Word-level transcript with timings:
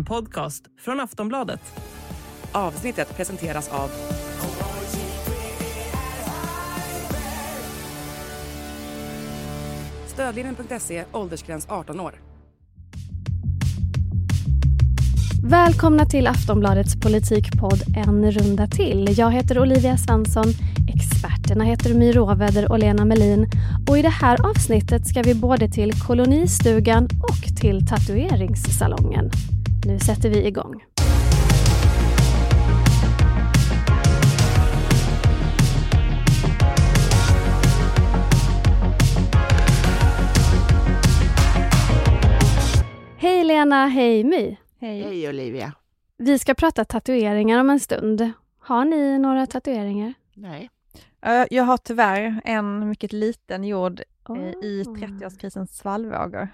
En 0.00 0.04
podcast 0.04 0.64
från 0.78 1.00
Aftonbladet. 1.00 1.60
Avsnittet 2.52 3.16
presenteras 3.16 3.68
av 3.68 3.90
Stödlinjen.se, 10.06 11.04
åldersgräns 11.12 11.66
18 11.68 12.00
år. 12.00 12.14
Välkomna 15.42 16.06
till 16.06 16.26
Aftonbladets 16.26 17.00
politikpodd 17.00 17.82
En 17.96 18.30
runda 18.30 18.66
till. 18.66 19.18
Jag 19.18 19.32
heter 19.32 19.58
Olivia 19.58 19.96
Svensson, 19.96 20.46
experterna 20.94 21.64
heter 21.64 21.94
My 21.94 22.12
Råväder 22.12 22.72
och 22.72 22.78
Lena 22.78 23.04
Melin 23.04 23.50
och 23.88 23.98
i 23.98 24.02
det 24.02 24.08
här 24.08 24.50
avsnittet 24.50 25.06
ska 25.06 25.22
vi 25.22 25.34
både 25.34 25.68
till 25.68 25.92
kolonistugan 25.92 27.04
och 27.04 27.60
till 27.60 27.86
tatueringssalongen. 27.86 29.30
Nu 29.86 29.98
sätter 29.98 30.30
vi 30.30 30.46
igång. 30.46 30.84
Hej 43.16 43.44
Lena, 43.44 43.86
hej 43.86 44.24
My. 44.24 44.56
Hej. 44.80 45.02
Hej 45.02 45.28
Olivia. 45.28 45.72
Vi 46.16 46.38
ska 46.38 46.54
prata 46.54 46.84
tatueringar 46.84 47.60
om 47.60 47.70
en 47.70 47.80
stund. 47.80 48.32
Har 48.58 48.84
ni 48.84 49.18
några 49.18 49.46
tatueringar? 49.46 50.14
Nej. 50.34 50.70
Jag 51.50 51.64
har 51.64 51.76
tyvärr 51.76 52.40
en 52.44 52.88
mycket 52.88 53.12
liten 53.12 53.64
gjord 53.64 54.02
oh. 54.28 54.38
i 54.38 54.82
30-årskrisens 54.82 55.66
svallvågor. 55.66 56.48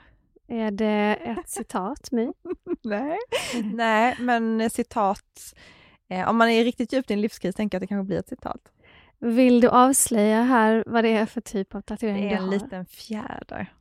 Är 0.49 0.71
det 0.71 1.19
ett 1.23 1.51
citat, 1.51 2.13
My? 2.13 2.33
Nej. 2.85 3.19
Nej, 3.75 4.17
men 4.21 4.71
citat, 4.71 5.55
eh, 6.09 6.29
om 6.29 6.37
man 6.37 6.49
är 6.49 6.65
riktigt 6.65 6.93
djupt 6.93 7.11
i 7.11 7.15
en 7.15 7.21
livskris 7.21 7.55
tänker 7.55 7.77
jag 7.77 7.79
att 7.79 7.89
det 7.89 7.95
kanske 7.95 8.07
blir 8.07 8.19
ett 8.19 8.29
citat. 8.29 8.73
Vill 9.19 9.61
du 9.61 9.69
avslöja 9.69 10.43
här 10.43 10.85
vad 10.87 11.05
det 11.05 11.11
är 11.11 11.27
för 11.27 11.41
typ 11.41 11.75
av 11.75 11.81
tatuering 11.81 12.29
du 12.29 12.29
har? 12.29 12.29
Det 12.29 12.37
är 12.37 12.45
en 12.45 12.51
liten 12.51 12.87
fjäder. 12.87 13.73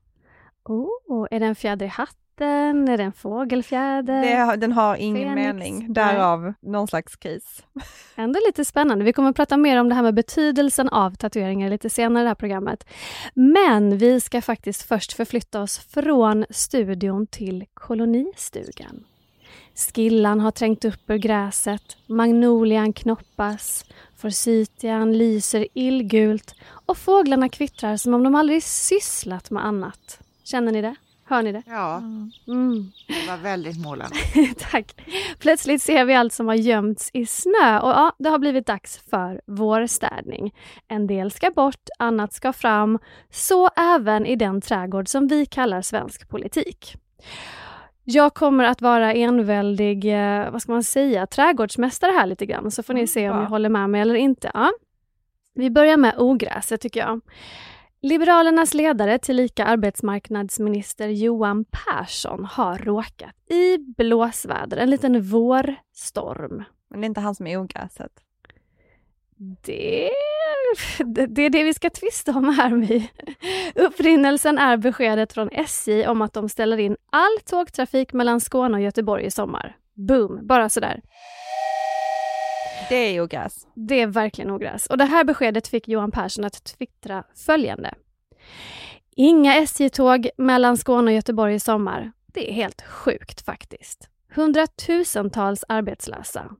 Oh, 0.64 1.28
är 1.32 1.40
det 1.40 1.46
en 1.46 1.56
fjäder 1.56 1.86
i 1.86 1.90
hatt 1.90 2.18
katten? 2.36 2.88
Är 2.88 2.98
det 2.98 3.04
en 3.04 3.12
fågelfjäder? 3.12 4.22
Det, 4.22 4.56
den 4.56 4.72
har 4.72 4.96
ingen 4.96 5.36
Fenix. 5.36 5.54
mening, 5.54 5.94
därav 5.94 6.44
Nej. 6.44 6.54
någon 6.62 6.88
slags 6.88 7.16
kris. 7.16 7.64
Ändå 8.16 8.40
lite 8.48 8.66
spännande. 8.66 9.06
Vi 9.06 9.14
kommer 9.14 9.30
att 9.30 9.36
prata 9.36 9.58
mer 9.58 9.80
om 9.80 9.90
det 9.90 9.96
här 9.96 10.04
med 10.04 10.14
betydelsen 10.14 10.90
av 10.90 11.16
tatueringar 11.16 11.70
lite 11.70 11.90
senare 11.90 12.22
i 12.22 12.24
det 12.24 12.30
här 12.30 12.36
programmet. 12.36 12.88
Men 13.34 13.98
vi 13.98 14.22
ska 14.22 14.42
faktiskt 14.42 14.84
först 14.84 15.14
förflytta 15.14 15.62
oss 15.62 15.80
från 15.80 16.46
studion 16.50 17.28
till 17.28 17.66
kolonistugan. 17.74 19.04
Skillan 19.96 20.40
har 20.40 20.52
trängt 20.52 20.86
upp 20.86 21.10
ur 21.10 21.18
gräset, 21.18 21.98
magnolian 22.08 22.94
knoppas, 22.94 23.86
forsytian 24.18 25.18
lyser 25.18 25.68
illgult 25.74 26.56
och 26.86 26.98
fåglarna 26.98 27.50
kvittrar 27.50 27.98
som 27.98 28.14
om 28.14 28.24
de 28.24 28.36
aldrig 28.36 28.64
sysslat 28.64 29.52
med 29.52 29.66
annat. 29.66 30.20
Känner 30.44 30.72
ni 30.72 30.82
det? 30.82 30.96
Hör 31.28 31.44
ni 31.44 31.52
det? 31.52 31.64
Ja, 31.66 31.98
mm. 32.48 32.92
det 33.08 33.28
var 33.28 33.38
väldigt 33.38 33.80
målande. 33.80 34.16
Tack. 34.72 35.02
Plötsligt 35.40 35.82
ser 35.82 36.06
vi 36.06 36.14
allt 36.14 36.34
som 36.34 36.48
har 36.48 36.56
gömts 36.56 37.10
i 37.14 37.26
snö 37.26 37.80
och 37.80 37.90
ja, 37.90 38.14
det 38.18 38.30
har 38.30 38.40
blivit 38.40 38.68
dags 38.68 38.98
för 39.10 39.42
vårstädning. 39.46 40.56
En 40.88 41.08
del 41.08 41.32
ska 41.32 41.52
bort, 41.52 41.90
annat 42.00 42.34
ska 42.34 42.54
fram. 42.54 43.00
Så 43.30 43.70
även 43.76 44.26
i 44.26 44.36
den 44.36 44.62
trädgård 44.62 45.08
som 45.08 45.28
vi 45.28 45.46
kallar 45.46 45.82
svensk 45.82 46.30
politik. 46.30 46.96
Jag 48.04 48.34
kommer 48.34 48.64
att 48.64 48.82
vara 48.82 49.14
enväldig, 49.14 50.06
eh, 50.06 50.52
vad 50.52 50.62
ska 50.62 50.72
man 50.72 50.84
säga, 50.84 51.28
trädgårdsmästare 51.28 52.12
här 52.12 52.26
lite 52.26 52.46
grann, 52.46 52.72
så 52.72 52.84
får 52.84 52.94
ni 52.94 53.08
se 53.08 53.30
om 53.30 53.40
ni 53.40 53.46
håller 53.46 53.70
med 53.70 53.90
mig 53.90 54.02
eller 54.02 54.16
inte. 54.16 54.52
Ja. 54.54 54.72
Vi 55.54 55.70
börjar 55.70 55.98
med 55.98 56.14
ogräset 56.18 56.82
tycker 56.82 57.00
jag. 57.00 57.22
Liberalernas 58.06 58.74
ledare, 58.74 59.20
tillika 59.20 59.66
arbetsmarknadsminister 59.66 61.08
Johan 61.08 61.66
Persson, 61.66 62.46
har 62.46 62.78
råkat 62.78 63.52
i 63.52 63.78
blåsväder, 63.78 64.78
en 64.78 64.90
liten 64.90 65.22
vårstorm. 65.22 66.64
Men 66.90 67.02
det 67.02 67.06
är 67.06 67.08
inte 67.08 67.22
han 67.22 67.36
som 67.36 67.48
är 67.48 67.58
ogräset? 67.58 68.12
Det, 69.38 70.10
det, 71.06 71.26
det 71.26 71.42
är 71.42 71.50
det 71.50 71.64
vi 71.64 71.74
ska 71.74 71.90
tvista 71.90 72.32
om 72.32 72.50
här 72.50 72.70
My. 72.70 73.08
Upprinnelsen 73.76 74.58
är 74.58 74.78
beskedet 74.78 75.34
från 75.34 75.50
SJ 75.52 76.08
om 76.08 76.22
att 76.22 76.34
de 76.34 76.50
ställer 76.50 76.78
in 76.78 76.98
all 77.10 77.40
tågtrafik 77.46 78.14
mellan 78.14 78.42
Skåne 78.42 78.78
och 78.78 78.84
Göteborg 78.84 79.26
i 79.26 79.32
sommar. 79.32 79.78
Boom, 79.94 80.48
bara 80.48 80.70
sådär. 80.70 81.02
Det 82.90 82.96
är 82.96 83.22
ogräs. 83.22 83.68
Det 83.74 84.02
är 84.02 84.08
verkligen 84.08 84.52
ogräs. 84.52 84.86
Och 84.88 84.98
det 84.98 85.06
här 85.06 85.24
beskedet 85.24 85.68
fick 85.68 85.88
Johan 85.88 86.12
Persson 86.12 86.46
att 86.46 86.64
twittra 86.64 87.24
följande. 87.36 87.94
Inga 89.16 89.56
SJ-tåg 89.56 90.30
mellan 90.38 90.78
Skåne 90.78 91.12
och 91.12 91.16
Göteborg 91.16 91.56
i 91.56 91.60
sommar. 91.60 92.12
Det 92.28 92.50
är 92.50 92.54
helt 92.54 92.82
sjukt 92.82 93.42
faktiskt. 93.42 94.10
Hundratusentals 94.36 95.64
arbetslösa. 95.68 96.56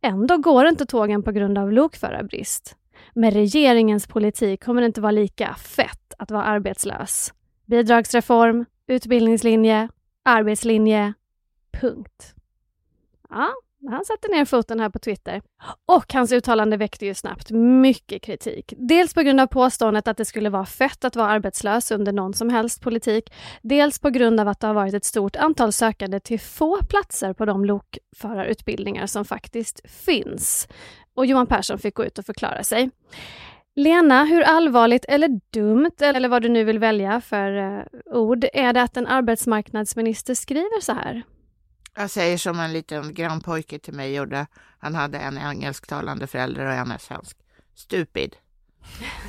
Ändå 0.00 0.36
går 0.36 0.66
inte 0.66 0.86
tågen 0.86 1.22
på 1.22 1.32
grund 1.32 1.58
av 1.58 1.72
lokförarbrist. 1.72 2.76
Med 3.14 3.32
regeringens 3.32 4.06
politik 4.06 4.64
kommer 4.64 4.80
det 4.82 4.86
inte 4.86 5.00
vara 5.00 5.12
lika 5.12 5.54
fett 5.54 6.14
att 6.18 6.30
vara 6.30 6.44
arbetslös. 6.44 7.34
Bidragsreform, 7.66 8.64
utbildningslinje, 8.86 9.88
arbetslinje, 10.22 11.14
punkt. 11.72 12.34
Ja, 13.30 13.48
han 13.88 14.04
satte 14.04 14.28
ner 14.28 14.44
foten 14.44 14.80
här 14.80 14.90
på 14.90 14.98
Twitter. 14.98 15.42
Och 15.86 16.12
hans 16.12 16.32
uttalande 16.32 16.76
väckte 16.76 17.06
ju 17.06 17.14
snabbt 17.14 17.50
mycket 17.50 18.22
kritik. 18.22 18.72
Dels 18.76 19.14
på 19.14 19.22
grund 19.22 19.40
av 19.40 19.46
påståendet 19.46 20.08
att 20.08 20.16
det 20.16 20.24
skulle 20.24 20.50
vara 20.50 20.66
fett 20.66 21.04
att 21.04 21.16
vara 21.16 21.28
arbetslös 21.28 21.90
under 21.90 22.12
någon 22.12 22.34
som 22.34 22.48
helst 22.48 22.80
politik. 22.80 23.32
Dels 23.62 23.98
på 23.98 24.10
grund 24.10 24.40
av 24.40 24.48
att 24.48 24.60
det 24.60 24.66
har 24.66 24.74
varit 24.74 24.94
ett 24.94 25.04
stort 25.04 25.36
antal 25.36 25.72
sökande 25.72 26.20
till 26.20 26.40
få 26.40 26.78
platser 26.88 27.32
på 27.32 27.44
de 27.44 27.64
lokförarutbildningar 27.64 29.06
som 29.06 29.24
faktiskt 29.24 29.90
finns. 29.90 30.68
Och 31.14 31.26
Johan 31.26 31.46
Persson 31.46 31.78
fick 31.78 31.94
gå 31.94 32.04
ut 32.04 32.18
och 32.18 32.26
förklara 32.26 32.62
sig. 32.62 32.90
Lena, 33.76 34.24
hur 34.24 34.42
allvarligt 34.42 35.04
eller 35.08 35.40
dumt, 35.50 35.96
eller 36.00 36.28
vad 36.28 36.42
du 36.42 36.48
nu 36.48 36.64
vill 36.64 36.78
välja 36.78 37.20
för 37.20 37.56
eh, 37.56 37.84
ord, 38.04 38.44
är 38.52 38.72
det 38.72 38.82
att 38.82 38.96
en 38.96 39.06
arbetsmarknadsminister 39.06 40.34
skriver 40.34 40.80
så 40.80 40.92
här? 40.92 41.22
Jag 41.94 42.10
säger 42.10 42.38
som 42.38 42.60
en 42.60 42.72
liten 42.72 43.14
grannpojke 43.14 43.78
till 43.78 43.94
mig 43.94 44.14
gjorde. 44.14 44.46
Han 44.78 44.94
hade 44.94 45.18
en 45.18 45.38
engelsktalande 45.38 46.26
förälder 46.26 46.66
och 46.66 46.72
en 46.72 46.98
svensk. 46.98 47.36
Stupid. 47.74 48.36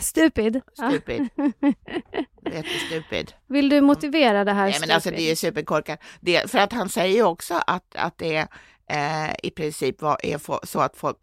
Stupid? 0.02 0.62
Stupid. 0.74 1.30
Jättestupid. 2.46 3.34
Vill 3.48 3.70
du 3.70 3.82
motivera 3.82 4.44
det 4.44 4.54
här? 4.54 4.70
Nej, 4.70 4.78
men 4.80 4.92
alltså 4.92 5.12
det 5.12 5.22
är 5.22 5.36
superkorkat. 5.36 6.00
Det, 6.20 6.52
för 6.52 6.58
att 6.60 6.74
han 6.74 6.90
säger 6.90 7.24
också 7.24 7.62
att, 7.68 7.96
att 7.96 8.18
det 8.18 8.48
eh, 8.88 9.32
i 9.44 9.52
princip 9.52 10.02
var, 10.02 10.18
är 10.24 10.66
så 10.66 10.80
att 10.80 10.98
folk 10.98 11.18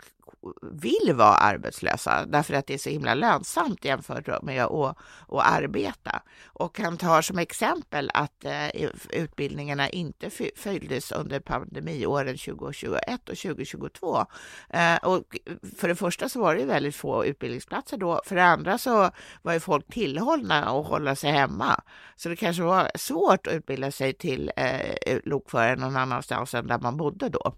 vill 0.62 1.14
vara 1.14 1.34
arbetslösa 1.34 2.26
därför 2.26 2.54
att 2.54 2.66
det 2.66 2.74
är 2.74 2.78
så 2.78 2.90
himla 2.90 3.14
lönsamt 3.14 3.84
jämfört 3.84 4.42
med 4.42 4.64
att, 4.64 4.96
att 5.28 5.46
arbeta. 5.46 6.22
Och 6.46 6.78
han 6.78 6.96
tar 6.96 7.22
som 7.22 7.38
exempel 7.38 8.10
att 8.14 8.44
eh, 8.44 8.68
utbildningarna 9.10 9.88
inte 9.88 10.30
följdes 10.56 11.12
under 11.12 11.40
pandemiåren 11.40 12.38
2021 12.38 13.28
och 13.28 13.36
2022. 13.36 14.26
Eh, 14.70 14.96
och 14.96 15.36
för 15.76 15.88
det 15.88 15.96
första 15.96 16.28
så 16.28 16.40
var 16.40 16.54
det 16.54 16.64
väldigt 16.64 16.96
få 16.96 17.24
utbildningsplatser 17.24 17.96
då. 17.96 18.20
För 18.24 18.36
det 18.36 18.44
andra 18.44 18.78
så 18.78 19.10
var 19.42 19.52
ju 19.52 19.60
folk 19.60 19.86
tillhållna 19.92 20.64
att 20.64 20.86
hålla 20.86 21.16
sig 21.16 21.30
hemma. 21.30 21.80
Så 22.16 22.28
det 22.28 22.36
kanske 22.36 22.62
var 22.62 22.90
svårt 22.94 23.46
att 23.46 23.52
utbilda 23.52 23.90
sig 23.90 24.12
till 24.12 24.52
eh, 24.56 25.18
lokförare 25.24 25.76
någon 25.76 25.96
annanstans 25.96 26.54
än 26.54 26.66
där 26.66 26.78
man 26.78 26.96
bodde 26.96 27.28
då. 27.28 27.52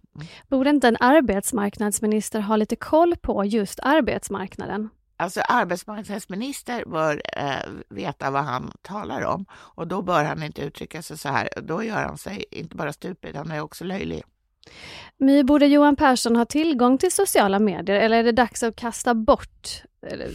Borde 0.48 0.70
inte 0.70 0.88
en 0.88 0.96
arbetsmarknadsminister 1.00 2.40
ha 2.40 2.56
lite 2.56 2.69
koll 2.76 3.16
på 3.16 3.44
just 3.44 3.80
arbetsmarknaden? 3.82 4.88
Alltså 5.16 5.40
arbetsmarknadsminister 5.40 6.84
bör 6.84 7.22
eh, 7.36 7.70
veta 7.88 8.30
vad 8.30 8.42
han 8.42 8.72
talar 8.82 9.22
om 9.22 9.46
och 9.52 9.86
då 9.86 10.02
bör 10.02 10.24
han 10.24 10.42
inte 10.42 10.62
uttrycka 10.62 11.02
sig 11.02 11.18
så 11.18 11.28
här. 11.28 11.48
Då 11.62 11.82
gör 11.84 12.02
han 12.02 12.18
sig 12.18 12.44
inte 12.50 12.76
bara 12.76 12.92
stupid, 12.92 13.36
han 13.36 13.50
är 13.50 13.60
också 13.60 13.84
löjlig. 13.84 14.22
My, 15.16 15.42
borde 15.42 15.66
Johan 15.66 15.96
Persson 15.96 16.36
ha 16.36 16.44
tillgång 16.44 16.98
till 16.98 17.12
sociala 17.12 17.58
medier 17.58 17.96
eller 17.96 18.16
är 18.16 18.24
det 18.24 18.32
dags 18.32 18.62
att 18.62 18.76
kasta 18.76 19.14
bort 19.14 19.82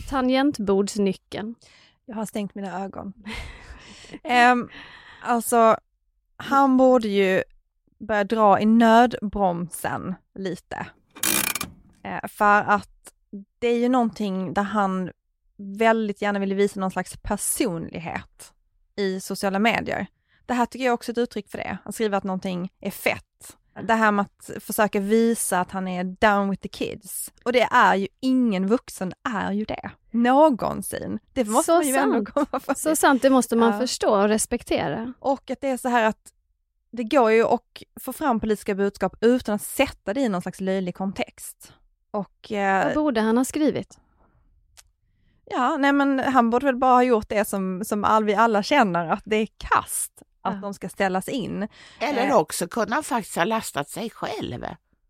tangentbordsnyckeln? 0.09 1.55
Jag 2.05 2.15
har 2.15 2.25
stängt 2.25 2.55
mina 2.55 2.83
ögon. 2.83 3.13
um, 4.51 4.69
alltså, 5.23 5.77
han 6.37 6.77
borde 6.77 7.07
ju 7.07 7.43
börja 7.99 8.23
dra 8.23 8.59
i 8.59 8.65
nödbromsen 8.65 10.15
lite. 10.35 10.85
Uh, 12.05 12.27
för 12.27 12.61
att 12.61 13.13
det 13.59 13.67
är 13.67 13.77
ju 13.77 13.89
någonting 13.89 14.53
där 14.53 14.63
han 14.63 15.11
väldigt 15.57 16.21
gärna 16.21 16.39
ville 16.39 16.55
visa 16.55 16.79
någon 16.79 16.91
slags 16.91 17.17
personlighet 17.17 18.53
i 18.95 19.19
sociala 19.19 19.59
medier. 19.59 20.07
Det 20.45 20.53
här 20.53 20.65
tycker 20.65 20.85
jag 20.85 20.93
också 20.93 21.11
är 21.11 21.13
ett 21.13 21.17
uttryck 21.17 21.49
för 21.49 21.57
det. 21.57 21.77
Han 21.83 21.93
skriver 21.93 22.17
att 22.17 22.23
någonting 22.23 22.71
är 22.79 22.91
fett. 22.91 23.57
Det 23.83 23.93
här 23.93 24.11
med 24.11 24.25
att 24.25 24.63
försöka 24.63 24.99
visa 24.99 25.59
att 25.59 25.71
han 25.71 25.87
är 25.87 26.03
down 26.03 26.49
with 26.49 26.61
the 26.61 26.67
kids. 26.67 27.31
Och 27.43 27.53
det 27.53 27.61
är 27.71 27.95
ju, 27.95 28.07
ingen 28.19 28.67
vuxen 28.67 29.13
är 29.23 29.51
ju 29.51 29.65
det. 29.65 29.91
Någonsin. 30.11 31.19
Det 31.33 31.43
måste 31.45 31.71
Så 31.71 31.77
man 31.77 31.87
ju 31.87 31.95
ändå 31.95 32.13
sant. 32.25 32.29
komma 32.29 32.59
för. 32.59 32.73
Så 32.73 32.95
sant, 32.95 33.21
det 33.21 33.29
måste 33.29 33.55
man 33.55 33.71
Ja. 33.73 33.79
förstå 33.79 34.21
och 34.21 34.27
respektera. 34.27 35.13
Och 35.19 35.51
att 35.51 35.61
det 35.61 35.67
är 35.69 35.77
så 35.77 35.89
här 35.89 36.03
att 36.03 36.33
det 36.91 37.03
går 37.03 37.31
ju 37.31 37.43
att 37.43 37.61
få 38.01 38.13
fram 38.13 38.39
politiska 38.39 38.75
budskap 38.75 39.15
utan 39.21 39.55
att 39.55 39.61
sätta 39.61 40.13
det 40.13 40.21
i 40.21 40.29
någon 40.29 40.41
slags 40.41 40.61
löjlig 40.61 40.95
kontext. 40.95 41.73
Och 42.15 42.51
eh, 42.51 42.85
Vad 42.85 42.93
borde 42.95 43.21
han 43.21 43.37
ha 43.37 43.45
skrivit? 43.45 43.99
ja, 45.45 45.77
nej 45.77 45.93
men 45.93 46.19
han 46.19 46.49
borde 46.49 46.65
väl 46.65 46.75
bara 46.75 46.93
ha 46.93 47.03
gjort 47.03 47.29
det 47.29 47.45
som, 47.47 47.83
som 47.85 48.03
all, 48.03 48.23
vi 48.23 48.35
alla 48.35 48.63
känner, 48.63 49.07
att 49.09 49.23
det 49.25 49.35
är 49.35 49.47
kast 49.57 50.11
att 50.41 50.53
Ja. 50.53 50.59
de 50.61 50.73
ska 50.73 50.89
ställas 50.89 51.29
in. 51.29 51.67
Eller 51.99 52.27
Eh. 52.27 52.35
också 52.37 52.67
kunde 52.67 52.93
han 52.93 53.03
faktiskt 53.03 53.35
ha 53.37 53.43
lastat 53.45 53.89
sig 53.89 54.09
själv. 54.09 54.65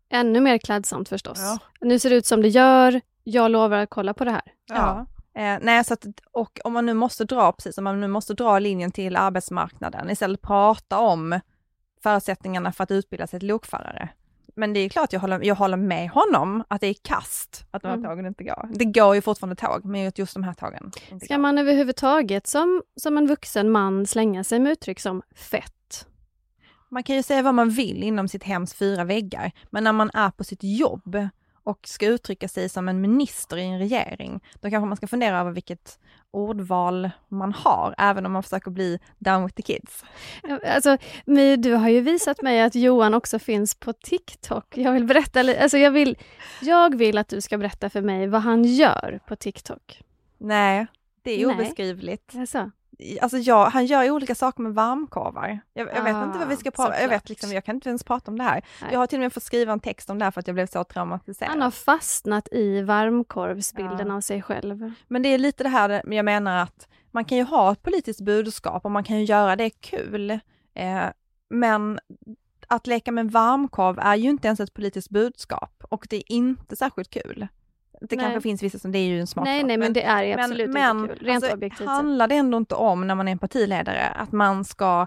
Ännu 0.08 0.40
mer 0.40 0.58
klädsamt 0.58 1.08
förstås. 1.08 1.38
Ja. 1.38 1.58
Nu 1.80 1.98
ser 1.98 2.10
det 2.10 2.16
ut 2.16 2.26
som 2.26 2.42
det 2.42 2.48
gör. 2.48 3.00
Jag 3.24 3.50
lovar 3.50 3.76
att 3.78 3.90
kolla 3.90 4.14
på 4.14 4.24
det 4.24 4.30
här. 4.30 4.42
Ja. 4.68 5.06
Eh, 5.34 5.58
nej, 5.62 5.84
så 5.84 5.94
att, 5.94 6.04
och 6.32 6.58
om 6.64 6.72
man 6.72 6.86
nu 6.86 6.94
måste 6.94 7.24
dra, 7.24 7.52
precis, 7.52 7.78
om 7.78 7.84
man 7.84 8.00
nu 8.00 8.08
måste 8.08 8.34
dra 8.34 8.58
linjen 8.58 8.92
till 8.92 9.16
arbetsmarknaden, 9.16 10.10
istället 10.10 10.42
prata 10.42 10.98
om 10.98 11.40
förutsättningarna 12.02 12.72
för 12.72 12.84
att 12.84 12.90
utbilda 12.90 13.26
sig 13.26 13.40
till 13.40 13.48
lokförare. 13.48 14.08
Men 14.58 14.72
det 14.72 14.80
är 14.80 14.88
klart, 14.88 15.12
jag 15.12 15.20
håller, 15.20 15.40
jag 15.44 15.54
håller 15.54 15.76
med 15.76 16.10
honom 16.10 16.64
att 16.68 16.80
det 16.80 16.86
är 16.86 16.94
kast 17.02 17.66
att 17.70 17.82
de 17.82 17.88
här 17.88 17.94
Mm. 17.96 18.10
tågen 18.10 18.26
inte 18.26 18.44
går. 18.44 18.68
Det 18.74 18.84
går 18.84 19.14
ju 19.14 19.20
fortfarande 19.20 19.56
tåg, 19.56 19.84
men 19.84 20.12
just 20.16 20.34
de 20.34 20.42
här 20.42 20.54
tågen 20.54 20.90
Ska 21.24 21.34
går. 21.34 21.38
man 21.38 21.58
överhuvudtaget 21.58 22.46
som, 22.46 22.82
som 22.96 23.18
en 23.18 23.26
vuxen 23.26 23.70
man 23.70 24.06
slänga 24.06 24.44
sig 24.44 24.58
med 24.60 24.72
uttryck 24.72 25.00
som 25.00 25.22
fett? 25.36 26.06
Man 26.88 27.02
kan 27.02 27.16
ju 27.16 27.22
säga 27.22 27.42
vad 27.42 27.54
man 27.54 27.70
vill 27.70 28.02
inom 28.02 28.28
sitt 28.28 28.42
hems 28.44 28.74
fyra 28.74 29.04
väggar, 29.04 29.52
men 29.70 29.84
när 29.84 29.92
man 29.92 30.10
är 30.14 30.30
på 30.30 30.44
sitt 30.44 30.60
jobb 30.62 31.16
och 31.66 31.88
ska 31.88 32.06
uttrycka 32.06 32.48
sig 32.48 32.68
som 32.68 32.88
en 32.88 33.00
minister 33.00 33.56
i 33.56 33.62
en 33.62 33.78
regering, 33.78 34.40
då 34.54 34.70
kanske 34.70 34.86
man 34.86 34.96
ska 34.96 35.06
fundera 35.06 35.40
över 35.40 35.50
vilket 35.50 35.98
ordval 36.30 37.10
man 37.28 37.52
har, 37.52 37.94
även 37.98 38.26
om 38.26 38.32
man 38.32 38.42
försöker 38.42 38.70
bli 38.70 38.98
down 39.18 39.44
with 39.44 39.54
the 39.54 39.62
kids. 39.62 40.04
Alltså, 40.66 40.96
My, 41.24 41.56
du 41.56 41.72
har 41.72 41.88
ju 41.88 42.00
visat 42.00 42.42
mig 42.42 42.62
att 42.62 42.74
Johan 42.74 43.14
också 43.14 43.38
finns 43.38 43.74
på 43.74 43.92
TikTok. 43.92 44.76
Jag 44.76 44.92
vill 44.92 45.04
berätta, 45.04 45.40
alltså 45.40 45.78
jag 45.78 45.90
vill, 45.90 46.18
jag 46.60 46.98
vill 46.98 47.18
att 47.18 47.28
du 47.28 47.40
ska 47.40 47.58
berätta 47.58 47.90
för 47.90 48.02
mig 48.02 48.26
vad 48.26 48.42
han 48.42 48.64
gör 48.64 49.20
på 49.26 49.36
TikTok. 49.36 50.02
Nej, 50.38 50.86
det 51.22 51.30
är 51.30 51.46
Nej. 51.46 51.56
obeskrivligt. 51.56 52.34
Alltså, 52.36 52.70
Alltså 53.22 53.38
jag, 53.38 53.66
han 53.66 53.86
gör 53.86 54.10
olika 54.10 54.34
saker 54.34 54.62
med 54.62 54.74
varmkorvar. 54.74 55.58
Jag, 55.72 55.88
jag 55.94 56.02
vet 56.04 56.14
Ah, 56.14 56.24
inte 56.24 56.38
vad 56.38 56.48
vi 56.48 56.56
ska 56.56 56.70
prata 56.70 56.90
jag 56.92 57.00
såklart. 57.02 57.12
vet 57.22 57.28
liksom, 57.28 57.52
jag 57.52 57.64
kan 57.64 57.74
inte 57.74 57.88
ens 57.88 58.04
prata 58.04 58.30
om 58.30 58.38
det 58.38 58.44
här. 58.44 58.64
Nej. 58.82 58.90
Jag 58.92 58.98
har 58.98 59.06
till 59.06 59.18
och 59.18 59.22
med 59.22 59.32
fått 59.32 59.42
skriva 59.42 59.72
en 59.72 59.80
text 59.80 60.10
om 60.10 60.18
det 60.18 60.24
här 60.24 60.30
för 60.32 60.40
att 60.40 60.46
jag 60.46 60.54
blev 60.54 60.66
så 60.66 60.84
traumatiserad. 60.84 61.50
han 61.50 61.62
har 61.62 61.70
fastnat 61.70 62.48
i 62.52 62.82
varmkorvsbilden 62.82 64.06
Ja. 64.08 64.14
av 64.14 64.20
sig 64.20 64.42
själv. 64.42 64.92
Men 65.08 65.22
det 65.22 65.28
är 65.28 65.38
lite 65.38 65.62
det 65.62 65.68
här 65.68 66.02
jag 66.14 66.24
menar 66.24 66.62
att 66.62 66.88
man 67.10 67.24
kan 67.24 67.38
ju 67.38 67.44
ha 67.44 67.72
ett 67.72 67.82
politiskt 67.82 68.20
budskap 68.20 68.84
och 68.84 68.90
man 68.90 69.04
kan 69.04 69.18
ju 69.18 69.24
göra 69.24 69.56
det 69.56 69.70
kul. 69.70 70.30
Eh, 70.74 71.04
men 71.50 72.00
att 72.68 72.86
leka 72.86 73.12
med 73.12 73.30
varmkorv 73.30 73.98
är 73.98 74.16
ju 74.16 74.28
inte 74.30 74.48
ens 74.48 74.60
ett 74.60 74.74
politiskt 74.74 75.10
budskap 75.10 75.84
och 75.90 76.06
det 76.10 76.16
är 76.16 76.32
inte 76.32 76.76
särskilt 76.76 77.10
kul. 77.10 77.46
Det 78.10 78.16
Nej. 78.16 78.24
kanske 78.24 78.40
finns 78.40 78.62
vissa 78.62 78.78
som 78.78 78.92
det 78.92 78.98
är 78.98 79.06
ju 79.06 79.20
en 79.20 79.26
smaksak. 79.26 79.48
Nej, 79.48 79.64
nej, 79.64 79.76
men 79.76 79.92
det 79.92 80.02
är 80.02 80.38
absolut 80.38 80.70
men, 80.70 80.98
inte 81.00 81.14
kul. 81.14 81.26
Rent 81.26 81.44
alltså, 81.44 81.56
objektivt 81.56 81.88
handlar 81.88 82.28
det 82.28 82.34
ändå 82.34 82.58
inte 82.58 82.74
om 82.74 83.06
när 83.06 83.14
man 83.14 83.28
är 83.28 83.32
en 83.32 83.38
partiledare 83.38 84.08
att 84.08 84.32
man 84.32 84.64
ska 84.64 85.06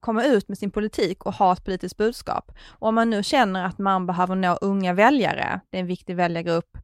komma 0.00 0.24
ut 0.24 0.48
med 0.48 0.58
sin 0.58 0.70
politik 0.70 1.26
och 1.26 1.34
ha 1.34 1.52
ett 1.52 1.64
politiskt 1.64 1.96
budskap. 1.96 2.52
Och 2.68 2.88
om 2.88 2.94
man 2.94 3.10
nu 3.10 3.22
känner 3.22 3.64
att 3.64 3.78
man 3.78 4.06
behöver 4.06 4.34
nå 4.34 4.58
unga 4.60 4.92
väljare, 4.92 5.60
det 5.70 5.76
är 5.76 5.80
en 5.80 5.86
viktig 5.86 6.16
väljargrupp, 6.16 6.78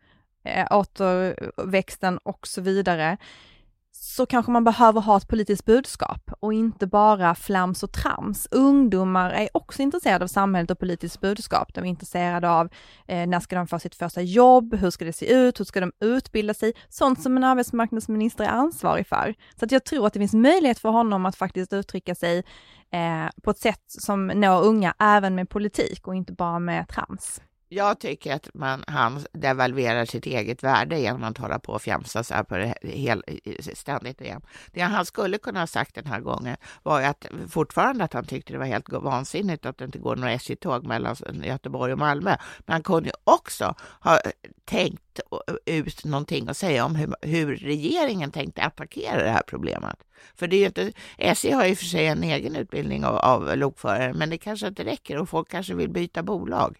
eh, 0.44 0.66
återväxten 0.70 2.18
och 2.18 2.46
så 2.46 2.60
vidare, 2.60 3.16
så 4.16 4.26
kanske 4.26 4.52
man 4.52 4.64
behöver 4.64 5.00
ha 5.00 5.16
ett 5.16 5.28
politiskt 5.28 5.64
budskap 5.64 6.30
och 6.40 6.52
inte 6.52 6.86
bara 6.86 7.34
flams 7.34 7.82
och 7.82 7.92
trams. 7.92 8.48
Ungdomar 8.50 9.30
är 9.30 9.48
också 9.52 9.82
intresserade 9.82 10.24
av 10.24 10.28
samhället 10.28 10.70
och 10.70 10.78
politiskt 10.78 11.20
budskap. 11.20 11.74
De 11.74 11.80
är 11.80 11.88
intresserade 11.88 12.50
av 12.50 12.68
eh, 13.06 13.26
när 13.26 13.40
ska 13.40 13.56
de 13.56 13.66
få 13.66 13.78
sitt 13.78 13.94
första 13.94 14.22
jobb, 14.22 14.74
hur 14.74 14.90
ska 14.90 15.04
det 15.04 15.12
se 15.12 15.32
ut, 15.32 15.60
hur 15.60 15.64
ska 15.64 15.80
de 15.80 15.92
utbilda 16.00 16.54
sig, 16.54 16.72
sånt 16.88 17.22
som 17.22 17.36
en 17.36 17.44
arbetsmarknadsminister 17.44 18.44
är 18.44 18.48
ansvarig 18.48 19.06
för. 19.06 19.34
Så 19.58 19.64
att 19.64 19.72
jag 19.72 19.84
tror 19.84 20.06
att 20.06 20.12
det 20.12 20.18
finns 20.18 20.34
möjlighet 20.34 20.78
för 20.78 20.88
honom 20.88 21.26
att 21.26 21.36
faktiskt 21.36 21.72
uttrycka 21.72 22.14
sig 22.14 22.38
eh, 22.92 23.42
på 23.42 23.50
ett 23.50 23.58
sätt 23.58 23.84
som 23.86 24.26
når 24.26 24.62
unga, 24.64 24.94
även 24.98 25.34
med 25.34 25.48
politik 25.48 26.08
och 26.08 26.14
inte 26.14 26.32
bara 26.32 26.58
med 26.58 26.88
trams. 26.88 27.40
Jag 27.68 28.00
tycker 28.00 28.34
att 28.34 28.48
man, 28.54 28.84
han 28.86 29.24
devalverar 29.32 30.04
sitt 30.04 30.26
eget 30.26 30.62
värde 30.62 31.00
genom 31.00 31.24
att 31.24 31.38
hålla 31.38 31.58
på 31.58 31.72
och 31.72 31.82
fjamsa 31.82 32.24
så 32.24 32.34
här 32.34 32.42
på 32.42 32.56
det 32.56 32.74
hel, 32.82 33.22
ständigt 33.74 34.20
igen. 34.20 34.42
Det 34.72 34.80
han 34.80 35.06
skulle 35.06 35.38
kunna 35.38 35.60
ha 35.60 35.66
sagt 35.66 35.94
den 35.94 36.06
här 36.06 36.20
gången 36.20 36.56
var 36.82 37.00
ju 37.00 37.06
att 37.06 37.26
fortfarande 37.48 38.04
att 38.04 38.12
han 38.12 38.24
tyckte 38.24 38.52
det 38.52 38.58
var 38.58 38.66
helt 38.66 38.92
vansinnigt 38.92 39.66
att 39.66 39.78
det 39.78 39.84
inte 39.84 39.98
går 39.98 40.16
några 40.16 40.32
SJ-tåg 40.32 40.86
mellan 40.86 41.16
Göteborg 41.42 41.92
och 41.92 41.98
Malmö. 41.98 42.36
Men 42.58 42.72
han 42.72 42.82
kunde 42.82 43.08
ju 43.08 43.14
också 43.24 43.74
ha 44.00 44.14
eh, 44.14 44.30
tänkt 44.64 45.20
ut 45.66 46.04
någonting 46.04 46.48
och 46.48 46.56
säga 46.56 46.84
om 46.84 46.94
hur, 46.96 47.14
hur 47.20 47.56
regeringen 47.56 48.30
tänkte 48.30 48.62
attackera 48.62 49.22
det 49.22 49.30
här 49.30 49.42
problemet. 49.46 49.98
För 50.34 50.46
det 50.46 50.56
är 50.56 50.60
ju 50.60 50.66
inte, 50.66 50.92
SJ 51.18 51.50
har 51.50 51.64
ju 51.64 51.76
för 51.76 51.84
sig 51.84 52.06
en 52.06 52.22
egen 52.22 52.56
utbildning 52.56 53.04
av, 53.04 53.16
av 53.16 53.56
lokförare, 53.56 54.14
men 54.14 54.30
det 54.30 54.38
kanske 54.38 54.66
inte 54.68 54.84
räcker 54.84 55.18
och 55.18 55.28
folk 55.28 55.50
kanske 55.50 55.74
vill 55.74 55.90
byta 55.90 56.22
bolag. 56.22 56.76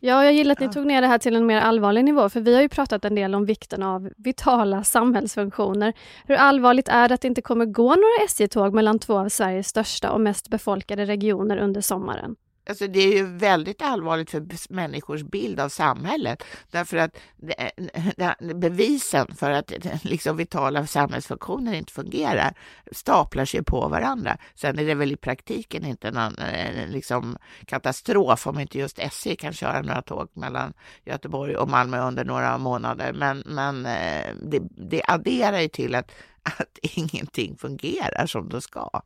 Ja, 0.00 0.24
jag 0.24 0.32
gillar 0.32 0.52
att 0.52 0.60
ni 0.60 0.68
tog 0.68 0.86
ner 0.86 1.00
det 1.00 1.06
här 1.06 1.18
till 1.18 1.36
en 1.36 1.46
mer 1.46 1.60
allvarlig 1.60 2.04
nivå, 2.04 2.28
för 2.28 2.40
vi 2.40 2.54
har 2.54 2.62
ju 2.62 2.68
pratat 2.68 3.04
en 3.04 3.14
del 3.14 3.34
om 3.34 3.46
vikten 3.46 3.82
av 3.82 4.10
vitala 4.16 4.84
samhällsfunktioner. 4.84 5.92
Hur 6.26 6.34
allvarligt 6.34 6.88
är 6.88 7.08
det 7.08 7.14
att 7.14 7.20
det 7.20 7.28
inte 7.28 7.42
kommer 7.42 7.66
gå 7.66 7.88
några 7.88 8.24
SJ-tåg 8.26 8.74
mellan 8.74 8.98
två 8.98 9.18
av 9.18 9.28
Sveriges 9.28 9.68
största 9.68 10.10
och 10.10 10.20
mest 10.20 10.48
befolkade 10.48 11.04
regioner 11.04 11.56
under 11.56 11.80
sommaren? 11.80 12.36
Alltså 12.66 12.86
det 12.86 13.00
är 13.00 13.16
ju 13.16 13.26
väldigt 13.26 13.82
allvarligt 13.82 14.30
för 14.30 14.72
människors 14.74 15.22
bild 15.22 15.60
av 15.60 15.68
samhället 15.68 16.44
därför 16.70 16.96
att 16.96 17.16
eh, 17.58 18.32
bevisen 18.54 19.34
för 19.34 19.50
att 19.50 19.72
liksom 20.04 20.36
vitala 20.36 20.86
samhällsfunktioner 20.86 21.74
inte 21.74 21.92
fungerar 21.92 22.54
staplar 22.92 23.44
sig 23.44 23.64
på 23.64 23.88
varandra. 23.88 24.36
Sen 24.54 24.78
är 24.78 24.84
det 24.84 24.94
väl 24.94 25.12
i 25.12 25.16
praktiken 25.16 25.84
inte 25.84 26.10
någon 26.10 26.38
eh, 26.38 26.88
liksom, 26.88 27.36
katastrof 27.66 28.46
om 28.46 28.60
inte 28.60 28.78
just 28.78 28.98
SJ 28.98 29.36
kan 29.36 29.52
köra 29.52 29.82
några 29.82 30.02
tåg 30.02 30.28
mellan 30.32 30.72
Göteborg 31.04 31.56
och 31.56 31.68
Malmö 31.68 32.00
under 32.08 32.24
några 32.24 32.58
månader. 32.58 33.12
Men, 33.12 33.42
men 33.46 33.86
eh, 33.86 34.34
det, 34.42 34.62
det 34.90 35.02
adderar 35.08 35.60
ju 35.60 35.68
till 35.68 35.94
att, 35.94 36.10
att 36.42 36.78
ingenting 36.82 37.56
fungerar 37.56 38.26
som 38.26 38.48
det 38.48 38.60
ska. 38.60 39.02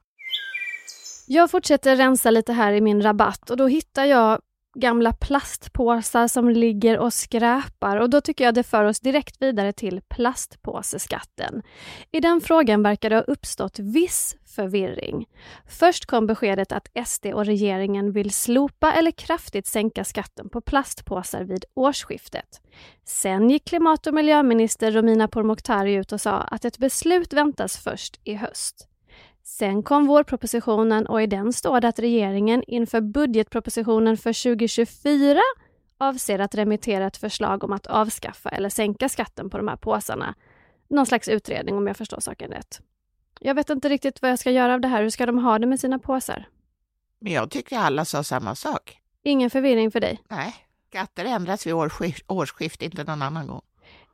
Jag 1.31 1.51
fortsätter 1.51 1.97
rensa 1.97 2.31
lite 2.31 2.53
här 2.53 2.73
i 2.73 2.81
min 2.81 3.03
rabatt 3.03 3.51
och 3.51 3.57
då 3.57 3.67
hittar 3.67 4.05
jag 4.05 4.41
gamla 4.75 5.13
plastpåsar 5.13 6.29
som 6.29 6.49
ligger 6.51 6.99
och 6.99 7.13
skräpar 7.13 7.97
och 7.97 8.11
då 8.11 8.21
tycker 8.21 8.45
jag 8.45 8.55
det 8.55 8.63
för 8.63 8.85
oss 8.85 9.01
direkt 9.01 9.43
vidare 9.43 9.73
till 9.73 10.01
plastpåseskatten. 10.09 11.63
I 12.13 12.21
den 12.21 12.41
frågan 12.41 12.83
verkar 12.83 13.11
det 13.11 13.17
ha 13.17 13.23
uppstått 13.23 13.79
viss 13.79 14.37
förvirring. 14.47 15.27
Först 15.67 16.07
kom 16.07 16.27
beskedet 16.27 16.73
att 16.73 16.89
SD 17.07 17.27
och 17.27 17.47
regeringen 17.47 18.13
vill 18.13 18.31
slopa 18.31 18.93
eller 18.93 19.11
kraftigt 19.11 19.67
sänka 19.67 20.05
skatten 20.05 20.49
på 20.49 20.61
plastpåsar 20.61 21.45
vid 21.45 21.65
årsskiftet. 21.75 22.61
Sen 23.05 23.51
gick 23.51 23.65
klimat 23.65 24.07
och 24.07 24.15
miljöminister 24.15 24.93
Romina 24.93 25.29
Pourmokhtari 25.29 25.95
ut 25.95 26.13
och 26.13 26.21
sa 26.21 26.33
att 26.33 26.65
ett 26.65 26.79
beslut 26.79 27.33
väntas 27.33 27.77
först 27.77 28.21
i 28.25 28.35
höst. 28.35 28.89
Sen 29.49 29.83
kom 29.83 30.07
vårpropositionen 30.07 31.07
och 31.07 31.23
i 31.23 31.27
den 31.27 31.53
står 31.53 31.81
det 31.81 31.89
att 31.89 31.99
regeringen 31.99 32.63
inför 32.67 33.01
budgetpropositionen 33.01 34.17
för 34.17 34.43
2024 34.55 35.41
avser 35.99 36.39
att 36.39 36.55
remittera 36.55 37.07
ett 37.07 37.17
förslag 37.17 37.65
om 37.65 37.73
att 37.73 37.87
avskaffa 37.87 38.49
eller 38.49 38.69
sänka 38.69 39.09
skatten 39.09 39.51
på 39.51 39.57
de 39.57 39.69
här 39.69 39.77
påsarna. 39.77 40.35
Någon 40.89 41.07
slags 41.07 41.29
utredning 41.29 41.77
om 41.77 41.87
jag 41.87 41.97
förstår 41.97 42.21
saken 42.21 42.51
rätt. 42.51 42.81
Jag 43.41 43.55
vet 43.55 43.71
inte 43.71 43.89
riktigt 43.89 44.23
vad 44.23 44.31
jag 44.31 44.39
ska 44.39 44.51
göra 44.51 44.75
av 44.75 44.81
det 44.81 44.89
här. 44.89 45.03
Hur 45.03 45.11
ska 45.11 45.27
de 45.27 45.39
ha 45.39 45.59
det 45.59 45.67
med 45.67 45.81
sina 45.81 45.99
påsar? 45.99 46.49
Men 47.21 47.33
jag 47.33 47.51
tycker 47.51 47.79
alla 47.79 48.05
sa 48.05 48.25
samma 48.25 48.55
sak. 48.55 48.99
Ingen 49.23 49.51
förvirring 49.51 49.91
för 49.91 50.01
dig? 50.01 50.23
Nej, 50.29 50.55
skatter 50.89 51.25
ändras 51.25 51.67
vid 51.67 51.75
årsskift, 51.75 52.25
årsskift, 52.27 52.83
inte 52.83 53.05
någon 53.05 53.23
annan 53.23 53.47
gång. 53.47 53.63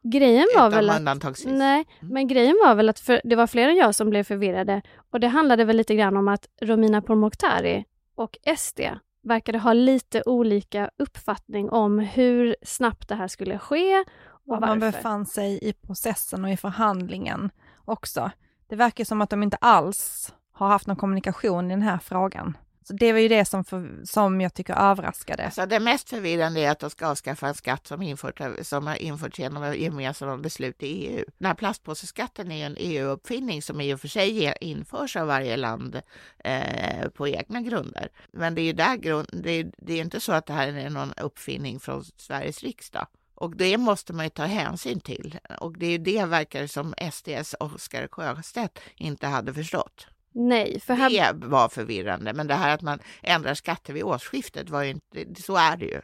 Grejen 0.06 0.46
var 0.56 0.68
Utan 0.68 0.70
väl 0.78 0.90
att... 0.90 0.98
undantagsvis. 0.98 1.52
Nej, 1.58 1.84
Mm. 2.00 2.14
men 2.14 2.26
grejen 2.28 2.56
var 2.66 2.74
väl 2.74 2.88
att 2.88 3.00
för, 3.00 3.20
det 3.24 3.36
var 3.36 3.46
fler 3.46 3.68
än 3.68 3.76
jag 3.76 3.94
som 3.94 4.10
blev 4.10 4.24
förvirrade 4.24 4.82
och 5.12 5.20
det 5.20 5.28
handlade 5.28 5.64
väl 5.64 5.76
lite 5.76 5.94
grann 5.94 6.16
om 6.16 6.28
att 6.28 6.46
Romina 6.62 7.02
Pourmokhtari 7.02 7.84
och 8.14 8.38
SD 8.58 8.80
verkade 9.22 9.58
ha 9.58 9.72
lite 9.72 10.22
olika 10.26 10.90
uppfattning 10.98 11.70
om 11.70 11.98
hur 11.98 12.56
snabbt 12.62 13.08
det 13.08 13.14
här 13.14 13.28
skulle 13.28 13.58
ske 13.58 14.04
och 14.46 14.54
Och 14.54 14.60
man 14.60 14.80
varför. 14.80 14.98
befann 14.98 15.26
sig 15.26 15.58
i 15.62 15.72
processen 15.72 16.44
och 16.44 16.50
i 16.50 16.56
förhandlingen 16.56 17.50
också. 17.84 18.30
Det 18.68 18.76
verkar 18.76 19.04
som 19.04 19.20
att 19.22 19.30
de 19.30 19.42
inte 19.42 19.56
alls 19.60 20.32
har 20.52 20.68
haft 20.68 20.86
någon 20.86 20.96
kommunikation 20.96 21.70
i 21.70 21.74
den 21.74 21.82
här 21.82 21.98
frågan. 21.98 22.56
Så 22.86 22.92
det 22.92 23.12
var 23.12 23.20
ju 23.20 23.28
det 23.28 23.44
som, 23.44 23.64
för, 23.64 24.00
som 24.04 24.40
jag 24.40 24.54
tycker 24.54 24.74
överraskade. 24.74 25.44
Alltså 25.44 25.66
det 25.66 25.80
mest 25.80 26.10
förvirrande 26.10 26.60
är 26.60 26.70
att 26.70 26.78
de 26.78 26.90
ska 26.90 27.06
avskaffa 27.06 27.48
en 27.48 27.54
skatt 27.54 27.86
som, 27.86 28.02
infört, 28.02 28.40
som 28.62 28.86
har 28.86 29.02
införts 29.02 29.38
genom 29.38 29.74
gemensamma 29.74 30.36
beslut 30.36 30.82
i 30.82 30.86
EU. 30.86 31.24
Den 31.38 31.46
här 31.46 31.54
plastpåseskatten 31.54 32.52
är 32.52 32.66
en 32.66 32.76
EU-uppfinning 32.78 33.62
som 33.62 33.80
i 33.80 33.94
och 33.94 34.00
för 34.00 34.08
sig 34.08 34.54
införs 34.60 35.16
av 35.16 35.26
varje 35.26 35.56
land 35.56 36.00
eh, 36.38 37.08
på 37.08 37.28
egna 37.28 37.60
grunder. 37.60 38.08
Men 38.32 38.54
det 38.54 38.60
är 38.60 38.64
ju 38.64 38.72
där 38.72 38.96
grund, 38.96 39.28
det 39.32 39.50
är, 39.50 39.72
det 39.78 39.92
är 39.92 40.00
inte 40.00 40.20
så 40.20 40.32
att 40.32 40.46
det 40.46 40.52
här 40.52 40.68
är 40.68 40.90
någon 40.90 41.12
uppfinning 41.12 41.80
från 41.80 42.04
Sveriges 42.04 42.62
riksdag. 42.62 43.06
Och 43.34 43.56
det 43.56 43.78
måste 43.78 44.12
man 44.12 44.26
ju 44.26 44.30
ta 44.30 44.44
hänsyn 44.44 45.00
till. 45.00 45.38
Och 45.60 45.78
det 45.78 45.86
är 45.86 45.90
ju 45.90 45.98
det 45.98 46.24
verkar 46.24 46.66
som 46.66 46.94
SDs 47.12 47.54
Oskar 47.60 48.08
Sjöstedt 48.10 48.78
inte 48.96 49.26
hade 49.26 49.54
förstått. 49.54 50.06
Nej, 50.34 50.80
för 50.80 50.94
här... 50.94 51.32
Det 51.32 51.46
var 51.46 51.68
förvirrande, 51.68 52.32
men 52.32 52.46
det 52.46 52.54
här 52.54 52.74
att 52.74 52.82
man 52.82 52.98
ändrar 53.22 53.54
skatter 53.54 53.92
vid 53.92 54.02
årsskiftet 54.02 54.70
var 54.70 54.82
ju 54.82 54.90
inte, 54.90 55.42
så 55.42 55.56
är 55.56 55.76
det 55.76 55.84
ju. 55.84 56.00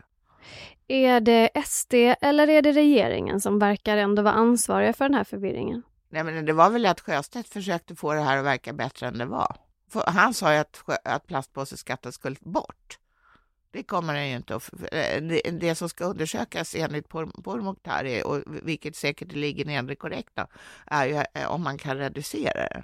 Är 0.89 1.21
det 1.21 1.51
SD 1.65 1.95
eller 2.21 2.49
är 2.49 2.63
det 2.63 2.73
regeringen 2.73 3.41
som 3.41 3.59
verkar 3.59 3.97
ändå 3.97 4.23
vara 4.23 4.35
ansvariga 4.35 4.93
för 4.93 5.05
den 5.05 5.15
här 5.15 5.25
förvirringen? 5.25 5.83
Nej, 6.09 6.25
men 6.25 6.47
det 6.47 6.53
var 6.53 6.71
väl 6.71 6.87
att 6.87 7.01
Sjöstedt 7.01 7.49
försökte 7.49 7.95
få 7.95 8.15
det 8.15 8.21
här 8.21 8.39
att 8.39 8.45
verka 8.45 8.73
bättre 8.73 9.07
än 9.07 9.19
det 9.19 9.25
var. 9.25 9.57
För 9.91 10.05
han 10.07 10.35
sa 10.35 10.53
ju 10.53 10.59
att, 10.59 10.83
att 11.05 11.27
plastpåseskatten 11.27 12.13
skulle 12.13 12.37
bort. 12.41 12.99
Det 13.73 13.83
kommer 13.83 14.15
den 14.15 14.29
ju 14.29 14.37
inte 14.37 14.57
att... 14.57 14.73
Eh, 14.93 15.23
det, 15.23 15.41
det 15.61 15.75
som 15.75 15.89
ska 15.89 16.05
undersökas 16.05 16.75
enligt 16.75 17.09
Pourmokhtari, 17.09 18.23
och 18.25 18.43
vilket 18.47 18.97
säkert 18.97 19.33
ligger 19.33 19.65
nedre 19.65 19.95
korrekt, 19.95 20.31
då, 20.35 20.47
är 20.87 21.07
ju 21.07 21.25
eh, 21.35 21.51
om 21.51 21.63
man 21.63 21.79
kan 21.79 21.97
reducera 21.97 22.61
det. 22.61 22.83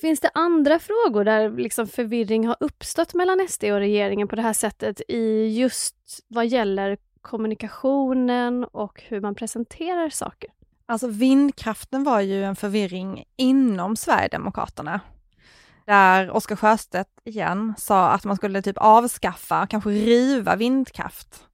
Finns 0.00 0.20
det 0.20 0.30
andra 0.34 0.78
frågor 0.78 1.24
där 1.24 1.50
liksom 1.50 1.86
förvirring 1.86 2.46
har 2.46 2.56
uppstått 2.60 3.14
mellan 3.14 3.46
SD 3.48 3.64
och 3.64 3.78
regeringen 3.78 4.28
på 4.28 4.36
det 4.36 4.42
här 4.42 4.52
sättet 4.52 5.00
i 5.08 5.46
just 5.46 5.96
vad 6.28 6.46
gäller 6.46 6.98
kommunikationen 7.20 8.64
och 8.64 9.02
hur 9.08 9.20
man 9.20 9.34
presenterar 9.34 10.08
saker? 10.08 10.50
Alltså 10.86 11.08
vindkraften 11.08 12.04
var 12.04 12.20
ju 12.20 12.44
en 12.44 12.56
förvirring 12.56 13.24
inom 13.36 13.96
Sverigedemokraterna. 13.96 15.00
Där 15.86 16.30
Oskar 16.30 16.56
Sjöstedt 16.56 17.10
igen 17.24 17.74
sa 17.78 18.08
att 18.08 18.24
man 18.24 18.36
skulle 18.36 18.62
typ 18.62 18.78
avskaffa, 18.78 19.66
kanske 19.66 19.90
riva 19.90 20.56
vindkraft. 20.56 21.46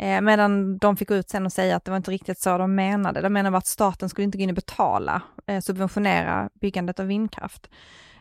Eh, 0.00 0.20
medan 0.20 0.78
de 0.78 0.96
fick 0.96 1.10
ut 1.10 1.30
sen 1.30 1.46
och 1.46 1.52
säga 1.52 1.76
att 1.76 1.84
det 1.84 1.90
var 1.90 1.96
inte 1.96 2.10
riktigt 2.10 2.38
så 2.38 2.58
de 2.58 2.74
menade. 2.74 3.20
De 3.20 3.32
menade 3.32 3.56
att 3.56 3.66
staten 3.66 4.08
skulle 4.08 4.24
inte 4.24 4.38
gå 4.38 4.44
in 4.44 4.50
och 4.50 4.54
betala, 4.54 5.22
eh, 5.46 5.60
subventionera 5.60 6.50
byggandet 6.60 7.00
av 7.00 7.06
vindkraft. 7.06 7.70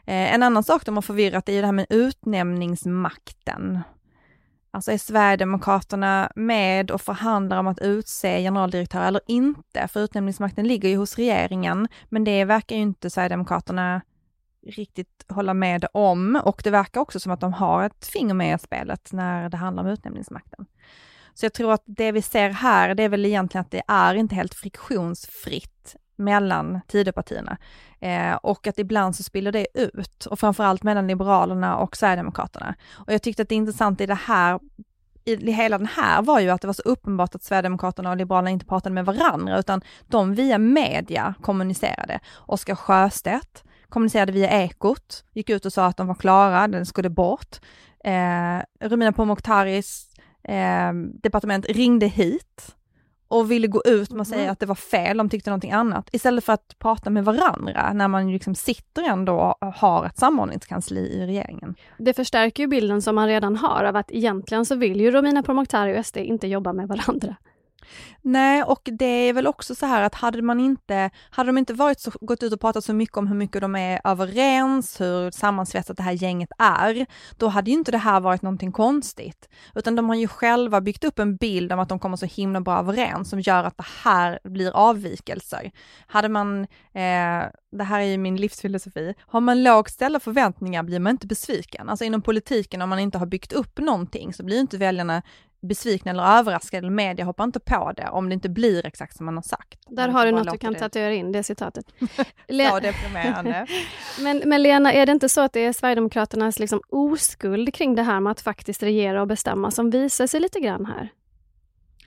Eh, 0.06 0.34
en 0.34 0.44
annan 0.44 0.64
sak 0.64 0.86
de 0.86 0.98
har 0.98 1.02
förvirrat 1.02 1.50
är 1.50 1.54
ju 1.54 1.60
det 1.60 1.68
här 1.68 1.72
med 1.72 1.86
utnämningsmakten. 1.90 3.80
Alltså 4.72 4.92
är 4.92 4.98
Sverigedemokraterna 4.98 6.32
med 6.36 6.92
och 6.92 7.02
förhandlar 7.02 7.58
om 7.58 7.68
att 7.68 7.80
utse 7.80 8.42
generaldirektör 8.42 9.02
eller 9.02 9.22
inte? 9.28 9.88
För 9.88 10.00
utnämningsmakten 10.00 10.68
ligger 10.68 10.90
ju 10.90 10.98
hos 10.98 11.16
regeringen, 11.16 11.88
men 12.10 12.24
det 12.24 12.46
verkar 12.46 12.76
ju 12.76 12.82
inte 12.82 13.10
Sverigedemokraterna 13.10 14.02
riktigt 14.68 15.26
hålla 15.30 15.54
med 15.54 15.86
om 15.94 16.42
och 16.44 16.62
det 16.64 16.70
verkar 16.70 17.02
också 17.02 17.20
som 17.20 17.32
att 17.32 17.42
de 17.42 17.54
har 17.54 17.84
ett 17.84 18.08
finger 18.08 18.34
med 18.34 18.56
i 18.56 18.60
spelet 18.60 19.10
när 19.14 19.50
det 19.50 19.58
handlar 19.58 19.84
om 19.84 19.90
utnämningsmakten. 19.90 20.66
Så 21.34 21.46
jag 21.46 21.54
tror 21.54 21.74
att 21.74 21.84
det 21.86 22.12
vi 22.12 22.22
ser 22.22 22.50
här, 22.50 22.96
det 22.96 23.04
är 23.04 23.10
väl 23.10 23.26
egentligen 23.26 23.62
att 23.62 23.72
det 23.72 23.84
är 23.88 24.16
inte 24.16 24.36
helt 24.36 24.54
friktionsfritt 24.54 25.96
mellan 26.16 26.80
Tidöpartierna. 26.88 27.58
Eh, 28.00 28.34
och 28.34 28.68
att 28.68 28.80
ibland 28.80 29.16
så 29.16 29.24
spiller 29.24 29.52
det 29.52 29.68
ut, 29.74 30.26
och 30.26 30.40
framförallt 30.40 30.84
mellan 30.84 31.08
Liberalerna 31.08 31.78
och 31.78 31.98
Sverigedemokraterna. 31.98 32.76
Och 32.92 33.14
jag 33.14 33.22
tyckte 33.22 33.42
att 33.42 33.50
det 33.50 33.56
intressanta 33.56 34.04
i 34.04 34.08
det 34.08 34.14
här 34.14 34.60
i 35.26 35.52
hela 35.52 35.78
den 35.78 35.88
här 35.88 36.22
var 36.22 36.40
ju 36.40 36.50
att 36.50 36.62
det 36.62 36.68
var 36.68 36.74
så 36.74 36.82
uppenbart 36.82 37.36
att 37.36 37.44
Sverigedemokraterna 37.44 38.10
och 38.10 38.18
Liberalerna 38.18 38.50
inte 38.50 38.66
pratade 38.66 38.96
med 38.96 39.06
varandra, 39.06 39.60
utan 39.60 39.82
de 40.08 40.34
via 40.34 40.58
media 40.58 41.34
kommunicerade. 41.42 42.20
Oskar 42.36 42.76
Sjöstedt 42.76 43.64
kommunicerade 43.90 44.32
via 44.32 44.50
Ekot, 44.50 45.24
gick 45.34 45.50
ut 45.50 45.66
och 45.66 45.74
sa 45.74 45.86
att 45.86 45.98
de 45.98 46.08
var 46.08 46.16
klara, 46.16 46.68
den 46.68 46.86
skulle 46.86 47.10
bort. 47.10 47.60
Eh, 48.04 48.88
Romina 48.88 49.12
Pourmokhtaris 49.12 50.09
eh, 50.44 50.94
departement 51.22 51.66
ringde 51.70 52.08
hit 52.08 52.76
och 53.30 53.52
ville 53.52 53.68
gå 53.68 53.82
ut 53.86 54.12
med 54.12 54.22
att 54.22 54.28
säga 54.28 54.42
mm. 54.42 54.52
att 54.52 54.60
det 54.60 54.66
var 54.66 54.76
fel, 54.76 55.18
de 55.18 55.30
tyckte 55.30 55.50
någonting 55.50 55.72
annat, 55.72 56.10
istället 56.12 56.44
för 56.44 56.54
att 56.54 56.76
prata 56.80 57.10
med 57.10 57.26
varandra 57.26 57.94
när 57.94 58.08
man 58.08 58.32
liksom 58.32 58.56
sitter 58.56 59.04
ändå 59.04 59.58
och 59.62 59.74
har 59.74 60.06
ett 60.06 60.18
samordningskansli 60.18 61.00
i 61.00 61.26
regeringen. 61.26 61.76
Det 61.98 62.14
förstärker 62.14 62.64
ju 62.64 62.68
bilden 62.68 63.02
som 63.02 63.16
man 63.16 63.28
redan 63.28 63.56
har 63.56 63.84
av 63.84 63.96
att 63.96 64.12
egentligen 64.12 64.66
så 64.66 64.76
vill 64.76 65.02
ju 65.02 65.12
Romina 65.12 65.44
Pourmokhtari 65.44 66.00
och 66.00 66.06
SD 66.06 66.18
inte 66.18 66.48
jobba 66.48 66.74
med 66.74 66.88
varandra. 66.88 67.36
Nej, 68.22 68.64
och 68.64 68.82
det 68.84 69.06
är 69.06 69.34
väl 69.34 69.48
också 69.48 69.76
så 69.76 69.86
här 69.86 70.02
att 70.02 70.16
hade 70.16 70.42
man 70.42 70.60
inte, 70.60 71.10
hade 71.30 71.50
de 71.50 71.58
inte 71.58 71.74
varit 71.74 72.00
så, 72.00 72.12
gått 72.22 72.44
ut 72.44 72.54
och 72.54 72.62
pratat 72.62 72.84
så 72.84 72.94
mycket 72.94 73.18
om 73.18 73.28
hur 73.28 73.36
mycket 73.36 73.62
de 73.62 73.76
är 73.76 74.02
överens, 74.04 75.02
hur 75.02 75.32
sammansvetsat 75.32 75.98
det 75.98 76.04
här 76.04 76.12
gänget 76.12 76.50
är, 76.58 77.06
då 77.38 77.48
hade 77.48 77.72
ju 77.72 77.78
inte 77.78 77.92
det 77.92 77.98
här 77.98 78.20
varit 78.20 78.42
någonting 78.42 78.72
konstigt. 78.72 79.50
Utan 79.76 79.96
de 79.96 80.10
har 80.10 80.16
ju 80.16 80.28
själva 80.28 80.82
byggt 80.82 81.04
upp 81.04 81.20
en 81.20 81.36
bild 81.36 81.72
om 81.72 81.80
att 81.80 81.90
de 81.90 82.00
kommer 82.00 82.18
så 82.18 82.26
himla 82.26 82.62
bra 82.62 82.80
överens 82.80 83.30
som 83.30 83.42
gör 83.42 83.64
att 83.64 83.78
det 83.78 83.88
här 84.04 84.40
blir 84.44 84.72
avvikelser. 84.72 85.72
Hade 86.08 86.30
man, 86.30 86.62
eh, 86.94 87.44
det 87.72 87.84
här 87.84 88.00
är 88.00 88.06
ju 88.06 88.18
min 88.18 88.38
livsfilosofi, 88.38 89.14
har 89.20 89.42
man 89.42 89.64
lågt 89.64 89.90
ställda 89.90 90.20
förväntningar 90.20 90.84
blir 90.84 91.00
man 91.00 91.12
inte 91.12 91.28
besviken. 91.28 91.90
Alltså 91.90 92.06
inom 92.06 92.22
politiken 92.22 92.82
om 92.82 92.90
man 92.90 93.00
inte 93.00 93.18
har 93.18 93.26
byggt 93.26 93.54
upp 93.54 93.80
någonting 93.80 94.34
så 94.34 94.44
blir 94.44 94.60
inte 94.60 94.78
väljarna 94.78 95.22
besvikna 95.62 96.12
eller 96.12 96.24
överraskade, 96.24 96.78
eller 96.78 96.96
media 96.96 97.26
hoppar 97.26 97.44
inte 97.44 97.60
på 97.60 97.94
det 97.98 98.10
om 98.10 98.30
det 98.30 98.34
inte 98.34 98.50
blir 98.50 98.86
exakt 98.86 99.18
som 99.18 99.26
man 99.26 99.36
har 99.36 99.42
sagt. 99.42 99.80
Där 99.88 100.10
har 100.10 100.26
du 100.26 100.32
något 100.32 100.52
du 100.52 100.58
kan 100.58 100.74
det. 100.74 100.80
tatuera 100.80 101.14
in, 101.14 101.32
det 101.32 101.44
citatet. 101.44 101.86
så 102.70 102.80
deprimerande. 102.80 103.68
men, 104.20 104.42
men 104.46 104.64
Lena, 104.64 104.94
är 104.94 105.06
det 105.06 105.12
inte 105.12 105.30
så 105.30 105.42
att 105.42 105.54
det 105.54 105.66
är 105.66 105.74
Sverigedemokraternas 105.74 106.60
liksom 106.60 106.82
oskuld 106.90 107.74
kring 107.74 107.96
det 107.96 108.04
här 108.04 108.20
med 108.20 108.32
att 108.32 108.42
faktiskt 108.42 108.84
regera 108.84 109.22
och 109.22 109.28
bestämma 109.28 109.72
som 109.72 109.90
visar 109.90 110.28
sig 110.28 110.40
lite 110.40 110.60
grann 110.60 110.86
här? 110.86 111.10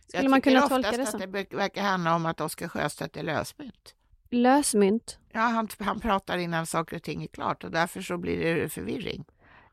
Skulle 0.09 0.29
man 0.29 0.41
kunna 0.41 0.69
tolka 0.69 0.91
det 0.91 1.07
så? 1.07 1.17
att 1.17 1.33
det 1.33 1.57
verkar 1.57 1.83
handla 1.83 2.15
om 2.15 2.27
att 2.27 2.41
Oskar 2.41 2.69
Sjöstedt 2.69 3.17
är 3.17 3.23
lösmynt. 3.23 3.95
Lösmynt? 4.31 5.19
Ja, 5.33 5.41
han, 5.41 5.69
han 5.79 6.01
pratar 6.01 6.39
innan 6.39 6.67
saker 6.67 6.97
och 6.97 7.03
ting 7.03 7.23
är 7.23 7.27
klart 7.27 7.65
och 7.65 7.71
därför 7.71 8.03
så 8.03 8.19
blir 8.19 8.55
det 8.55 8.69
förvirring. 8.69 9.25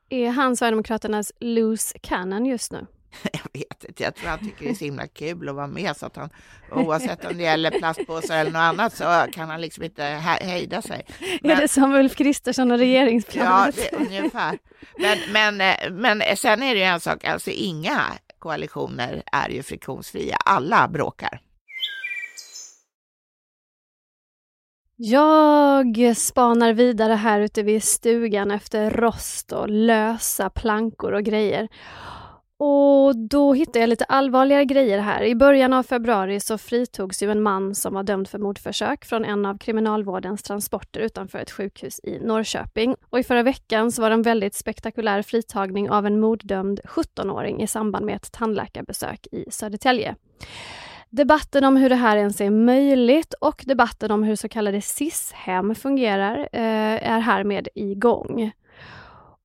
Är 0.10 0.30
han 0.30 0.58
Sverigedemokraternas 0.58 1.32
loose 1.40 2.00
cannon 2.00 2.46
just 2.46 2.72
nu? 2.72 2.86
Jag 3.34 3.62
vet 3.62 3.84
inte, 3.84 4.04
jag 4.04 4.16
tror 4.16 4.30
han 4.30 4.40
tycker 4.40 4.66
det 4.66 4.70
är 4.70 4.76
så 4.76 4.86
himla 4.86 5.08
kul 5.08 5.50
att 5.50 5.56
vara 5.56 5.68
med 5.68 5.98
så 5.98 6.06
att 6.06 6.16
han 6.16 6.30
oavsett 6.72 7.26
om 7.26 7.38
det 7.38 7.44
gäller 7.44 7.72
plastpåsar 7.72 8.38
eller 8.38 8.52
något 8.52 8.60
annat 8.60 8.94
så 8.94 9.26
kan 9.32 9.50
han 9.50 9.62
liksom 9.62 9.84
inte 9.84 10.04
hejda 10.04 10.82
sig. 10.82 11.06
Men, 11.42 11.52
är 11.52 11.62
det 11.62 11.68
som 11.68 11.94
Ulf 11.94 12.16
Kristersson 12.16 12.72
och 12.72 12.78
regeringsplanet? 12.78 13.76
Ja, 13.78 13.90
det, 13.92 13.98
ungefär. 13.98 14.60
Men, 14.98 15.18
men, 15.58 15.76
men 16.02 16.38
sen 16.38 16.64
är 16.64 16.74
det 16.74 16.80
ju 16.80 16.86
en 16.86 17.00
sak, 17.00 17.26
alltså 17.26 17.50
inga 17.52 18.04
koalitioner 18.40 19.24
är 19.32 19.50
ju 19.50 19.64
friktionsfria, 19.64 20.36
alla 20.36 20.88
bråkar. 20.88 21.42
Jag 25.02 26.18
spanar 26.18 26.74
vidare 26.74 27.14
här 27.14 27.40
ute 27.40 27.64
vid 27.64 27.84
stugan 27.84 28.52
efter 28.52 28.90
rost 28.90 29.52
och 29.52 29.70
lösa 29.70 30.50
plankor 30.50 31.12
och 31.12 31.24
grejer. 31.24 31.68
Och 32.62 33.16
då 33.16 33.54
hittade 33.54 33.80
jag 33.80 33.90
lite 33.90 34.06
allvarligare 34.06 34.66
grejer 34.66 35.00
här. 35.00 35.24
I 35.24 35.36
början 35.36 35.74
av 35.74 35.84
februari 35.84 36.40
så 36.40 36.58
fritogs 36.58 37.24
ju 37.24 37.32
en 37.32 37.42
man 37.42 37.76
som 37.76 37.94
var 37.94 38.04
dömd 38.04 38.28
för 38.28 38.40
mordförsök 38.40 39.06
från 39.06 39.26
en 39.26 39.46
av 39.46 39.58
kriminalvårdens 39.58 40.44
transporter 40.44 41.00
utanför 41.00 41.40
ett 41.40 41.52
sjukhus 41.52 42.00
i 42.04 42.20
Norrköping. 42.20 42.96
Och 43.10 43.20
i 43.20 43.24
förra 43.24 43.44
veckan 43.44 43.92
så 43.92 44.02
var 44.02 44.10
det 44.10 44.14
en 44.14 44.22
väldigt 44.22 44.56
spektakulär 44.56 45.22
fritagning 45.22 45.90
av 45.90 46.06
en 46.06 46.20
morddömd 46.20 46.80
17-åring 46.84 47.62
i 47.62 47.68
samband 47.68 48.06
med 48.06 48.16
ett 48.16 48.32
tandläkarbesök 48.32 49.28
i 49.32 49.52
Södertälje. 49.52 50.16
Debatten 51.10 51.64
om 51.64 51.76
hur 51.78 51.90
det 51.90 51.96
här 51.96 52.18
ens 52.18 52.42
är 52.42 52.50
möjligt 52.50 53.34
och 53.34 53.64
debatten 53.68 54.12
om 54.12 54.24
hur 54.24 54.36
så 54.36 54.50
kallade 54.50 54.82
SIS-hem 54.82 55.76
fungerar 55.76 56.40
eh, 56.52 57.12
är 57.12 57.20
härmed 57.20 57.68
igång. 57.76 58.52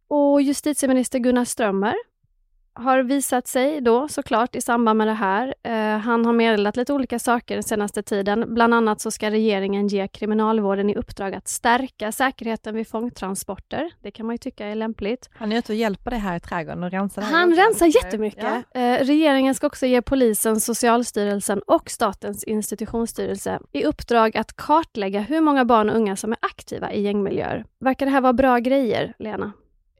Och 0.08 0.42
justitieminister 0.42 1.18
Gunnar 1.18 1.44
Strömmer 1.44 1.94
har 2.74 3.02
visat 3.02 3.46
sig 3.46 3.80
då 3.80 4.08
såklart 4.08 4.56
i 4.56 4.60
samband 4.60 4.98
med 4.98 5.06
det 5.06 5.12
här. 5.12 5.54
Eh, 5.62 5.98
han 5.98 6.26
har 6.26 6.32
meddelat 6.32 6.76
lite 6.76 6.92
olika 6.92 7.18
saker 7.18 7.54
den 7.54 7.62
senaste 7.62 8.02
tiden. 8.02 8.54
Bland 8.54 8.74
annat 8.74 9.00
så 9.00 9.10
ska 9.10 9.30
regeringen 9.30 9.88
ge 9.88 10.08
Kriminalvården 10.08 10.90
i 10.90 10.94
uppdrag 10.94 11.34
att 11.34 11.48
stärka 11.48 12.12
säkerheten 12.12 12.74
vid 12.74 12.88
fångtransporter. 12.88 13.90
Det 14.02 14.10
kan 14.10 14.26
man 14.26 14.34
ju 14.34 14.38
tycka 14.38 14.66
är 14.66 14.74
lämpligt. 14.74 15.30
Han 15.34 15.52
är 15.52 15.58
ute 15.58 15.72
och 15.72 15.76
hjälper 15.76 16.10
dig 16.10 16.20
här 16.20 16.36
i 16.36 16.40
trädgården 16.40 16.84
och 16.84 16.90
rensar. 16.90 17.22
Han 17.22 17.54
rensar 17.54 17.86
jättemycket. 17.86 18.64
Ja. 18.72 18.80
Eh, 18.80 19.04
regeringen 19.04 19.54
ska 19.54 19.66
också 19.66 19.86
ge 19.86 20.02
polisen, 20.02 20.60
Socialstyrelsen 20.60 21.62
och 21.66 21.90
Statens 21.90 22.44
institutionsstyrelse 22.44 23.58
i 23.72 23.84
uppdrag 23.84 24.36
att 24.36 24.56
kartlägga 24.56 25.20
hur 25.20 25.40
många 25.40 25.64
barn 25.64 25.90
och 25.90 25.96
unga 25.96 26.16
som 26.16 26.32
är 26.32 26.38
aktiva 26.40 26.92
i 26.92 27.02
gängmiljöer. 27.02 27.64
Verkar 27.80 28.06
det 28.06 28.12
här 28.12 28.20
vara 28.20 28.32
bra 28.32 28.58
grejer, 28.58 29.14
Lena? 29.18 29.52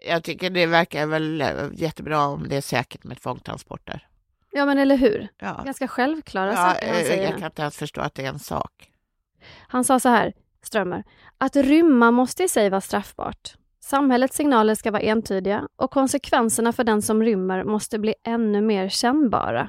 Jag 0.06 0.25
tycker 0.25 0.50
det 0.50 0.66
verkar 0.66 1.06
väl 1.06 1.40
eh, 1.40 1.49
jättebra 1.73 2.26
om 2.26 2.49
det 2.49 2.56
är 2.56 2.61
säkert 2.61 3.04
med 3.04 3.20
tvångtransporter. 3.20 4.08
Ja, 4.50 4.66
men 4.66 4.78
eller 4.78 4.96
hur? 4.96 5.28
Ja. 5.38 5.62
Ganska 5.64 5.88
självklara 5.88 6.50
Ja, 6.50 6.56
saker 6.56 6.87
han 6.88 6.96
eh, 6.96 7.04
säger. 7.04 7.23
jag 7.23 7.38
kan 7.38 7.46
inte 7.46 7.62
ens 7.62 7.76
förstå 7.76 8.00
att 8.00 8.14
det 8.14 8.25
är 8.25 8.28
en 8.28 8.38
sak. 8.38 8.90
Han 9.68 9.84
sa 9.84 10.00
så 10.00 10.08
här, 10.08 10.32
Strömmer, 10.62 11.04
att 11.38 11.56
rymma 11.56 12.11
måste 12.11 12.44
i 12.44 12.49
sig 12.49 12.70
vara 12.70 12.80
straffbart. 12.80 13.56
Samhällets 13.80 14.37
signaler 14.37 14.75
ska 14.75 14.90
vara 14.90 15.02
entydiga 15.02 15.68
och 15.76 15.90
konsekvenserna 15.90 16.73
för 16.73 16.84
den 16.84 17.02
som 17.02 17.23
rymmer 17.23 17.64
måste 17.64 17.99
bli 17.99 18.14
ännu 18.25 18.61
mer 18.61 18.88
kännbara. 18.88 19.68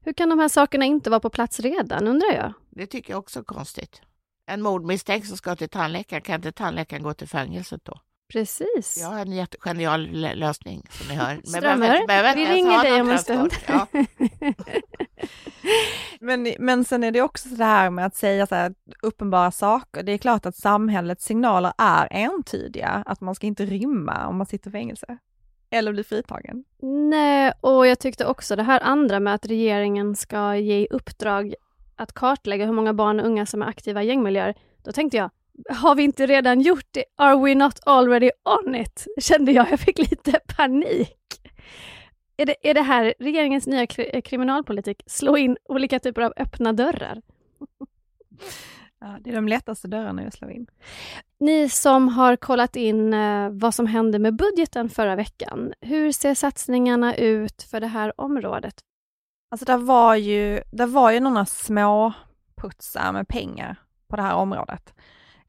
Hur 0.00 0.12
kan 0.12 0.28
de 0.28 0.38
här 0.38 0.48
sakerna 0.48 0.84
inte 0.84 1.10
vara 1.10 1.20
på 1.20 1.30
plats 1.30 1.60
redan, 1.60 2.08
undrar 2.08 2.32
jag? 2.34 2.52
Det 2.70 2.86
tycker 2.86 3.12
jag 3.12 3.18
också 3.18 3.40
är 3.40 3.44
konstigt. 3.44 4.02
En 4.46 4.62
mordmisstänkt 4.62 5.28
som 5.28 5.36
ska 5.36 5.56
till 5.56 5.68
tandläkaren, 5.68 6.22
kan 6.22 6.34
inte 6.34 6.52
tandläkaren 6.52 7.02
gå 7.02 7.14
till 7.14 7.28
fängelset 7.28 7.84
då? 7.84 8.00
Precis. 8.32 8.98
Jag 9.00 9.08
har 9.08 9.20
en 9.20 9.32
jättegenial 9.32 10.06
lö- 10.06 10.34
lösning 10.34 10.86
som 10.90 11.08
ni 11.08 11.14
hör. 11.14 11.34
Men 11.34 11.46
Strömmer, 11.46 12.06
behöver- 12.06 12.34
vi 12.36 12.44
ringer 12.46 12.82
dig 12.82 13.00
om 13.00 13.10
en 13.10 13.18
stund. 13.18 13.52
Ja. 13.66 13.86
Men, 16.20 16.54
men 16.58 16.84
sen 16.84 17.04
är 17.04 17.10
det 17.10 17.22
också 17.22 17.48
så 17.48 17.62
här 17.62 17.90
med 17.90 18.06
att 18.06 18.14
säga 18.14 18.46
så 18.46 18.54
här, 18.54 18.74
uppenbara 19.02 19.50
saker. 19.50 20.02
Det 20.02 20.12
är 20.12 20.18
klart 20.18 20.46
att 20.46 20.56
samhällets 20.56 21.24
signaler 21.24 21.72
är 21.78 22.08
entydiga, 22.10 23.02
att 23.06 23.20
man 23.20 23.34
ska 23.34 23.46
inte 23.46 23.64
rymma 23.64 24.26
om 24.26 24.36
man 24.36 24.46
sitter 24.46 24.68
i 24.68 24.72
fängelse. 24.72 25.18
Eller 25.70 25.92
blir 25.92 26.04
fritagen. 26.04 26.64
Nej, 27.10 27.52
och 27.60 27.86
jag 27.86 27.98
tyckte 27.98 28.26
också 28.26 28.56
det 28.56 28.62
här 28.62 28.80
andra 28.80 29.20
med 29.20 29.34
att 29.34 29.46
regeringen 29.46 30.16
ska 30.16 30.56
ge 30.56 30.86
uppdrag 30.90 31.54
att 31.96 32.12
kartlägga 32.12 32.66
hur 32.66 32.72
många 32.72 32.94
barn 32.94 33.20
och 33.20 33.26
unga 33.26 33.46
som 33.46 33.62
är 33.62 33.66
aktiva 33.66 34.02
i 34.02 34.06
gängmiljöer. 34.06 34.54
Då 34.84 34.92
tänkte 34.92 35.16
jag, 35.16 35.30
har 35.70 35.94
vi 35.94 36.02
inte 36.02 36.26
redan 36.26 36.60
gjort 36.60 36.86
det? 36.90 37.04
Are 37.16 37.36
we 37.44 37.54
not 37.54 37.80
already 37.86 38.30
on 38.44 38.74
it? 38.74 39.06
Kände 39.20 39.52
jag, 39.52 39.70
jag 39.70 39.80
fick 39.80 39.98
lite 39.98 40.40
panik. 40.56 41.18
Är 42.36 42.46
det, 42.46 42.70
är 42.70 42.74
det 42.74 42.82
här 42.82 43.14
regeringens 43.18 43.66
nya 43.66 43.86
kri- 43.86 44.20
kriminalpolitik? 44.22 45.02
Slå 45.06 45.36
in 45.36 45.56
olika 45.64 45.98
typer 45.98 46.22
av 46.22 46.32
öppna 46.36 46.72
dörrar? 46.72 47.22
Ja, 49.00 49.18
det 49.20 49.30
är 49.30 49.34
de 49.34 49.48
lättaste 49.48 49.88
dörrarna 49.88 50.22
att 50.22 50.34
slå 50.34 50.50
in. 50.50 50.66
Ni 51.40 51.68
som 51.68 52.08
har 52.08 52.36
kollat 52.36 52.76
in 52.76 53.14
eh, 53.14 53.50
vad 53.50 53.74
som 53.74 53.86
hände 53.86 54.18
med 54.18 54.36
budgeten 54.36 54.88
förra 54.88 55.16
veckan, 55.16 55.72
hur 55.80 56.12
ser 56.12 56.34
satsningarna 56.34 57.14
ut 57.16 57.62
för 57.62 57.80
det 57.80 57.86
här 57.86 58.20
området? 58.20 58.74
Alltså 59.50 59.64
det 59.64 59.76
var 59.76 60.14
ju, 60.16 60.62
det 60.72 60.86
var 60.86 61.10
ju 61.10 61.20
några 61.20 61.46
små 61.46 62.12
putsar 62.54 63.12
med 63.12 63.28
pengar 63.28 63.76
på 64.08 64.16
det 64.16 64.22
här 64.22 64.34
området. 64.34 64.94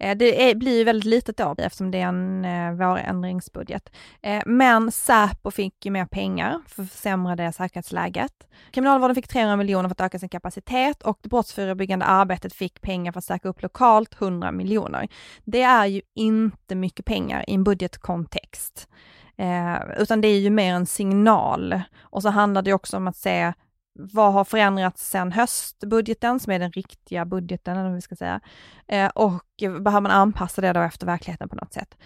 Eh, 0.03 0.17
det 0.17 0.50
är, 0.50 0.55
blir 0.55 0.77
ju 0.77 0.83
väldigt 0.83 1.05
litet 1.05 1.38
då 1.38 1.55
eftersom 1.57 1.91
det 1.91 1.98
är 1.98 2.07
en 2.07 2.45
eh, 2.45 2.74
vårändringsbudget. 2.74 3.91
Eh, 4.22 4.41
men 4.45 4.91
Säpo 4.91 5.51
fick 5.51 5.86
ju 5.86 5.91
mer 5.91 6.05
pengar 6.05 6.62
för 6.67 6.83
att 6.83 6.91
försämra 6.91 7.36
det 7.36 7.51
säkerhetsläget. 7.51 8.48
Kriminalvården 8.72 9.15
fick 9.15 9.27
300 9.27 9.55
miljoner 9.55 9.89
för 9.89 9.93
att 9.93 10.01
öka 10.01 10.19
sin 10.19 10.29
kapacitet 10.29 11.03
och 11.03 11.19
det 11.22 11.29
brottsförebyggande 11.29 12.05
arbetet 12.05 12.53
fick 12.53 12.81
pengar 12.81 13.12
för 13.12 13.19
att 13.19 13.24
stärka 13.24 13.50
upp 13.50 13.62
lokalt 13.62 14.22
100 14.22 14.51
miljoner. 14.51 15.07
Det 15.43 15.62
är 15.62 15.86
ju 15.86 16.01
inte 16.15 16.75
mycket 16.75 17.05
pengar 17.05 17.50
i 17.50 17.53
en 17.53 17.63
budgetkontext. 17.63 18.88
Eh, 19.38 19.77
utan 19.98 20.22
det 20.22 20.27
är 20.27 20.39
ju 20.39 20.50
mer 20.50 20.74
en 20.74 20.86
signal. 20.86 21.81
Och 22.00 22.22
så 22.22 22.29
handlar 22.29 22.62
det 22.62 22.74
också 22.74 22.98
om 22.98 23.07
att 23.07 23.17
se 23.17 23.53
vad 23.93 24.33
har 24.33 24.43
förändrats 24.43 25.09
sedan 25.09 25.31
höstbudgeten, 25.31 26.39
som 26.39 26.53
är 26.53 26.59
den 26.59 26.71
riktiga 26.71 27.25
budgeten, 27.25 27.77
eller 27.77 27.83
vad 27.83 27.95
vi 27.95 28.01
ska 28.01 28.15
säga, 28.15 28.39
eh, 28.88 29.07
och 29.07 29.43
behöver 29.59 30.01
man 30.01 30.12
anpassa 30.12 30.62
det 30.62 30.73
då 30.73 30.79
efter 30.79 31.05
verkligheten 31.05 31.50
på 31.50 31.55
något 31.55 31.73
sätt. 31.73 31.97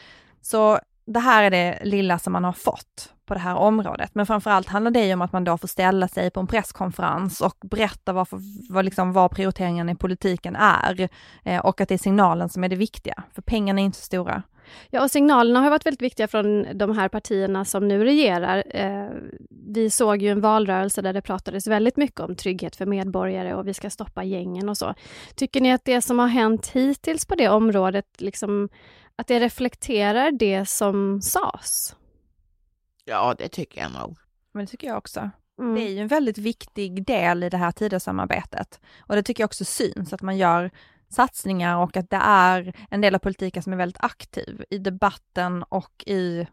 Så 0.41 0.79
det 1.05 1.19
här 1.19 1.43
är 1.43 1.51
det 1.51 1.79
lilla 1.83 2.19
som 2.19 2.33
man 2.33 2.43
har 2.43 2.53
fått 2.53 3.13
på 3.25 3.33
det 3.33 3.39
här 3.39 3.55
området, 3.55 4.15
men 4.15 4.25
framförallt 4.25 4.67
handlar 4.67 4.91
det 4.91 5.05
ju 5.05 5.13
om 5.13 5.21
att 5.21 5.31
man 5.31 5.43
då 5.43 5.57
får 5.57 5.67
ställa 5.67 6.07
sig 6.07 6.31
på 6.31 6.39
en 6.39 6.47
presskonferens 6.47 7.41
och 7.41 7.57
berätta 7.61 8.13
varför, 8.13 8.39
vad, 8.73 8.85
liksom, 8.85 9.13
vad 9.13 9.31
prioriteringen 9.31 9.89
i 9.89 9.95
politiken 9.95 10.55
är 10.55 11.09
eh, 11.43 11.65
och 11.65 11.81
att 11.81 11.89
det 11.89 11.95
är 11.95 11.99
signalen 11.99 12.49
som 12.49 12.63
är 12.63 12.69
det 12.69 12.75
viktiga, 12.75 13.23
för 13.33 13.41
pengarna 13.41 13.81
är 13.81 13.85
inte 13.85 13.97
så 13.97 14.03
stora. 14.03 14.43
Ja, 14.89 15.03
och 15.03 15.11
signalerna 15.11 15.59
har 15.61 15.69
varit 15.69 15.85
väldigt 15.85 16.01
viktiga 16.01 16.27
från 16.27 16.77
de 16.77 16.97
här 16.97 17.09
partierna 17.09 17.65
som 17.65 17.87
nu 17.87 18.03
regerar. 18.03 18.63
Eh, 18.69 19.09
vi 19.49 19.89
såg 19.89 20.21
ju 20.21 20.29
en 20.29 20.41
valrörelse 20.41 21.01
där 21.01 21.13
det 21.13 21.21
pratades 21.21 21.67
väldigt 21.67 21.97
mycket 21.97 22.19
om 22.19 22.35
trygghet 22.35 22.75
för 22.75 22.85
medborgare 22.85 23.53
och 23.53 23.67
vi 23.67 23.73
ska 23.73 23.89
stoppa 23.89 24.23
gängen 24.23 24.69
och 24.69 24.77
så. 24.77 24.93
Tycker 25.35 25.61
ni 25.61 25.73
att 25.73 25.85
det 25.85 26.01
som 26.01 26.19
har 26.19 26.27
hänt 26.27 26.67
hittills 26.67 27.25
på 27.25 27.35
det 27.35 27.49
området, 27.49 28.05
liksom, 28.17 28.69
att 29.15 29.27
det 29.27 29.39
reflekterar 29.39 30.31
det 30.31 30.65
som 30.65 31.21
sades? 31.21 31.95
ja, 33.07 33.35
det 33.37 33.49
tycker 33.49 33.81
jag 33.81 33.91
nog. 33.91 34.17
Men 34.53 34.65
det 34.65 34.71
tycker 34.71 34.87
jag 34.87 34.97
också. 34.97 35.29
Mm. 35.59 35.75
Det 35.75 35.81
är 35.81 35.89
ju 35.89 35.99
en 35.99 36.07
väldigt 36.07 36.37
viktig 36.37 37.05
del 37.05 37.43
i 37.43 37.49
det 37.49 37.57
här 37.57 37.71
Tidösamarbetet. 37.71 38.79
Och 38.99 39.15
det 39.15 39.23
tycker 39.23 39.43
jag 39.43 39.47
också 39.47 39.65
syns, 39.65 40.13
att 40.13 40.21
man 40.21 40.37
gör 40.37 40.71
satsningar 41.09 41.77
och 41.77 41.97
att 41.97 42.09
det 42.09 42.21
är 42.23 42.73
en 42.89 43.01
del 43.01 43.15
av 43.15 43.19
politiken 43.19 43.63
som 43.63 43.73
är 43.73 43.77
väldigt 43.77 44.03
aktiv 44.03 44.63
i 44.69 44.77
debatten 44.77 45.63
och 45.63 46.03
i 46.05 46.47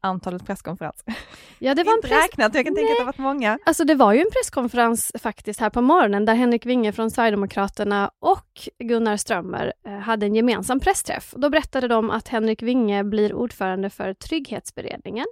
antalet 0.00 0.46
presskonferenser. 0.46 1.14
Ja, 1.58 1.74
det 1.74 1.84
var 1.84 1.94
Inte 1.94 2.08
press... 2.08 2.22
räknat, 2.22 2.54
jag 2.54 2.66
kan 2.66 2.74
tänka 2.74 2.92
att 2.92 2.96
det 2.96 3.02
har 3.02 3.06
varit 3.06 3.18
många. 3.18 3.58
Alltså 3.66 3.84
det 3.84 3.94
var 3.94 4.12
ju 4.12 4.20
en 4.20 4.30
presskonferens 4.32 5.12
faktiskt 5.18 5.60
här 5.60 5.70
på 5.70 5.80
morgonen 5.80 6.24
där 6.24 6.34
Henrik 6.34 6.66
Winge 6.66 6.92
från 6.92 7.10
Sverigedemokraterna 7.10 8.10
och 8.18 8.68
Gunnar 8.78 9.16
Strömmer 9.16 9.72
eh, 9.86 9.92
hade 9.92 10.26
en 10.26 10.34
gemensam 10.34 10.80
pressträff. 10.80 11.34
Då 11.36 11.50
berättade 11.50 11.88
de 11.88 12.10
att 12.10 12.28
Henrik 12.28 12.62
Winge 12.62 13.04
blir 13.04 13.34
ordförande 13.34 13.90
för 13.90 14.14
Trygghetsberedningen 14.14 15.26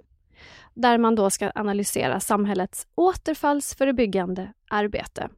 där 0.73 0.97
man 0.97 1.15
då 1.15 1.29
ska 1.29 1.51
analysera 1.55 2.19
samhällets 2.19 2.87
återfallsförebyggande 2.95 4.53
arbete. 4.69 5.29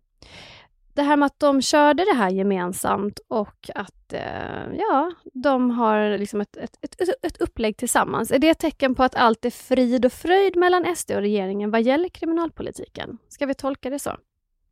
Det 0.99 1.03
här 1.03 1.17
med 1.17 1.25
att 1.25 1.39
de 1.39 1.61
körde 1.61 2.05
det 2.05 2.17
här 2.17 2.29
gemensamt 2.29 3.19
och 3.27 3.69
att 3.75 4.13
eh, 4.13 4.73
ja, 4.77 5.11
de 5.33 5.71
har 5.71 6.17
liksom 6.17 6.41
ett, 6.41 6.57
ett, 6.57 6.77
ett, 6.81 7.09
ett 7.25 7.41
upplägg 7.41 7.77
tillsammans. 7.77 8.31
Är 8.31 8.39
det 8.39 8.49
ett 8.49 8.59
tecken 8.59 8.95
på 8.95 9.03
att 9.03 9.15
allt 9.15 9.45
är 9.45 9.49
frid 9.49 10.05
och 10.05 10.13
fröjd 10.13 10.55
mellan 10.55 10.95
SD 10.95 11.11
och 11.11 11.21
regeringen 11.21 11.71
vad 11.71 11.81
gäller 11.81 12.09
kriminalpolitiken? 12.09 13.17
Ska 13.29 13.45
vi 13.45 13.53
tolka 13.53 13.89
det 13.89 13.99
så? 13.99 14.17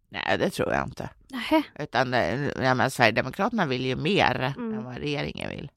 Nej, 0.09 0.37
det 0.37 0.49
tror 0.49 0.73
jag 0.73 0.87
inte. 0.87 1.09
Nähä. 1.31 1.63
Utan 1.79 2.13
eh, 2.13 2.47
ja, 2.61 2.73
men 2.73 2.91
Sverigedemokraterna 2.91 3.65
vill 3.65 3.85
ju 3.85 3.95
mer 3.95 4.53
Mm. 4.57 4.77
än 4.77 4.83
vad 4.83 4.97
regeringen 4.97 5.49
vill. 5.49 5.71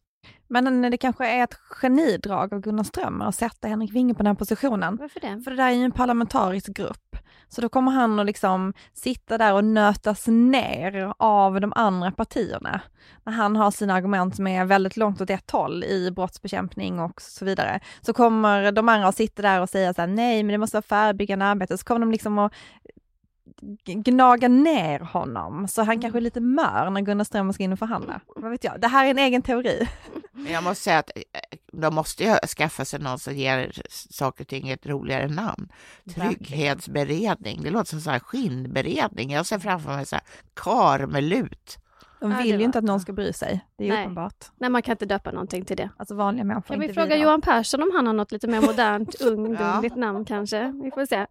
Men 0.52 0.90
det 0.90 0.96
kanske 0.96 1.26
är 1.26 1.44
ett 1.44 1.54
genidrag 1.54 2.54
av 2.54 2.60
Gunnar 2.60 2.84
Strömmer 2.84 3.26
att 3.26 3.34
sätta 3.34 3.68
Henrik 3.68 3.92
Winge 3.92 4.14
på 4.14 4.18
den 4.18 4.26
här 4.26 4.34
positionen. 4.34 4.96
Varför 4.96 5.20
det? 5.20 5.42
För 5.44 5.50
det 5.50 5.56
där 5.56 5.68
är 5.68 5.72
ju 5.72 5.84
en 5.84 5.92
parlamentarisk 5.92 6.68
grupp. 6.68 7.16
Så 7.48 7.60
då 7.60 7.68
kommer 7.68 7.92
han 7.92 8.20
att 8.20 8.26
liksom 8.26 8.72
sitta 8.92 9.38
där 9.38 9.54
och 9.54 9.64
nötas 9.64 10.26
ner 10.26 11.12
av 11.18 11.60
de 11.60 11.72
andra 11.76 12.10
partierna. 12.10 12.80
När 13.24 13.32
han 13.32 13.56
har 13.56 13.70
sina 13.70 13.94
argument 13.94 14.36
som 14.36 14.46
är 14.46 14.64
väldigt 14.64 14.96
långt 14.96 15.20
åt 15.20 15.30
ett 15.30 15.50
håll 15.50 15.84
i 15.84 16.10
brottsbekämpning 16.10 17.00
och 17.00 17.22
så 17.22 17.44
vidare. 17.44 17.80
Så 18.00 18.12
kommer 18.12 18.72
de 18.72 18.88
andra 18.88 19.08
att 19.08 19.16
sitta 19.16 19.42
där 19.42 19.60
och 19.60 19.68
säga 19.68 19.94
så 19.94 20.00
här, 20.00 20.08
nej 20.08 20.42
men 20.42 20.52
det 20.52 20.58
måste 20.58 20.76
vara 20.76 20.82
förebyggande 20.82 21.44
arbete. 21.44 21.78
Så 21.78 21.84
kommer 21.84 22.00
de 22.00 22.12
liksom 22.12 22.38
att 22.38 22.52
gnaga 23.84 24.48
ner 24.48 25.00
honom. 25.00 25.68
Så 25.68 25.82
han 25.82 26.00
kanske 26.00 26.18
är 26.18 26.20
lite 26.20 26.40
mör 26.40 26.90
när 26.90 27.00
Gunnar 27.00 27.24
Strömmer 27.24 27.52
ska 27.52 27.62
in 27.62 27.72
och 27.72 27.78
förhandla. 27.78 28.20
Vad 28.36 28.50
vet 28.50 28.64
jag, 28.64 28.80
det 28.80 28.88
här 28.88 29.06
är 29.06 29.10
en 29.10 29.18
egen 29.18 29.42
teori. 29.42 29.88
Men 30.42 30.52
jag 30.52 30.64
måste 30.64 30.84
säga 30.84 30.98
att 30.98 31.10
eh, 31.16 31.22
de 31.72 31.94
måste 31.94 32.24
ju 32.24 32.34
skaffa 32.56 32.84
sig 32.84 33.00
någon 33.00 33.18
som 33.18 33.34
ger 33.34 33.72
saker 33.90 34.44
och 34.44 34.48
ting 34.48 34.68
ett 34.68 34.86
roligare 34.86 35.28
namn. 35.28 35.68
Trygghetsberedning, 36.14 37.62
det 37.62 37.70
låter 37.70 37.90
som 37.90 38.00
så 38.00 38.10
här 38.10 38.18
skinnberedning. 38.18 39.30
Jag 39.30 39.46
ser 39.46 39.58
framför 39.58 39.90
mig 39.96 40.06
så 40.06 40.16
här 40.16 40.24
kar 40.54 41.06
med 41.06 41.24
lut. 41.24 41.78
De 42.20 42.36
vill 42.36 42.58
ju 42.60 42.64
inte 42.64 42.78
att 42.78 42.84
någon 42.84 43.00
ska 43.00 43.12
bry 43.12 43.32
sig, 43.32 43.60
det 43.76 43.84
är 43.84 43.86
ju 43.88 43.92
Nej. 43.94 44.02
uppenbart. 44.02 44.44
Nej, 44.58 44.70
man 44.70 44.82
kan 44.82 44.92
inte 44.92 45.06
döpa 45.06 45.30
någonting 45.30 45.64
till 45.64 45.76
det. 45.76 45.90
Alltså 45.96 46.14
vanliga 46.14 46.44
människor 46.44 46.74
Kan 46.74 46.80
vi 46.80 46.88
fråga 46.88 47.04
vidare. 47.06 47.20
Johan 47.20 47.40
Persson 47.40 47.82
om 47.82 47.90
han 47.94 48.06
har 48.06 48.14
något 48.14 48.32
lite 48.32 48.46
mer 48.48 48.60
modernt, 48.60 49.14
ungdomligt 49.20 49.92
Ja. 49.96 50.00
namn 50.00 50.24
kanske? 50.24 50.72
Vi 50.84 50.90
får 50.90 51.06
se. 51.06 51.20
Uh, 51.20 51.26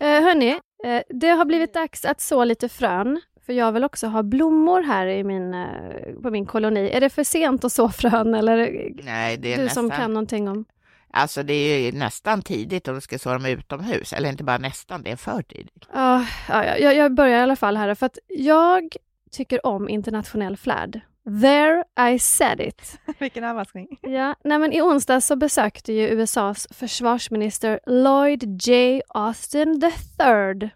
hörni, 0.00 0.60
eh, 0.84 1.02
det 1.08 1.28
har 1.28 1.44
blivit 1.44 1.74
dags 1.74 2.04
att 2.04 2.20
så 2.20 2.44
lite 2.44 2.68
frön. 2.68 3.20
För 3.46 3.52
jag 3.52 3.72
vill 3.72 3.84
också 3.84 4.06
ha 4.06 4.22
blommor 4.22 4.82
här 4.82 5.06
i 5.06 5.24
min, 5.24 5.54
eh, 5.54 6.12
på 6.22 6.30
min 6.30 6.46
koloni. 6.46 6.90
Är 6.90 7.00
det 7.00 7.10
för 7.10 7.24
sent 7.24 7.64
att 7.64 7.72
så 7.72 7.88
frön 7.88 8.34
eller 8.34 8.56
Nej, 9.04 9.36
det 9.36 9.52
är 9.52 9.56
du 9.56 9.64
nästan, 9.64 9.88
som 9.88 9.96
kan 9.96 10.12
någonting 10.12 10.48
om... 10.48 10.64
alltså 11.10 11.42
det 11.42 11.54
är 11.54 11.78
ju 11.78 11.98
nästan 11.98 12.42
tidigt 12.42 12.88
om 12.88 12.94
du 12.94 13.00
ska 13.00 13.18
så 13.18 13.32
dem 13.32 13.46
utomhus. 13.46 14.12
Eller 14.12 14.28
inte 14.28 14.44
bara 14.44 14.58
nästan, 14.58 15.02
det 15.02 15.10
är 15.10 15.16
för 15.16 15.42
tidigt. 15.42 15.88
Ja, 15.92 16.26
ja, 16.48 16.76
jag, 16.78 16.96
jag 16.96 17.14
börjar 17.14 17.38
i 17.38 17.42
alla 17.42 17.56
fall 17.56 17.76
här 17.76 17.94
för 17.94 18.06
att 18.06 18.18
jag 18.28 18.96
tycker 19.30 19.66
om 19.66 19.88
internationell 19.88 20.56
flärd. 20.56 21.00
There 21.42 21.84
I 22.12 22.18
said 22.18 22.60
it. 22.60 22.98
Vilken 23.18 23.44
överraskning. 23.44 23.98
Ja, 24.00 24.34
nej 24.44 24.58
men 24.58 24.72
I 24.72 24.82
onsdag 24.82 25.20
så 25.20 25.36
besökte 25.36 25.92
ju 25.92 26.08
USAs 26.08 26.68
försvarsminister 26.70 27.80
Lloyd 27.86 28.66
J. 28.68 29.02
Austin 29.08 29.82
III. 30.18 30.70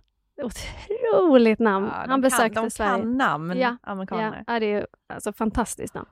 Otroligt 0.44 1.58
namn. 1.58 1.86
Ja, 1.86 2.02
de 2.02 2.10
Han 2.10 2.20
besökte 2.20 2.54
kan, 2.54 2.64
de 2.64 2.70
Sverige. 2.70 2.90
kan 3.02 3.16
namn, 3.16 3.58
Ja, 3.58 3.76
amerikaner. 3.82 4.44
Ja, 4.46 4.60
det 4.60 4.72
är 4.72 4.86
alltså 5.14 5.32
fantastiskt 5.32 5.94
namn. 5.94 6.08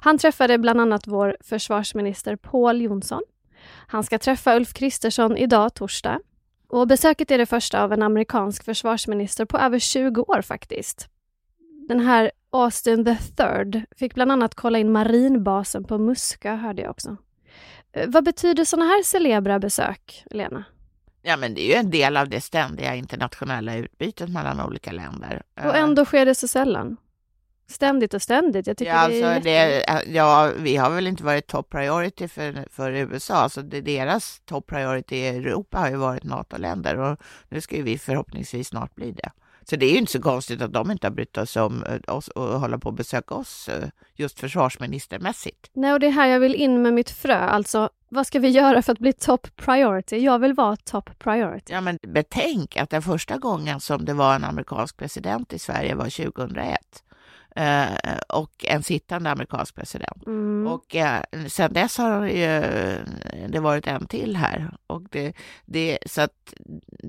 Han 0.00 0.18
träffade 0.18 0.58
bland 0.58 0.80
annat 0.80 1.06
vår 1.06 1.36
försvarsminister 1.40 2.36
Paul 2.36 2.80
Jonsson 2.80 3.22
Han 3.86 4.04
ska 4.04 4.18
träffa 4.18 4.56
Ulf 4.56 4.72
Kristersson 4.72 5.36
idag, 5.36 5.74
torsdag. 5.74 6.20
Och 6.68 6.88
besöket 6.88 7.30
är 7.30 7.38
det 7.38 7.46
första 7.46 7.82
av 7.82 7.92
en 7.92 8.02
amerikansk 8.02 8.64
försvarsminister 8.64 9.44
på 9.44 9.58
över 9.58 9.78
20 9.78 10.22
år 10.22 10.42
faktiskt. 10.42 11.08
Den 11.88 12.00
här 12.00 12.30
Austin 12.50 13.04
the 13.04 13.16
third 13.16 13.82
fick 13.96 14.14
bland 14.14 14.32
annat 14.32 14.54
kolla 14.54 14.78
in 14.78 14.92
marinbasen 14.92 15.84
på 15.84 15.98
Muskö, 15.98 16.54
hörde 16.54 16.82
jag 16.82 16.90
också. 16.90 17.16
Eh, 17.92 18.08
vad 18.08 18.24
betyder 18.24 18.64
sådana 18.64 18.84
här 18.90 19.02
celebra 19.02 19.58
besök, 19.58 20.24
Lena? 20.30 20.64
Ja, 21.22 21.36
men 21.36 21.54
det 21.54 21.60
är 21.60 21.66
ju 21.66 21.74
en 21.74 21.90
del 21.90 22.16
av 22.16 22.28
det 22.28 22.40
ständiga 22.40 22.94
internationella 22.94 23.76
utbytet 23.76 24.28
mellan 24.28 24.60
olika 24.60 24.92
länder. 24.92 25.42
Och 25.64 25.76
ändå 25.76 26.04
sker 26.04 26.26
det 26.26 26.34
så 26.34 26.48
sällan. 26.48 26.96
Ständigt 27.68 28.14
och 28.14 28.22
ständigt. 28.22 28.66
Jag 28.66 28.76
tycker 28.76 28.92
ja, 28.92 29.08
det 29.08 29.22
är 29.22 29.34
alltså 29.34 29.44
det, 29.44 29.84
ja, 30.06 30.52
vi 30.56 30.76
har 30.76 30.90
väl 30.90 31.06
inte 31.06 31.24
varit 31.24 31.46
top 31.46 31.70
priority 31.70 32.28
för, 32.28 32.66
för 32.70 32.92
USA, 32.92 33.48
så 33.48 33.62
det, 33.62 33.80
deras 33.80 34.40
top 34.44 34.66
priority 34.66 35.16
i 35.16 35.28
Europa 35.28 35.78
har 35.78 35.90
ju 35.90 35.96
varit 35.96 36.24
NATO-länder 36.24 36.98
och 36.98 37.20
nu 37.48 37.60
ska 37.60 37.76
ju 37.76 37.82
vi 37.82 37.98
förhoppningsvis 37.98 38.68
snart 38.68 38.94
bli 38.94 39.12
det. 39.12 39.30
Så 39.64 39.76
det 39.76 39.86
är 39.86 39.90
ju 39.90 39.98
inte 39.98 40.12
så 40.12 40.22
konstigt 40.22 40.62
att 40.62 40.72
de 40.72 40.90
inte 40.90 41.06
har 41.06 41.12
brytt 41.12 41.38
sig 41.48 41.62
om 41.62 41.84
eh, 41.84 42.14
oss 42.14 42.28
och 42.28 42.60
hålla 42.60 42.78
på 42.78 42.88
att 42.88 42.94
besöka 42.94 43.34
oss 43.34 43.68
eh, 43.68 43.88
just 44.14 44.40
försvarsministermässigt. 44.40 45.70
Nej, 45.72 45.92
och 45.92 46.00
det 46.00 46.06
är 46.06 46.10
här 46.10 46.26
jag 46.26 46.40
vill 46.40 46.54
in 46.54 46.82
med 46.82 46.94
mitt 46.94 47.10
frö. 47.10 47.38
Alltså, 47.38 47.90
vad 48.08 48.26
ska 48.26 48.38
vi 48.38 48.48
göra 48.48 48.82
för 48.82 48.92
att 48.92 48.98
bli 48.98 49.12
top 49.12 49.56
priority? 49.56 50.16
Jag 50.16 50.38
vill 50.38 50.52
vara 50.52 50.76
top 50.76 51.18
priority. 51.18 51.72
Ja, 51.72 51.80
men 51.80 51.98
betänk 52.02 52.76
att 52.76 52.90
den 52.90 53.02
första 53.02 53.38
gången 53.38 53.80
som 53.80 54.04
det 54.04 54.14
var 54.14 54.34
en 54.34 54.44
amerikansk 54.44 54.96
president 54.96 55.52
i 55.52 55.58
Sverige 55.58 55.94
var 55.94 56.24
2001 56.24 57.04
eh, 57.56 58.18
och 58.28 58.64
en 58.68 58.82
sittande 58.82 59.30
amerikansk 59.30 59.74
president. 59.74 60.26
Mm. 60.26 60.66
Och 60.66 60.96
eh, 60.96 61.22
sen 61.48 61.72
dess 61.72 61.98
har 61.98 62.20
det, 62.20 62.32
ju, 62.32 63.48
det 63.48 63.60
varit 63.60 63.86
en 63.86 64.06
till 64.06 64.36
här. 64.36 64.70
Och 64.86 65.02
det, 65.10 65.32
det, 65.64 65.98
så 66.06 66.20
att 66.20 66.54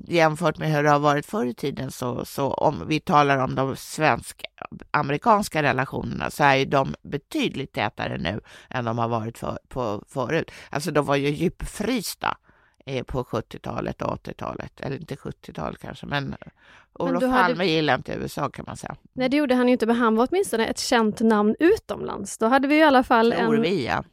jämfört 0.08 0.58
med 0.58 0.72
hur 0.72 0.84
det 0.84 0.90
har 0.90 1.00
varit 1.00 1.26
förr 1.26 1.46
i 1.46 1.54
tiden 1.54 1.92
så, 1.92 2.26
så 2.26 2.54
om 2.54 2.88
vi 2.88 3.00
talar 3.00 3.38
om 3.38 3.56
de 3.56 3.76
svensk-amerikanska 3.76 5.64
relationerna 5.64 6.30
så 6.30 6.44
är 6.44 6.56
ju 6.56 6.66
de 6.66 6.96
betydligt 7.02 7.74
tätare 7.74 8.18
nu 8.18 8.42
än 8.70 8.86
de 8.86 8.98
har 8.98 9.08
varit 9.08 9.38
för, 9.38 9.60
på, 9.68 10.04
förut. 10.08 10.52
Alltså 10.70 10.92
de 10.92 11.06
var 11.06 11.16
ju 11.16 11.30
djupfrysta 11.30 12.38
på 13.08 13.24
70-talet 13.24 14.02
och 14.02 14.26
80-talet, 14.26 14.82
eller 14.82 14.96
inte 14.98 15.16
70-talet 15.16 15.80
kanske, 15.82 16.06
men 16.06 16.36
Olof 16.94 17.24
hade- 17.24 17.34
Palme 17.34 17.66
gillar 17.66 17.96
inte 17.96 18.14
USA 18.14 18.50
kan 18.50 18.66
man 18.68 18.78
säga. 18.78 18.96
Nej, 19.14 19.30
det 19.30 19.38
gjorde 19.38 19.56
han 19.56 19.68
ju 19.68 19.72
inte, 19.72 19.86
men 19.86 19.96
han 19.96 20.16
var 20.16 20.28
åtminstone 20.32 20.66
ett 20.66 20.80
känt 20.80 21.20
namn 21.20 21.56
utomlands. 21.60 22.38
Då 22.38 22.46
hade 22.46 22.68
vi 22.68 22.76
i 22.78 22.84
alla 22.84 23.04
fall 23.04 23.32
Tror 23.32 23.56
en... 23.56 23.62
vi 23.62 23.86
ja. 23.86 24.04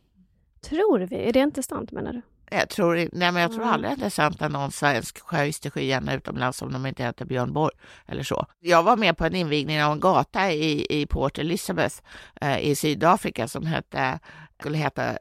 Tror 0.60 0.98
vi? 0.98 1.16
Är 1.28 1.32
det 1.32 1.40
inte 1.40 1.62
sant 1.62 1.92
menar 1.92 2.12
du? 2.12 2.22
Jag 2.50 2.68
tror, 2.68 2.94
nej, 2.96 3.08
men 3.32 3.36
jag 3.36 3.52
tror 3.52 3.64
aldrig 3.64 3.92
att 3.92 4.00
det 4.00 4.06
är 4.06 4.10
sant 4.10 4.42
att 4.42 4.52
någon 4.52 4.72
svensk 4.72 5.18
sjöjste 5.20 5.70
skyarna 5.70 6.14
utomlands 6.14 6.62
om 6.62 6.72
de 6.72 6.86
inte 6.86 7.02
heter 7.02 7.24
Björn 7.24 7.52
Borg 7.52 7.74
eller 8.06 8.22
så. 8.22 8.46
Jag 8.60 8.82
var 8.82 8.96
med 8.96 9.16
på 9.16 9.24
en 9.24 9.34
invigning 9.34 9.82
av 9.82 9.92
en 9.92 10.00
gata 10.00 10.52
i, 10.52 10.86
i 11.00 11.06
Port 11.06 11.38
Elizabeth 11.38 11.94
eh, 12.40 12.58
i 12.58 12.76
Sydafrika 12.76 13.48
som 13.48 13.66
hette, 13.66 14.18
skulle 14.60 14.78
heta 14.78 15.10
eh, 15.10 15.16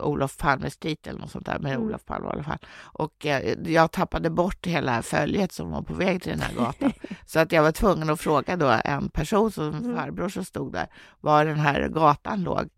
Olof 0.00 0.36
Palme 0.36 0.70
Street 0.70 1.06
eller 1.06 1.20
något 1.20 1.30
sånt 1.30 1.46
där 1.46 1.58
med 1.58 1.72
Mm. 1.74 1.86
Olof 1.86 2.04
Palme 2.04 2.26
i 2.28 2.30
alla 2.30 2.42
fall. 2.42 2.58
Och 2.82 3.26
eh, 3.26 3.54
jag 3.64 3.92
tappade 3.92 4.30
bort 4.30 4.66
hela 4.66 5.02
följet 5.02 5.52
som 5.52 5.70
var 5.70 5.82
på 5.82 5.94
väg 5.94 6.22
till 6.22 6.32
den 6.32 6.40
här 6.40 6.54
gatan. 6.54 6.92
så 7.26 7.40
att 7.40 7.52
jag 7.52 7.62
var 7.62 7.72
tvungen 7.72 8.10
att 8.10 8.20
fråga 8.20 8.56
då 8.56 8.80
en 8.84 9.08
person, 9.08 9.52
som 9.52 9.68
Mm. 9.68 9.96
farbror 9.96 10.28
som 10.28 10.44
stod 10.44 10.72
där, 10.72 10.86
var 11.20 11.44
den 11.44 11.58
här 11.60 11.88
gatan 11.88 12.42
låg. 12.42 12.68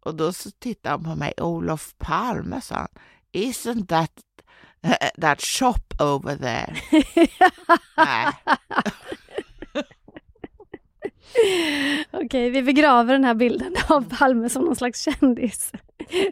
Och 0.00 0.14
då 0.14 0.32
så 0.32 0.50
tittade 0.50 0.94
han 0.94 1.04
på 1.04 1.14
mig, 1.16 1.32
Olof 1.38 1.94
Palme, 1.98 2.60
sa 2.60 2.74
han. 2.74 2.88
Isn't 3.32 3.86
that, 3.86 4.10
that 5.20 5.40
shop 5.40 5.80
over 6.00 6.36
there? 6.36 6.76
Nej. 7.96 8.26
Okej, 12.10 12.50
vi 12.50 12.62
begraver 12.62 13.12
den 13.12 13.24
här 13.24 13.34
bilden 13.34 13.74
av 13.88 14.16
Palme 14.18 14.48
som 14.48 14.64
någon 14.64 14.76
slags 14.76 15.02
kändis 15.02 15.72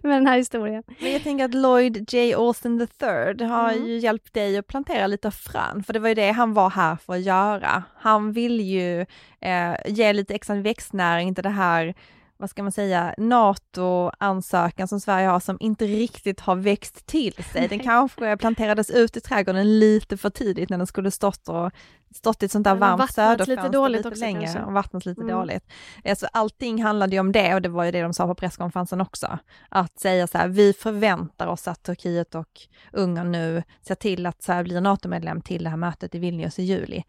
med 0.03 0.13
den 0.17 0.27
här 0.27 0.37
historien. 0.37 0.83
Men 1.01 1.13
jag 1.13 1.23
tänker 1.23 1.45
att 1.45 1.55
Lloyd 1.55 2.13
J. 2.15 2.35
Austin 2.35 2.81
III 2.81 3.45
har 3.47 3.73
Mm. 3.73 3.87
ju 3.87 3.99
hjälpt 3.99 4.35
dig 4.35 4.59
att 4.59 4.67
plantera 4.67 5.07
lite 5.07 5.31
frön, 5.31 5.83
för 5.87 5.93
det 5.93 5.99
var 5.99 6.09
ju 6.09 6.15
det 6.15 6.31
han 6.31 6.55
var 6.55 6.71
här 6.71 6.97
för 6.97 7.13
att 7.13 7.23
göra. 7.23 7.83
Han 7.99 8.33
vill 8.33 8.61
ju 8.61 9.01
eh, 9.41 9.75
ge 9.87 10.13
lite 10.13 10.35
extra 10.35 10.57
växtnäring 10.57 11.35
till 11.35 11.45
det 11.45 11.51
här, 11.51 11.95
vad 12.43 12.51
ska 12.51 12.63
man 12.63 12.73
säga, 12.73 13.15
NATO-ansökan 13.19 14.89
som 14.89 15.01
Sverige 15.01 15.27
har 15.27 15.41
som 15.41 15.57
inte 15.61 15.85
riktigt 15.85 16.41
har 16.41 16.57
växt 16.57 17.07
till 17.07 17.45
sig. 17.45 17.69
Den 17.69 17.79
kanske 17.79 18.37
planterades 18.37 18.91
ut 18.91 19.17
i 19.17 19.21
trädgården 19.21 19.79
lite 19.79 20.17
för 20.17 20.31
tidigt 20.31 20.71
när 20.71 20.79
den 20.79 20.87
skulle 20.87 21.11
stått 21.11 21.49
och 21.49 21.71
stått 22.15 22.43
i 22.43 22.47
ett 22.47 22.53
sånt 22.53 22.65
där 22.65 22.75
varmt 22.75 22.99
vattnats 22.99 23.17
lite 23.17 23.47
söderfönster 23.47 23.73
dåligt 23.79 23.99
lite 23.99 24.09
också 24.09 24.21
längre 24.21 24.43
kanske. 24.43 24.63
och 24.63 24.73
vattnats 24.73 25.07
lite 25.07 25.21
Mm. 25.21 25.37
dåligt. 25.37 25.65
Alltså, 26.05 26.27
allting 26.33 26.83
handlade 26.83 27.17
ju 27.17 27.21
om 27.21 27.33
det 27.33 27.55
och 27.55 27.63
det 27.63 27.69
var 27.69 27.85
ju 27.85 27.91
det 27.91 28.03
de 28.03 28.13
sa 28.15 28.27
på 28.27 28.35
presskonferensen 28.35 29.01
också. 29.01 29.39
Att 29.69 30.01
säga 30.01 30.27
så 30.27 30.39
här, 30.39 30.49
vi 30.49 30.73
förväntar 30.73 31.47
oss 31.47 31.69
att 31.69 31.83
Turkiet 31.83 32.35
och 32.35 32.61
Ungern 32.93 33.33
nu 33.33 33.63
ser 33.83 33.95
till 33.95 34.27
att 34.27 34.43
Sverige 34.43 34.65
blir 34.65 34.81
NATO-medlem 34.81 35.41
till 35.41 35.65
det 35.65 35.71
här 35.71 35.77
mötet 35.77 36.15
i 36.15 36.19
Vilnius 36.19 36.59
i 36.59 36.63
juli. 36.63 37.03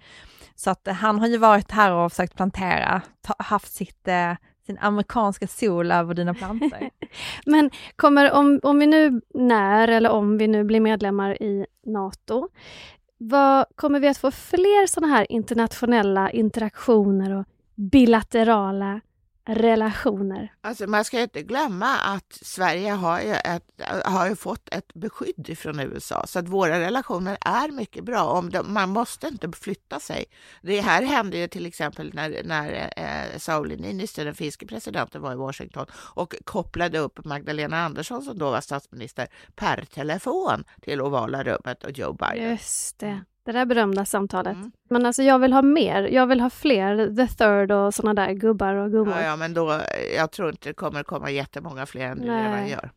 Så 0.56 0.70
att 0.70 0.88
han 0.88 1.20
har 1.20 1.28
ju 1.28 1.38
varit 1.38 1.72
här 1.72 1.92
och 1.92 2.12
försökt 2.12 2.36
plantera, 2.36 3.02
ta, 3.22 3.36
haft 3.40 3.74
sitt, 3.74 4.08
eh, 4.08 4.34
sin 4.66 4.78
amerikanska 4.82 5.48
sol 5.48 5.92
över 5.92 6.14
dina 6.14 6.34
plantor. 6.34 6.90
Men 7.46 7.70
kommer, 7.96 8.32
om, 8.32 8.60
om 8.64 8.80
vi 8.80 8.88
nu, 8.88 9.22
när 9.34 9.88
eller 9.88 10.10
om 10.10 10.38
vi 10.38 10.48
nu 10.48 10.64
blir 10.64 10.80
medlemmar 10.80 11.44
i 11.44 11.66
NATO, 11.86 12.50
vad, 13.18 13.66
kommer 13.76 14.00
vi 14.00 14.08
att 14.08 14.18
få 14.18 14.32
fler 14.32 14.88
sådana 14.88 15.14
här 15.14 15.32
internationella 15.32 16.32
interaktioner 16.32 17.36
och 17.36 17.46
bilaterala 17.76 19.02
relationer? 19.46 20.54
Alltså 20.62 20.88
man 20.88 21.06
ska 21.06 21.22
inte 21.22 21.42
glömma 21.42 21.98
att 21.98 22.40
Sverige 22.42 22.92
har 22.92 23.22
ju, 23.22 23.34
ett, 23.34 23.64
har 24.06 24.30
ju 24.30 24.36
fått 24.36 24.70
ett 24.72 24.94
beskydd 24.94 25.58
från 25.58 25.80
USA 25.80 26.26
så 26.28 26.40
att 26.40 26.48
våra 26.48 26.80
relationer 26.80 27.38
är 27.42 27.72
mycket 27.72 28.04
bra. 28.04 28.24
Om 28.24 28.50
de, 28.50 28.74
man 28.74 28.90
måste 28.90 29.28
inte 29.28 29.52
flytta 29.52 30.00
sig. 30.00 30.26
Det 30.62 30.82
här 30.82 31.04
hände 31.04 31.38
ju 31.38 31.48
till 31.48 31.66
exempel 31.66 32.14
när, 32.14 32.44
när 32.44 32.94
eh, 32.98 33.38
Sauli 33.38 33.78
Niinistö, 33.78 34.24
den 34.24 34.36
finske 34.36 34.66
presidenten, 34.66 35.22
var 35.22 35.34
i 35.34 35.36
Washington 35.36 35.86
och 35.94 36.36
kopplade 36.44 37.00
upp 37.00 37.26
Magdalena 37.26 37.86
Andersson 37.86 38.22
som 38.22 38.38
då 38.38 38.52
var 38.52 38.62
statsminister 38.62 39.28
per 39.56 39.86
telefon 39.86 40.64
till 40.82 41.02
ovala 41.02 41.44
rummet 41.44 41.84
och 41.84 41.92
Joe 41.92 42.14
Biden. 42.14 42.52
Just 42.52 43.00
det, 43.00 43.24
det 43.46 43.52
där 43.52 43.66
berömda 43.66 44.06
samtalet. 44.06 44.56
Mm. 44.56 44.72
Men 44.90 45.06
alltså 45.06 45.24
jag 45.24 45.40
vill 45.40 45.54
ha 45.54 45.62
mer, 45.62 46.04
jag 46.04 46.28
vill 46.28 46.40
ha 46.40 46.50
fler 46.50 47.16
The 47.16 47.28
Third 47.28 47.72
och 47.72 47.94
sådana 47.94 48.26
där 48.26 48.34
gubbar 48.34 48.74
och 48.74 48.92
gummor. 48.92 49.16
Ja, 49.18 49.24
ja, 49.24 49.36
men 49.36 49.54
då, 49.54 49.82
jag 50.16 50.32
tror 50.32 50.50
inte 50.50 50.70
det 50.70 50.74
kommer 50.74 51.04
komma 51.04 51.32
jättemånga 51.32 51.86
fler 51.86 52.06
än 52.06 52.22
det 52.22 52.44
redan 52.44 52.68
gör. 52.68 52.92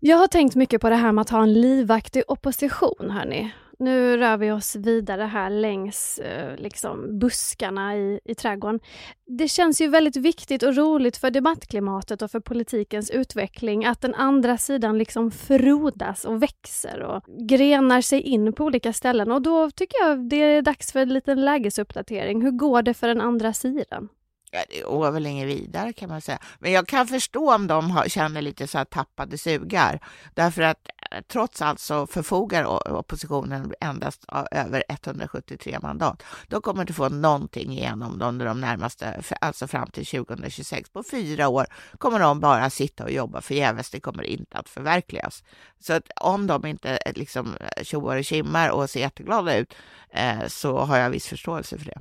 Jag 0.00 0.16
har 0.16 0.26
tänkt 0.26 0.54
mycket 0.54 0.80
på 0.80 0.88
det 0.90 0.96
här 0.96 1.12
med 1.12 1.22
att 1.22 1.30
ha 1.30 1.42
en 1.42 1.52
livaktig 1.52 2.22
opposition, 2.28 3.10
hörni. 3.10 3.54
Nu 3.78 4.16
rör 4.16 4.36
vi 4.36 4.50
oss 4.50 4.76
vidare 4.76 5.22
här 5.22 5.50
längs 5.50 6.18
eh, 6.18 6.56
liksom 6.56 7.18
buskarna 7.18 7.96
i, 7.96 8.20
i 8.24 8.34
trädgården. 8.34 8.80
Det 9.26 9.48
känns 9.48 9.80
ju 9.80 9.88
väldigt 9.88 10.16
viktigt 10.16 10.62
och 10.62 10.76
roligt 10.76 11.16
för 11.16 11.30
debattklimatet 11.30 12.22
och 12.22 12.30
för 12.30 12.40
politikens 12.40 13.10
utveckling 13.10 13.84
att 13.84 14.00
den 14.00 14.14
andra 14.14 14.58
sidan 14.58 14.98
liksom 14.98 15.30
frodas 15.30 16.24
och 16.24 16.42
växer 16.42 17.02
och 17.02 17.22
grenar 17.48 18.00
sig 18.00 18.20
in 18.20 18.52
på 18.52 18.64
olika 18.64 18.92
ställen. 18.92 19.32
Och 19.32 19.42
då 19.42 19.70
tycker 19.70 20.04
jag 20.04 20.28
det 20.28 20.36
är 20.36 20.62
dags 20.62 20.92
för 20.92 21.00
en 21.00 21.12
liten 21.14 21.44
lägesuppdatering. 21.44 22.42
Hur 22.42 22.50
går 22.50 22.82
det 22.82 22.94
för 22.94 23.08
den 23.08 23.20
andra 23.20 23.52
sidan? 23.52 24.08
Ja, 24.54 24.64
det 24.68 24.80
går 24.80 25.10
väl 25.10 25.26
inget 25.26 25.48
vidare 25.48 25.92
kan 25.92 26.08
man 26.08 26.20
säga. 26.20 26.38
Men 26.58 26.72
jag 26.72 26.86
kan 26.86 27.06
förstå 27.06 27.54
om 27.54 27.66
de 27.66 27.90
har, 27.90 28.08
känner 28.08 28.42
lite 28.42 28.66
så 28.66 28.78
här 28.78 28.84
tappade 28.84 29.38
sugar. 29.38 30.00
Därför 30.34 30.62
att 30.62 30.88
trots 31.22 31.62
allt 31.62 31.80
så 31.80 32.06
förfogar 32.06 32.92
oppositionen 32.92 33.72
endast 33.80 34.24
över 34.50 34.84
173 34.88 35.78
mandat. 35.82 36.22
De 36.48 36.62
kommer 36.62 36.80
inte 36.80 36.92
få 36.92 37.08
någonting 37.08 37.72
igenom 37.72 38.22
under 38.22 38.46
de 38.46 38.60
närmaste, 38.60 39.22
alltså 39.40 39.66
fram 39.66 39.90
till 39.90 40.06
2026. 40.06 40.90
På 40.90 41.02
fyra 41.10 41.48
år 41.48 41.66
kommer 41.98 42.18
de 42.18 42.40
bara 42.40 42.70
sitta 42.70 43.04
och 43.04 43.10
jobba 43.10 43.40
förgäves. 43.40 43.90
Det 43.90 44.00
kommer 44.00 44.22
inte 44.22 44.58
att 44.58 44.68
förverkligas. 44.68 45.44
Så 45.80 45.92
att 45.92 46.10
om 46.20 46.46
de 46.46 46.66
inte 46.66 46.96
eh, 46.96 47.12
liksom 47.14 47.56
tjoar 47.82 48.16
och 48.16 48.24
kimmar 48.24 48.70
och 48.70 48.90
ser 48.90 49.00
jätteglada 49.00 49.56
ut 49.56 49.74
eh, 50.10 50.46
så 50.46 50.78
har 50.78 50.96
jag 50.96 51.10
viss 51.10 51.26
förståelse 51.26 51.78
för 51.78 51.84
det. 51.84 52.00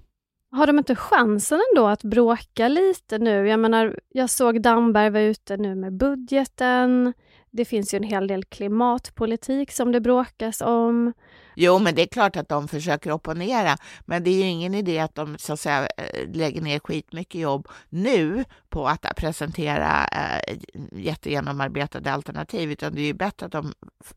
Har 0.52 0.67
de 0.67 0.78
inte 0.78 0.95
chansen 0.95 1.62
ändå 1.71 1.88
att 1.88 2.04
bråka 2.04 2.67
lite 2.67 3.17
nu? 3.17 3.47
Jag 3.47 3.60
menar, 3.60 3.99
jag 4.10 4.30
såg 4.30 4.62
Damberg 4.62 5.10
var 5.10 5.19
ute 5.19 5.58
nu 5.58 5.76
med 5.76 5.93
budgeten. 5.93 7.13
Det 7.56 7.66
finns 7.66 7.94
ju 7.94 7.98
en 7.98 8.04
hel 8.04 8.28
del 8.28 8.44
klimatpolitik 8.44 9.72
som 9.72 9.92
det 9.92 10.02
bråkas 10.02 10.62
om. 10.62 11.13
Jo, 11.56 11.80
men 11.80 11.96
det 11.96 12.02
är 12.02 12.08
klart 12.08 12.36
att 12.36 12.50
de 12.50 12.68
försöker 12.68 13.12
opponera, 13.12 13.78
men 14.06 14.24
det 14.24 14.30
är 14.30 14.36
ju 14.36 14.50
ingen 14.50 14.74
idé 14.74 15.00
att 15.00 15.16
de 15.16 15.38
så 15.38 15.54
att 15.54 15.60
säga 15.60 15.88
eh, 15.98 16.30
lägger 16.34 16.62
ner 16.62 16.80
skitmycket 16.80 17.42
jobb 17.42 17.68
nu 17.89 18.44
på 18.70 18.88
att 18.88 19.16
presentera 19.16 20.08
eh, 20.08 20.58
jättegenomarbetade 20.92 22.12
alternativ, 22.12 22.72
utan 22.72 22.96
det 22.96 23.02
är 23.02 23.06
ju 23.06 23.13
bättre 23.13 23.46
att 23.46 23.52
de, 23.52 23.74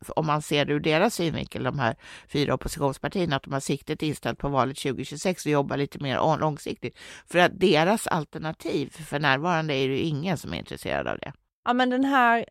om 0.08 0.26
man 0.26 0.42
ser 0.42 0.64
det 0.64 0.72
ur 0.72 0.80
deras 0.80 1.14
synvinkel, 1.14 1.62
de 1.62 1.78
här 1.78 1.96
fyra 2.28 2.54
oppositionspartierna, 2.54 3.36
att 3.36 3.42
de 3.42 3.52
har 3.52 3.60
siktet 3.60 4.02
inställt 4.02 4.38
på 4.38 4.48
valet 4.48 4.76
2026 4.76 5.46
och 5.46 5.52
jobbar 5.52 5.76
lite 5.76 5.98
mer 5.98 6.38
långsiktigt. 6.38 6.98
För 7.26 7.38
att 7.38 7.60
deras 7.60 8.06
alternativ 8.06 8.90
för 8.90 9.18
närvarande 9.18 9.74
är 9.74 9.88
det 9.88 9.94
ju 9.94 10.00
ingen 10.00 10.38
som 10.38 10.52
är 10.52 10.58
intresserad 10.58 11.08
av 11.08 11.18
det. 11.18 11.32
Ja 11.66 11.72
men 11.72 11.90
den 11.90 12.04
här, 12.04 12.44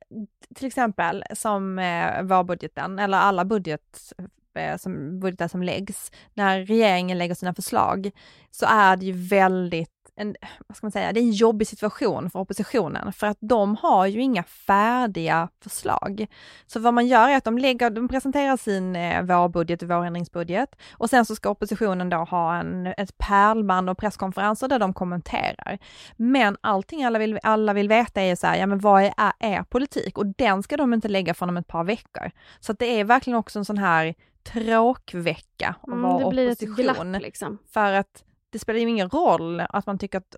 till 0.56 0.68
exempel 0.68 1.24
som 1.34 1.80
eh, 1.80 2.22
vårbudgeten, 2.24 3.00
eller 3.00 3.18
alla 3.18 3.46
budget, 3.46 4.14
eh, 4.56 4.78
som, 4.78 5.20
budgetar 5.20 5.48
som 5.48 5.64
läggs, 5.64 6.12
när 6.34 6.66
regeringen 6.66 7.18
lägger 7.18 7.36
sina 7.36 7.54
förslag, 7.54 8.12
så 8.52 8.66
är 8.66 8.98
det 8.98 9.06
ju 9.06 9.12
väldigt 9.12 9.95
en, 10.16 10.36
vad 10.68 10.78
ska 10.78 10.86
man 10.86 10.92
säga, 10.92 11.14
det 11.14 11.20
är 11.20 11.24
en 11.24 11.32
jobbig 11.32 11.68
situation 11.68 12.30
för 12.30 12.40
oppositionen 12.40 13.14
för 13.14 13.28
att 13.28 13.38
de 13.40 13.76
har 13.76 14.06
ju 14.06 14.22
inga 14.22 14.44
färdiga 14.44 15.50
förslag. 15.64 16.28
Så 16.66 16.80
vad 16.80 16.94
man 16.94 17.08
gör 17.08 17.30
är 17.30 17.38
att 17.38 17.44
de 17.44 17.58
lägger, 17.58 17.90
de 17.90 18.08
presenterar 18.08 18.58
sin 18.58 18.96
eh, 18.96 19.22
vårbudget 19.22 19.82
och 19.82 19.90
vårändringsbudget 19.90 20.76
och 20.92 21.10
sen 21.10 21.26
så 21.26 21.36
ska 21.36 21.50
oppositionen 21.50 22.10
då 22.10 22.18
ha 22.18 22.56
en, 22.56 22.88
ett 22.88 23.18
pärlband 23.18 23.90
och 23.90 23.98
presskonferenser 23.98 24.68
där 24.68 24.80
de 24.80 24.94
kommenterar. 24.94 25.80
Men 26.16 26.58
allting 26.62 27.04
alla 27.04 27.20
vill, 27.20 27.40
alla 27.44 27.74
vill 27.74 27.88
veta 27.88 28.22
är 28.22 28.36
så 28.36 28.48
här, 28.48 28.56
ja 28.56 28.68
men 28.68 28.80
vad 28.80 29.04
är 29.04 29.34
er 29.40 29.64
politik? 29.64 30.18
Och 30.18 30.26
den 30.26 30.64
ska 30.64 30.78
de 30.78 30.94
inte 30.94 31.08
lägga 31.08 31.34
från 31.34 31.50
om 31.50 31.58
ett 31.58 31.68
par 31.68 31.84
veckor. 31.84 32.32
Så 32.60 32.72
att 32.72 32.80
det 32.80 33.00
är 33.00 33.04
verkligen 33.04 33.40
också 33.40 33.60
en 33.60 33.66
sån 33.66 33.78
här 33.78 34.16
tråkvecka 34.44 35.76
att 35.82 35.88
Mm, 35.88 36.02
vara 36.02 36.24
det 36.24 36.30
blir 36.30 36.50
ett 36.50 36.60
glapp 36.60 37.22
liksom. 37.22 37.58
För 37.74 37.94
att 37.94 38.24
det 38.50 38.60
spelar 38.60 38.80
ju 38.80 38.90
ingen 38.90 39.10
roll 39.10 39.60
att 39.70 39.86
man 39.86 39.98
tycker 39.98 40.18
att 40.18 40.36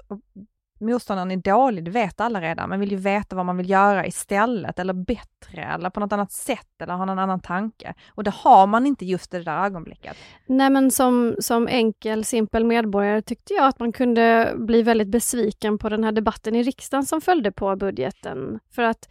motståndaren 0.80 1.32
är 1.32 1.38
dålig, 1.38 1.84
det 1.84 1.92
vet 1.92 2.22
alla 2.22 2.42
redan. 2.42 2.70
Man 2.70 2.80
vill 2.80 2.92
ju 2.92 2.98
veta 2.98 3.36
vad 3.36 3.46
man 3.46 3.58
vill 3.58 3.70
göra 3.70 4.08
istället 4.08 4.80
eller 4.80 4.94
bättre 4.94 5.64
eller 5.64 5.90
på 5.90 6.00
något 6.00 6.14
annat 6.14 6.32
sätt 6.32 6.82
eller 6.82 6.94
ha 6.94 7.06
någon 7.06 7.20
annan 7.20 7.40
tanke. 7.40 7.94
Och 8.10 8.24
det 8.24 8.34
har 8.34 8.68
man 8.68 8.86
inte 8.86 9.06
just 9.06 9.34
i 9.34 9.38
det 9.38 9.44
där 9.44 9.66
ögonblicket. 9.66 10.18
Nej 10.46 10.70
men 10.70 10.92
som, 10.92 11.36
som 11.40 11.68
enkel, 11.68 12.26
simpel 12.26 12.66
medborgare 12.66 13.22
tyckte 13.22 13.54
jag 13.54 13.66
att 13.68 13.80
man 13.80 13.92
kunde 13.92 14.54
bli 14.58 14.82
väldigt 14.82 15.08
besviken 15.08 15.78
på 15.78 15.90
den 15.90 16.04
här 16.04 16.12
debatten 16.12 16.56
i 16.56 16.64
riksdagen 16.64 17.06
som 17.06 17.22
följde 17.22 17.52
på 17.52 17.76
budgeten. 17.76 18.60
För 18.72 18.82
att 18.82 19.10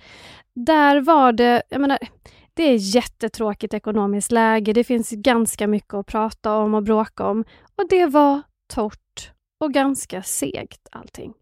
där 0.55 1.01
var 1.01 1.33
det, 1.33 1.63
jag 1.69 1.81
menar, 1.81 1.99
det 2.55 2.63
är 2.63 2.95
jättetråkigt 2.97 3.75
ekonomiskt 3.75 4.33
läge, 4.33 4.73
det 4.73 4.85
finns 4.85 5.11
ganska 5.11 5.67
mycket 5.67 5.95
att 5.95 6.07
prata 6.07 6.55
om 6.57 6.75
och 6.75 6.83
bråka 6.83 7.27
om. 7.27 7.45
Och 7.77 7.89
det 7.89 8.07
var 8.07 8.43
torrt 8.67 9.33
och 9.61 9.73
ganska 9.73 10.23
segt 10.23 10.89
allting. 10.93 11.33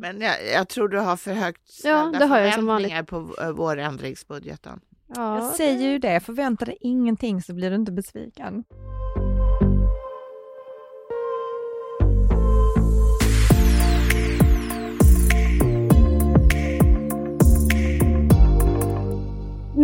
Men 0.00 0.20
jag, 0.20 0.34
jag 0.54 0.68
tror 0.68 0.88
du 0.88 0.98
har 0.98 1.16
för 1.16 1.32
högt 1.32 1.80
Ja, 1.84 2.00
ställda 2.02 2.18
det 2.18 2.26
har 2.26 2.38
jag 2.38 2.54
som 2.54 2.66
förväntningar 2.66 3.02
på 3.02 3.34
eh, 3.42 3.50
vårändringsbudgeten. 3.50 4.80
Ja, 5.14 5.38
Jag 5.38 5.54
säger 5.54 5.88
ju 5.92 5.98
det, 5.98 6.20
förvänta 6.20 6.64
dig 6.64 6.76
ingenting 6.80 7.42
så 7.42 7.54
blir 7.54 7.70
du 7.70 7.76
inte 7.76 7.92
besviken. 7.92 8.64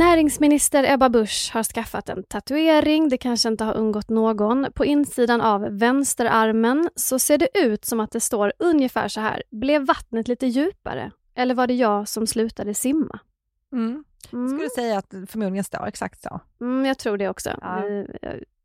Näringsminister 0.03 0.85
Ebba 0.85 1.09
Busch 1.09 1.51
har 1.55 1.63
skaffat 1.63 2.09
en 2.09 2.23
tatuering, 2.23 3.09
det 3.09 3.19
kanske 3.19 3.49
inte 3.49 3.65
har 3.65 3.75
undgått 3.75 4.09
någon. 4.09 4.67
På 4.75 4.85
insidan 4.85 5.41
av 5.41 5.79
vänsterarmen 5.79 6.91
så 6.97 7.19
ser 7.19 7.39
det 7.39 7.49
ut 7.59 7.85
som 7.85 8.01
att 8.01 8.11
det 8.11 8.21
står 8.21 8.53
ungefär 8.59 9.09
så 9.09 9.21
här. 9.21 9.43
Blev 9.51 9.87
vattnet 9.87 10.29
lite 10.29 10.47
djupare? 10.47 11.11
Eller 11.35 11.55
var 11.55 11.67
det 11.67 11.75
jag 11.75 12.09
som 12.09 12.27
slutade 12.27 12.75
simma? 12.75 13.19
Mm. 13.73 14.05
Mm. 14.33 14.49
Skulle 14.49 14.71
säga 14.71 14.99
att 14.99 15.15
förmodligen 15.29 15.65
står 15.65 15.87
exakt 15.87 16.23
så. 16.23 16.41
Mm, 16.61 16.87
jag 16.87 16.99
tror 16.99 17.17
det 17.17 17.29
också. 17.29 17.51
Ja. 17.61 17.83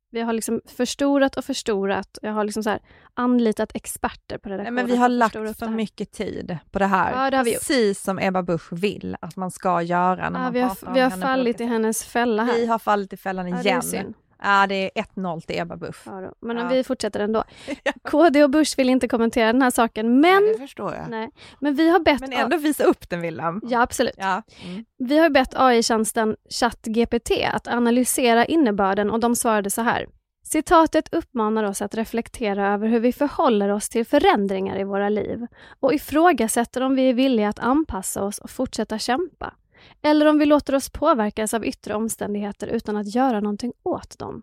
Vi, 0.09 0.21
har 0.21 0.33
liksom 0.33 0.61
förstorat 0.65 1.37
och 1.37 1.45
förstorat. 1.45 2.17
Jag 2.21 2.33
har 2.33 2.43
liksom 2.43 2.63
så 2.63 2.69
här 2.69 2.79
anlitat 3.13 3.71
experter 3.75 4.37
på 4.37 4.49
Nej, 4.49 4.57
redaktionen. 4.57 4.73
men 4.75 4.85
vi 4.85 4.95
har 4.95 5.05
för 5.05 5.09
lagt 5.09 5.33
för 5.59 5.65
här. 5.65 5.73
mycket 5.73 6.11
tid 6.11 6.57
på 6.71 6.79
det 6.79 6.85
här. 6.85 7.23
Ja, 7.25 7.31
det 7.31 7.37
har 7.37 7.43
vi 7.43 7.51
gjort. 7.53 7.59
Precis 7.59 8.01
som 8.03 8.19
Ebba 8.19 8.43
Busch 8.43 8.73
vill 8.73 9.17
att 9.21 9.35
man 9.35 9.51
ska 9.51 9.81
göra 9.81 10.15
när 10.29 10.39
Ja, 10.39 10.43
man 10.43 10.53
vi 10.53 10.59
har, 10.59 10.69
pratar 10.69 10.87
om 10.87 10.93
vi 10.93 10.99
har 10.99 11.09
fallit 11.09 11.61
i 11.61 11.65
hennes 11.65 12.03
fälla 12.03 12.43
här. 12.43 12.53
Vi 12.53 12.65
har 12.65 12.79
fallit 12.79 13.13
i 13.13 13.17
fällan 13.17 13.47
Ja, 13.47 13.59
igen. 13.61 13.81
synd. 13.81 14.13
Ja, 14.43 14.67
det 14.67 14.75
är 14.99 15.03
1-0 15.03 15.41
till 15.41 15.59
Ebba 15.59 15.75
Busch. 15.77 16.01
Ja. 16.05 16.31
Men 16.41 16.57
Ja. 16.57 16.67
vi 16.67 16.83
fortsätter 16.83 17.19
ändå. 17.19 17.43
KD 18.09 18.43
och 18.43 18.49
Bush 18.49 18.77
vill 18.77 18.89
inte 18.89 19.07
kommentera 19.07 19.51
den 19.53 19.61
här 19.61 19.71
saken, 19.71 20.19
men, 20.21 20.31
Ja, 20.47 20.53
det 20.53 20.57
förstår 20.59 20.93
jag. 20.93 21.09
nej. 21.09 21.29
men 21.59 21.75
vi 21.75 21.89
har 21.89 21.99
bett... 21.99 22.19
Men 22.21 22.33
ändå 22.33 22.57
visa 22.57 22.83
upp 22.83 23.09
den 23.09 23.21
Wilhelm. 23.21 23.61
Ja, 23.63 23.81
absolut. 23.81 24.15
Ja. 24.17 24.41
Mm. 24.65 24.85
Vi 24.97 25.17
har 25.17 25.29
bett 25.29 25.53
AI-tjänsten 25.55 26.35
ChatGPT 26.49 27.31
att 27.53 27.67
analysera 27.67 28.45
innebörden 28.45 29.11
och 29.11 29.19
de 29.19 29.35
svarade 29.35 29.69
så 29.69 29.81
här. 29.81 30.07
Citatet 30.43 31.13
uppmanar 31.13 31.63
oss 31.63 31.81
att 31.81 31.95
reflektera 31.95 32.73
över 32.73 32.87
hur 32.87 32.99
vi 32.99 33.13
förhåller 33.13 33.69
oss 33.69 33.89
till 33.89 34.05
förändringar 34.05 34.79
i 34.79 34.83
våra 34.83 35.09
liv 35.09 35.47
och 35.79 35.93
ifrågasätter 35.93 36.81
om 36.81 36.95
vi 36.95 37.09
är 37.09 37.13
villiga 37.13 37.49
att 37.49 37.59
anpassa 37.59 38.23
oss 38.23 38.37
och 38.39 38.49
fortsätta 38.49 38.97
kämpa. 38.99 39.53
Eller 40.01 40.25
om 40.25 40.39
vi 40.39 40.45
låter 40.45 40.75
oss 40.75 40.89
påverkas 40.89 41.53
av 41.53 41.65
yttre 41.65 41.95
omständigheter 41.95 42.67
utan 42.67 42.97
att 42.97 43.15
göra 43.15 43.39
någonting 43.39 43.73
åt 43.83 44.19
dem. 44.19 44.41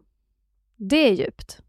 Det 0.76 1.08
är 1.08 1.12
djupt. 1.12 1.60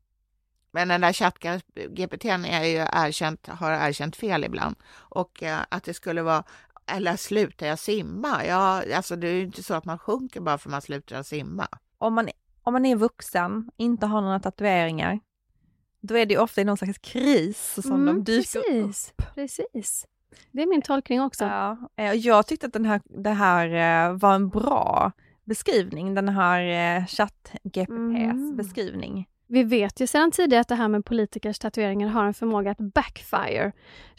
Men 0.72 0.88
den 0.88 1.02
där 1.02 1.14
ChatGPT 1.14 2.26
är 2.26 2.64
ju 2.64 2.88
erkänt, 2.92 3.48
har 3.48 3.72
erkänt 3.72 4.16
fel 4.16 4.44
ibland. 4.44 4.76
Och 4.96 5.44
eh, 5.44 5.60
att 5.70 5.84
det 5.84 5.94
skulle 5.94 6.22
vara, 6.22 6.44
eller 6.86 7.16
slutar 7.16 7.68
jag 7.68 7.80
simma? 7.80 8.46
Ja, 8.46 8.84
alltså 8.96 9.16
det 9.16 9.28
är 9.28 9.34
ju 9.34 9.44
inte 9.44 9.64
så 9.64 9.74
att 9.74 9.86
man 9.86 10.00
sjunker 10.00 10.42
bara 10.42 10.58
för 10.58 10.70
att 10.70 10.72
man 10.72 10.82
slutar 10.82 11.24
simma. 11.24 11.68
Om, 11.98 12.14
man, 12.14 12.30
om 12.64 12.74
man 12.74 12.86
är 12.86 12.96
vuxen, 12.96 13.72
inte 13.78 14.06
har 14.06 14.22
några 14.22 14.40
tatueringar, 14.40 15.20
då 16.02 16.18
är 16.18 16.26
det 16.26 16.34
ju 16.34 16.40
ofta 16.40 16.62
i 16.62 16.64
någon 16.64 16.78
slags 16.78 16.98
kris 16.98 17.80
som 17.82 17.92
Mm, 17.92 18.06
de 18.06 18.24
dyker 18.24 18.62
precis, 18.62 19.14
Precis. 19.36 20.06
Det 20.52 20.62
är 20.62 20.68
min 20.68 20.82
tolkning 20.82 21.22
också. 21.22 21.46
Ja, 21.46 21.78
eh, 21.96 22.10
och 22.10 22.16
jag 22.16 22.48
tyckte 22.48 22.68
att 22.68 22.74
den 22.74 22.86
här, 22.86 23.02
det 23.04 23.30
här 23.30 23.68
eh, 24.10 24.18
var 24.18 24.36
en 24.36 24.50
bra 24.50 25.12
beskrivning, 25.44 26.14
den 26.16 26.30
här 26.30 26.62
eh, 26.98 27.06
ChatGPTs 27.06 27.90
Mm. 27.90 28.56
beskrivning. 28.58 29.28
Vi 29.48 29.64
vet 29.64 30.00
ju 30.00 30.08
sedan 30.08 30.32
tidigare 30.32 30.62
att 30.62 30.68
det 30.68 30.76
här 30.76 30.88
med 30.88 31.06
politikers 31.06 31.60
tatueringar 31.60 32.08
har 32.08 32.26
en 32.26 32.34
förmåga 32.34 32.72
att 32.72 32.78
backfire. 32.78 33.72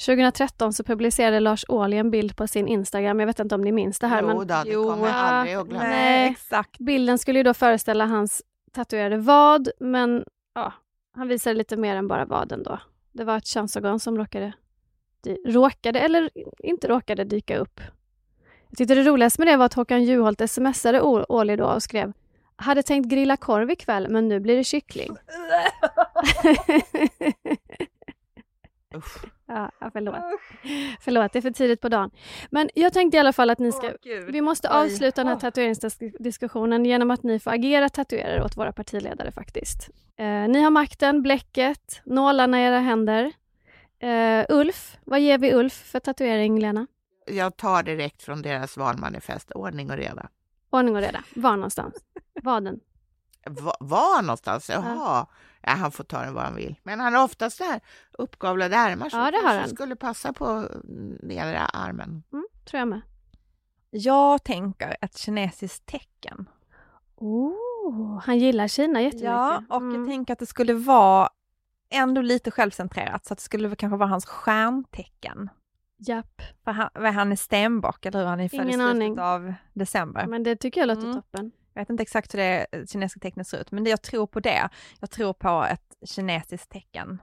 2013 0.07 0.73
så 0.73 0.85
publicerade 0.85 1.41
Lars 1.41 1.65
Ohly 1.69 1.97
en 1.97 2.11
bild 2.11 2.37
på 2.37 2.47
sin 2.47 2.69
Instagram, 2.69 3.21
jag 3.21 3.27
vet 3.27 3.39
inte 3.41 3.55
om 3.55 3.61
ni 3.61 3.73
minns 3.73 3.99
det 3.99 4.07
här, 4.07 4.21
jo, 4.21 4.27
men 4.27 4.37
då, 4.37 4.45
det 4.45 4.63
Jo, 4.67 4.91
kommer 4.91 5.07
jag 5.07 5.15
ja, 5.17 5.21
aldrig 5.21 5.57
att 5.57 5.67
glömma. 5.69 5.85
Nej. 5.85 6.31
exakt. 6.31 6.79
bilden 6.79 7.19
skulle 7.19 7.39
ju 7.39 7.43
då 7.43 7.55
föreställa 7.55 8.07
hans 8.07 8.43
tatuerade 8.73 9.17
vad, 9.17 9.69
men 9.81 10.25
ja, 10.55 10.73
han 11.17 11.29
visade 11.29 11.55
lite 11.55 11.77
mer 11.77 11.97
än 11.97 12.09
bara 12.09 12.25
vaden 12.25 12.63
då. 12.63 12.79
Det 13.13 13.25
var 13.25 13.37
ett 13.37 13.47
könsorgan 13.47 14.01
som 14.01 14.19
råkade, 14.19 14.53
råkade 15.47 16.01
eller 16.01 16.31
inte 16.59 16.89
råkade 16.89 17.25
dyka 17.25 17.59
upp. 17.59 17.81
Jag 18.69 18.79
tyckte 18.79 18.95
det 18.95 19.03
roligaste 19.03 19.41
med 19.41 19.49
det 19.49 19.57
var 19.57 19.67
att 19.67 19.75
Håkan 19.75 20.05
Juholt 20.05 20.51
smsade 20.51 21.01
Ohly 21.03 21.57
då 21.57 21.67
och 21.67 21.83
skrev 21.83 22.13
hade 22.57 22.83
tänkt 22.83 23.09
grilla 23.09 23.37
korv 23.37 23.71
ikväll, 23.71 24.09
men 24.09 24.29
nu 24.29 24.41
blir 24.41 24.57
det 24.57 24.65
kyckling. 24.65 25.13
Usch. 28.97 29.25
ja, 29.47 29.71
förlåt. 29.93 30.17
Förlåt, 31.01 31.33
det 31.33 31.39
är 31.39 31.41
för 31.41 31.51
tidigt 31.51 31.81
på 31.81 31.89
dagen. 31.89 32.11
Men 32.51 32.71
jag 32.75 32.93
tänkte 32.93 33.17
i 33.17 33.21
alla 33.21 33.33
fall 33.33 33.51
att 33.51 33.59
ni 33.59 33.73
ska... 33.73 33.93
Gud. 34.03 34.33
Vi 34.33 34.41
måste 34.41 34.69
Oj. 34.69 34.75
avsluta 34.75 35.25
den 35.25 35.29
här 35.29 35.41
tatueringsdiskussionen 35.41 36.85
genom 36.85 37.11
att 37.11 37.23
ni 37.23 37.41
får 37.41 37.51
agera 37.51 37.89
tatuerare 37.89 38.45
åt 38.45 38.57
våra 38.57 38.73
partiledare 38.73 39.33
faktiskt. 39.33 39.91
Eh, 40.17 40.27
ni 40.27 40.63
har 40.63 40.71
makten, 40.71 41.23
bläcket, 41.23 42.01
nålarna 42.05 42.61
i 42.61 42.65
era 42.65 42.79
händer. 42.79 43.33
Eh, 43.99 44.47
Ulf, 44.49 44.97
vad 45.05 45.21
ger 45.21 45.39
vi 45.39 45.55
Ulf 45.55 45.73
för 45.75 46.01
tatuering, 46.01 46.59
Lena? 46.61 46.87
Jag 47.27 47.57
tar 47.57 47.83
direkt 47.83 48.23
från 48.23 48.43
deras 48.43 48.77
valmanifest, 48.77 49.51
ordning 49.51 49.91
och 49.91 49.97
reda. 49.97 50.29
Ordning 50.71 50.95
och 50.97 51.01
reda. 51.03 51.23
Var 51.37 51.57
någonstans? 51.57 51.95
Vaden. 52.43 52.81
Va, 53.47 53.77
var 53.81 54.23
någonstans? 54.23 54.71
Jaha. 54.71 55.27
Ja, 55.63 55.71
han 55.73 55.93
får 55.93 56.05
ta 56.05 56.21
den 56.23 56.35
var 56.35 56.43
han 56.43 56.55
vill. 56.55 56.77
Men 56.83 57.01
han 57.01 57.15
har 57.15 57.25
oftast 57.25 57.61
här 57.61 57.81
uppgavlade 58.13 58.77
ärmar 58.77 59.09
så 59.09 59.17
Ja, 59.17 59.31
det 59.31 59.37
har 59.49 59.55
han. 59.59 59.69
skulle 59.69 59.97
passa 59.97 60.33
på 60.33 60.69
nedre 61.23 61.59
armen. 61.61 62.23
Mm, 62.33 62.47
tror 62.65 62.79
jag 62.79 62.89
med. 62.89 63.01
Jag 63.91 64.45
tänker 64.45 64.97
ett 65.01 65.17
kinesiskt 65.19 65.87
tecken. 65.87 66.49
Oh, 67.17 68.21
han 68.25 68.39
gillar 68.39 68.69
Kina 68.69 69.01
jättemycket. 69.03 69.29
Ja, 69.31 69.63
och 69.69 69.77
Mm. 69.83 70.01
jag 70.01 70.09
tänker 70.09 70.33
att 70.33 70.39
det 70.39 70.47
skulle 70.47 70.75
vara 70.75 71.29
ändå 71.91 72.21
lite 72.23 72.51
självcentrerat, 72.51 73.27
så 73.27 73.33
att 73.33 73.39
det 73.39 73.45
skulle 73.45 73.69
väl 73.69 73.77
kanske 73.77 73.97
vara 73.97 74.09
hans 74.09 74.27
stjärntecken. 74.27 75.51
Japp, 75.99 76.43
För 76.65 76.71
han, 76.73 77.15
han 77.15 77.33
är 77.33 77.37
stenbock, 77.37 78.07
eller 78.07 78.19
hur? 78.19 78.27
Han 78.27 78.41
är 78.41 78.49
född 78.49 78.61
i 78.69 78.73
slutet 78.73 78.81
aning. 78.91 79.19
av 79.21 79.55
december. 79.73 80.27
men 80.27 80.43
det 80.43 80.57
tycker 80.57 80.81
jag 80.81 80.87
låter 80.89 81.03
Mm. 81.03 81.15
toppen. 81.15 81.53
Jag 81.75 81.81
vet 81.83 81.91
inte 81.91 82.03
exakt 82.03 82.35
hur 82.35 82.39
det 82.39 82.67
kinesiska 82.91 83.21
tecknet 83.21 83.47
ser 83.49 83.59
ut, 83.61 83.71
men 83.71 83.85
det, 83.85 83.91
jag 83.91 84.03
tror 84.03 84.27
på 84.27 84.41
det. 84.41 84.69
Jag 85.01 85.11
tror 85.11 85.33
på 85.33 85.65
ett 85.71 86.09
kinesiskt 86.09 86.71
tecken 86.71 87.23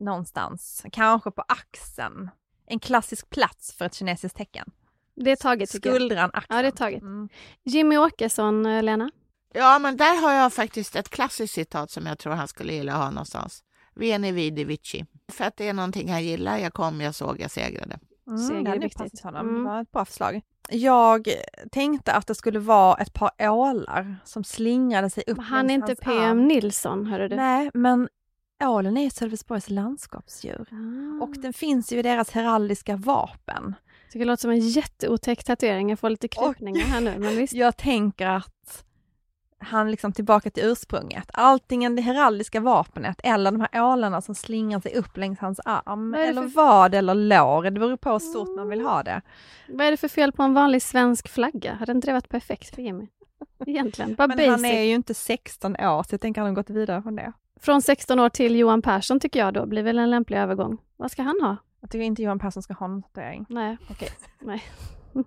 någonstans, 0.00 0.86
kanske 0.92 1.30
på 1.30 1.44
axeln. 1.48 2.30
En 2.66 2.78
klassisk 2.78 3.30
plats 3.30 3.72
för 3.76 3.84
ett 3.84 3.94
kinesiskt 3.94 4.36
tecken. 4.36 4.70
Det 5.16 5.30
är 5.30 5.36
taget. 5.36 5.70
Skuldran, 5.70 6.30
axeln. 6.34 6.56
Ja, 6.56 6.62
det 6.62 6.68
är 6.68 6.72
taget. 6.72 7.02
Mm. 7.02 7.28
Jimmy 7.62 7.96
Åkesson, 7.96 8.66
eh, 8.66 8.82
Lena? 8.82 9.10
Ja, 9.54 9.78
men 9.78 9.96
där 9.96 10.22
har 10.22 10.32
jag 10.32 10.52
faktiskt 10.52 10.96
ett 10.96 11.08
klassiskt 11.08 11.54
citat 11.54 11.90
som 11.90 12.06
jag 12.06 12.18
tror 12.18 12.32
han 12.32 12.48
skulle 12.48 12.72
gilla 12.72 12.92
att 12.92 12.98
ha 13.02 13.10
någonstans. 13.10 13.64
Veni 13.94 14.32
vidi 14.32 14.64
vici. 14.64 15.06
För 15.32 15.44
att 15.44 15.56
det 15.56 15.68
är 15.68 15.72
någonting 15.72 16.08
han 16.12 16.24
gillar. 16.24 16.58
Jag 16.58 16.72
kom, 16.72 17.00
jag 17.00 17.14
såg, 17.14 17.40
jag 17.40 17.50
segrade. 17.50 17.98
Mm, 18.26 18.38
Seger 18.38 18.62
det 18.62 18.70
är 18.70 18.78
viktigt. 18.80 19.20
honom. 19.20 19.48
Mm. 19.48 19.62
Det 19.64 19.70
var 19.70 19.82
ett 19.82 19.92
bra 19.92 20.04
förslag. 20.04 20.40
Jag 20.70 21.28
tänkte 21.72 22.12
att 22.12 22.26
det 22.26 22.34
skulle 22.34 22.58
vara 22.58 22.96
ett 22.96 23.12
par 23.12 23.30
ålar 23.40 24.16
som 24.24 24.44
slingrade 24.44 25.10
sig 25.10 25.24
upp 25.26 25.38
Han 25.38 25.70
är 25.70 25.74
inte 25.74 25.94
PM 25.96 26.22
arm. 26.22 26.48
Nilsson, 26.48 27.06
hörde 27.06 27.28
du? 27.28 27.36
Nej, 27.36 27.70
men 27.74 28.08
ålen 28.64 28.96
är 28.96 29.10
Sölvesborgs 29.10 29.70
landskapsdjur. 29.70 30.66
Ah. 30.70 31.24
Och 31.24 31.34
den 31.38 31.52
finns 31.52 31.92
ju 31.92 31.98
i 31.98 32.02
deras 32.02 32.30
heraldiska 32.30 32.96
vapen. 32.96 33.74
det 34.12 34.24
låter 34.24 34.40
som 34.40 34.50
en 34.50 34.68
jätteotäck 34.68 35.44
tatuering. 35.44 35.90
Jag 35.90 35.98
får 35.98 36.10
lite 36.10 36.28
krypningar 36.28 36.84
här 36.84 37.00
nu, 37.00 37.18
men 37.18 37.36
visst. 37.36 37.52
Jag 37.52 37.76
tänker 37.76 38.26
att 38.26 38.84
han 39.62 39.90
liksom 39.90 40.12
tillbaka 40.12 40.50
till 40.50 40.62
ursprunget. 40.64 41.30
Antingen 41.32 41.96
det 41.96 42.02
heraldiska 42.02 42.60
vapnet 42.60 43.20
eller 43.24 43.50
de 43.50 43.60
här 43.72 43.84
ålarna 43.92 44.20
som 44.20 44.34
slingrar 44.34 44.80
sig 44.80 44.94
upp 44.96 45.16
längs 45.16 45.38
hans 45.38 45.60
arm. 45.64 46.14
Eller 46.14 46.42
för- 46.42 46.48
vad 46.48 46.94
eller 46.94 47.14
lår. 47.14 47.62
Det 47.62 47.70
beror 47.70 47.96
på 47.96 48.10
hur 48.10 48.18
stort 48.18 48.56
man 48.56 48.68
vill 48.68 48.80
ha 48.80 49.02
det. 49.02 49.22
Vad 49.68 49.86
är 49.86 49.90
det 49.90 49.96
för 49.96 50.08
fel 50.08 50.32
på 50.32 50.42
en 50.42 50.54
vanlig 50.54 50.82
svensk 50.82 51.28
flagga? 51.28 51.74
Hade 51.74 51.92
inte 51.92 52.06
det 52.06 52.12
varit 52.12 52.28
perfekt 52.28 52.74
för 52.74 52.82
Jimmy? 52.82 53.06
Egentligen, 53.66 54.14
bara 54.14 54.26
Men 54.28 54.36
basic. 54.36 54.50
han 54.50 54.64
är 54.64 54.82
ju 54.82 54.94
inte 54.94 55.14
16 55.14 55.72
år 55.76 56.02
så 56.02 56.14
jag 56.14 56.20
tänker 56.20 56.40
att 56.40 56.46
han 56.46 56.56
har 56.56 56.62
gått 56.62 56.70
vidare 56.70 57.02
från 57.02 57.16
det. 57.16 57.32
Från 57.60 57.82
16 57.82 58.18
år 58.20 58.28
till 58.28 58.56
Johan 58.56 58.82
Persson 58.82 59.20
tycker 59.20 59.40
jag 59.40 59.54
då 59.54 59.66
blir 59.66 59.82
väl 59.82 59.98
en 59.98 60.10
lämplig 60.10 60.36
övergång. 60.38 60.78
Vad 60.96 61.10
ska 61.10 61.22
han 61.22 61.40
ha? 61.42 61.56
Jag 61.80 61.90
tycker 61.90 62.04
inte 62.04 62.22
Johan 62.22 62.38
Persson 62.38 62.62
ska 62.62 62.74
ha 62.74 62.86
någon 62.86 63.02
tatuering. 63.02 63.46
Nej, 63.48 63.76
Okej. 63.90 64.08
nej. 64.40 64.62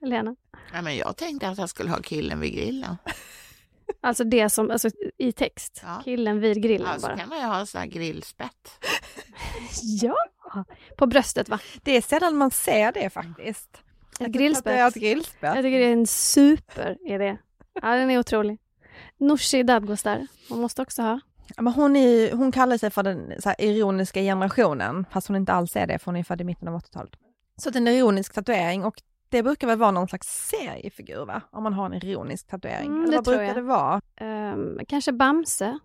Lena? 0.00 0.36
Ja, 0.72 0.82
men 0.82 0.96
jag 0.96 1.16
tänkte 1.16 1.48
att 1.48 1.58
han 1.58 1.68
skulle 1.68 1.90
ha 1.90 2.00
killen 2.02 2.40
vid 2.40 2.52
grillen. 2.54 2.96
Alltså 4.02 4.24
det 4.24 4.50
som, 4.50 4.70
alltså 4.70 4.88
i 5.18 5.32
text. 5.32 5.80
Ja. 5.84 6.00
Killen 6.04 6.40
vid 6.40 6.62
grillen 6.62 6.88
Ja, 6.92 6.98
så 7.00 7.06
bara. 7.06 7.16
kan 7.18 7.28
man 7.28 7.38
ju 7.38 7.44
ha 7.44 7.60
en 7.60 7.66
sån 7.66 7.78
här 7.80 7.88
grillspett. 7.88 8.70
Ja! 9.82 10.14
På 10.96 11.06
bröstet 11.06 11.48
va? 11.48 11.58
Det 11.82 11.96
är 11.96 12.00
sällan 12.02 12.36
man 12.36 12.50
ser 12.50 12.92
det 12.92 13.10
faktiskt. 13.10 13.68
Ett 14.20 14.28
grillspett. 14.32 14.96
Ett 14.96 15.02
grillspett. 15.02 15.54
Jag 15.54 15.56
tycker 15.64 15.78
det 15.78 15.84
är 15.84 15.92
en 15.92 16.06
superidé. 16.06 17.36
Ja, 17.82 17.88
den 17.96 18.10
är 18.10 18.18
otrolig. 18.18 18.58
Nooshi 19.18 19.62
Dadgostar, 19.62 20.26
hon 20.48 20.60
måste 20.60 20.82
också 20.82 21.02
ha. 21.02 21.20
Ja, 21.56 21.62
Men 21.62 21.72
hon, 21.72 21.96
är, 21.96 22.32
hon 22.32 22.52
kallar 22.52 22.78
sig 22.78 22.90
för 22.90 23.02
den 23.02 23.32
så 23.40 23.48
här, 23.48 23.60
ironiska 23.60 24.20
generationen, 24.20 25.06
fast 25.10 25.26
hon 25.28 25.36
inte 25.36 25.52
alls 25.52 25.76
är 25.76 25.86
det, 25.86 25.98
för 25.98 26.06
hon 26.06 26.16
är 26.16 26.24
född 26.24 26.40
i 26.40 26.44
mitten 26.44 26.68
av 26.68 26.80
80-talet. 26.80 27.12
Så 27.56 27.70
det 27.70 27.76
är 27.76 27.80
en 27.80 27.88
ironisk 27.88 28.32
tatuering 28.34 28.84
och 28.84 29.02
det 29.30 29.42
brukar 29.42 29.66
väl 29.66 29.78
vara 29.78 29.90
någon 29.90 30.08
slags 30.08 30.48
seriefigur 30.48 31.24
va? 31.24 31.42
Om 31.50 31.62
man 31.62 31.72
har 31.72 31.86
en 31.86 31.92
ironisk 31.92 32.46
tatuering. 32.46 32.86
Mm, 32.86 33.02
Eller 33.02 33.10
det 33.10 33.16
vad 33.16 33.24
tror 33.24 33.34
brukar 33.34 33.46
jag. 33.46 33.56
det 33.56 33.62
vara? 33.62 34.00
Ehm, 34.16 34.78
kanske 34.88 35.12
Bamse. 35.12 35.78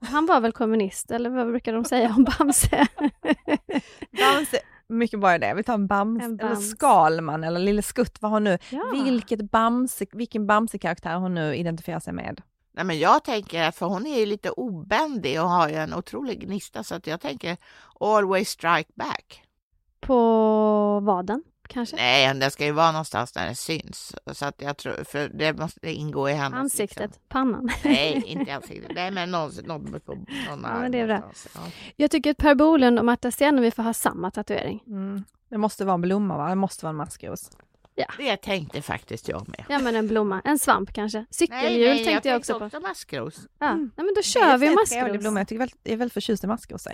Han 0.00 0.26
var 0.26 0.40
väl 0.40 0.52
kommunist, 0.52 1.10
eller 1.10 1.30
vad 1.30 1.46
brukar 1.46 1.72
de 1.72 1.84
säga 1.84 2.14
om 2.16 2.24
Bamse? 2.24 2.86
Bamse, 4.10 4.60
mycket 4.88 5.20
bra 5.20 5.34
idé. 5.34 5.54
Vi 5.56 5.62
tar 5.62 5.74
en 5.74 5.86
Bamse, 5.86 6.24
En 6.24 6.40
eller 6.40 6.48
Bams. 6.54 6.70
Skalman 6.70 7.44
eller 7.44 7.60
Lille 7.60 7.82
Skutt, 7.82 8.22
vad 8.22 8.30
hon 8.30 8.44
nu, 8.44 8.58
ja. 8.70 8.82
vilket 8.92 9.50
Bamse, 9.50 10.06
vilken 10.12 10.46
Bamse-karaktär 10.46 11.16
hon 11.16 11.34
nu 11.34 11.54
identifierar 11.56 12.00
sig 12.00 12.12
med. 12.12 12.42
Nej, 12.72 12.84
men 12.84 12.98
jag 12.98 13.24
tänker 13.24 13.62
att 13.68 13.76
för 13.76 13.86
hon 13.86 14.06
är 14.06 14.18
ju 14.18 14.26
lite 14.26 14.50
obändig 14.50 15.42
och 15.42 15.48
har 15.48 15.68
ju 15.68 15.74
en 15.74 15.94
otrolig 15.94 16.40
gnista 16.40 16.82
så 16.84 16.94
att 16.94 17.06
jag 17.06 17.20
tänker 17.20 17.56
always 18.00 18.48
strike 18.48 18.90
back. 18.94 19.42
På 20.00 21.00
vaden, 21.00 21.42
kanske? 21.68 21.96
Nej, 21.96 22.34
den 22.34 22.50
ska 22.50 22.64
ju 22.64 22.72
vara 22.72 22.92
någonstans 22.92 23.32
där 23.32 23.46
den 23.46 23.56
syns. 23.56 24.14
Så 24.32 24.44
att 24.44 24.54
jag 24.62 24.76
tror, 24.76 25.04
för 25.04 25.28
det 25.28 25.52
måste 25.52 25.92
ingå 25.92 26.28
i 26.28 26.32
hennes... 26.32 26.58
Ansiktet, 26.58 27.00
Liksom. 27.00 27.22
pannan. 27.28 27.70
Nej, 27.84 28.22
inte 28.26 28.54
ansiktet. 28.54 28.90
Nej, 28.94 29.10
men 29.10 29.30
någon, 29.30 29.50
någon 29.64 29.82
någon 29.84 30.26
Ja, 30.48 30.56
men 30.56 30.92
det 30.92 30.98
är 31.00 31.06
bra. 31.06 31.22
Ja. 31.54 31.60
Jag 31.96 32.10
tycker 32.10 32.30
att 32.30 32.36
Per 32.36 32.54
Bolund 32.54 32.98
och 32.98 33.04
Marta 33.04 33.30
Stenevi 33.30 33.70
får 33.70 33.82
ha 33.82 33.94
samma 33.94 34.30
tatuering. 34.30 34.82
Mm. 34.86 35.24
Det 35.50 35.58
måste 35.58 35.84
vara 35.84 35.94
en 35.94 36.00
blomma 36.00 36.36
va? 36.36 36.48
Det 36.48 36.54
måste 36.54 36.84
vara 36.84 36.90
en 36.90 36.96
maskros. 36.96 37.50
Det 38.18 38.36
tänkte 38.36 38.82
faktiskt 38.82 39.28
jag 39.28 39.48
med. 39.48 39.64
Ja 39.68 39.78
men 39.78 39.96
en 39.96 40.08
blomma, 40.08 40.42
en 40.44 40.58
svamp 40.58 40.92
kanske. 40.92 41.18
Nej, 41.18 41.26
Cykelhjul 41.30 41.88
nej, 41.88 42.04
tänkte 42.04 42.28
jag 42.28 42.38
också 42.38 42.52
tänkte 42.52 42.70
på. 42.70 42.76
också 42.76 42.88
maskros. 42.88 43.40
Ja. 43.58 43.66
Mm. 43.66 43.90
Nej 43.96 44.04
men 44.06 44.14
då 44.14 44.22
kör 44.22 44.58
vi 44.58 44.66
en 44.66 44.74
maskros. 44.74 44.92
Jag 45.36 45.48
tycker 45.48 45.58
väl, 45.58 45.70
jag 45.82 45.92
är 45.92 45.96
väldigt 45.96 46.12
förtjust 46.14 46.44
i 46.44 46.46
maskrosor. 46.46 46.92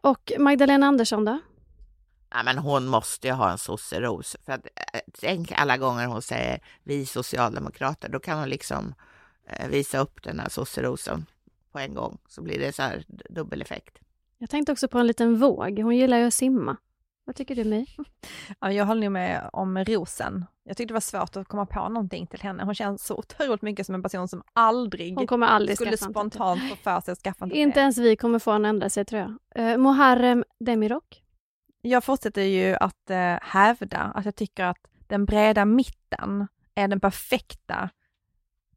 Och 0.00 0.32
Magdalena 0.38 0.86
Andersson 0.86 1.24
då? 1.24 1.38
Ja, 2.36 2.42
men 2.42 2.58
hon 2.58 2.86
måste 2.86 3.26
ju 3.26 3.32
ha 3.32 3.50
en 3.50 3.58
sosseros. 3.58 4.36
För 4.44 4.52
att, 4.52 4.66
eh, 4.66 5.00
tänk 5.20 5.52
alla 5.52 5.76
gånger 5.76 6.06
hon 6.06 6.22
säger 6.22 6.60
vi 6.82 7.06
socialdemokrater, 7.06 8.08
då 8.08 8.20
kan 8.20 8.38
hon 8.38 8.48
liksom 8.48 8.94
eh, 9.46 9.68
visa 9.68 9.98
upp 9.98 10.22
den 10.22 10.40
här 10.40 10.48
sosserosen 10.48 11.26
på 11.72 11.78
en 11.78 11.94
gång. 11.94 12.18
Så 12.28 12.42
blir 12.42 12.58
det 12.58 12.72
så 12.72 12.82
här 12.82 13.04
d- 13.08 13.24
dubbel 13.30 13.62
effekt. 13.62 13.98
Jag 14.38 14.50
tänkte 14.50 14.72
också 14.72 14.88
på 14.88 14.98
en 14.98 15.06
liten 15.06 15.38
våg. 15.38 15.78
Hon 15.78 15.96
gillar 15.96 16.18
ju 16.18 16.24
att 16.26 16.34
simma. 16.34 16.76
Vad 17.24 17.36
tycker 17.36 17.54
du 17.54 17.64
My? 17.64 17.86
Ja, 18.60 18.72
jag 18.72 18.84
håller 18.84 19.08
med 19.08 19.50
om 19.52 19.84
rosen. 19.84 20.44
Jag 20.64 20.76
tyckte 20.76 20.90
det 20.90 20.94
var 20.94 21.00
svårt 21.00 21.36
att 21.36 21.48
komma 21.48 21.66
på 21.66 21.88
någonting 21.88 22.26
till 22.26 22.40
henne. 22.40 22.64
Hon 22.64 22.74
känns 22.74 23.06
så 23.06 23.14
otroligt 23.16 23.62
mycket 23.62 23.86
som 23.86 23.94
en 23.94 24.02
person 24.02 24.28
som 24.28 24.42
aldrig 24.52 25.14
Hon 25.16 25.26
kommer 25.26 25.46
aldrig 25.46 25.76
skulle 25.76 25.96
spontant 25.96 26.70
få 26.70 26.76
för 26.76 27.00
sig 27.00 27.12
att 27.12 27.18
skaffa 27.18 27.44
en 27.44 27.52
Inte 27.52 27.80
ens 27.80 27.98
vi 27.98 28.16
kommer 28.16 28.38
få 28.38 28.50
en 28.50 28.64
ändra 28.64 28.90
sig 28.90 29.04
tror 29.04 29.20
jag. 29.54 29.70
Uh, 29.72 29.78
Muharrem 29.78 30.44
Demirok. 30.60 31.23
Jag 31.86 32.04
fortsätter 32.04 32.42
ju 32.42 32.76
att 32.80 33.10
eh, 33.10 33.36
hävda 33.42 33.98
att 33.98 34.24
jag 34.24 34.36
tycker 34.36 34.64
att 34.64 34.78
den 35.06 35.24
breda 35.24 35.64
mitten 35.64 36.46
är 36.74 36.88
den 36.88 37.00
perfekta 37.00 37.90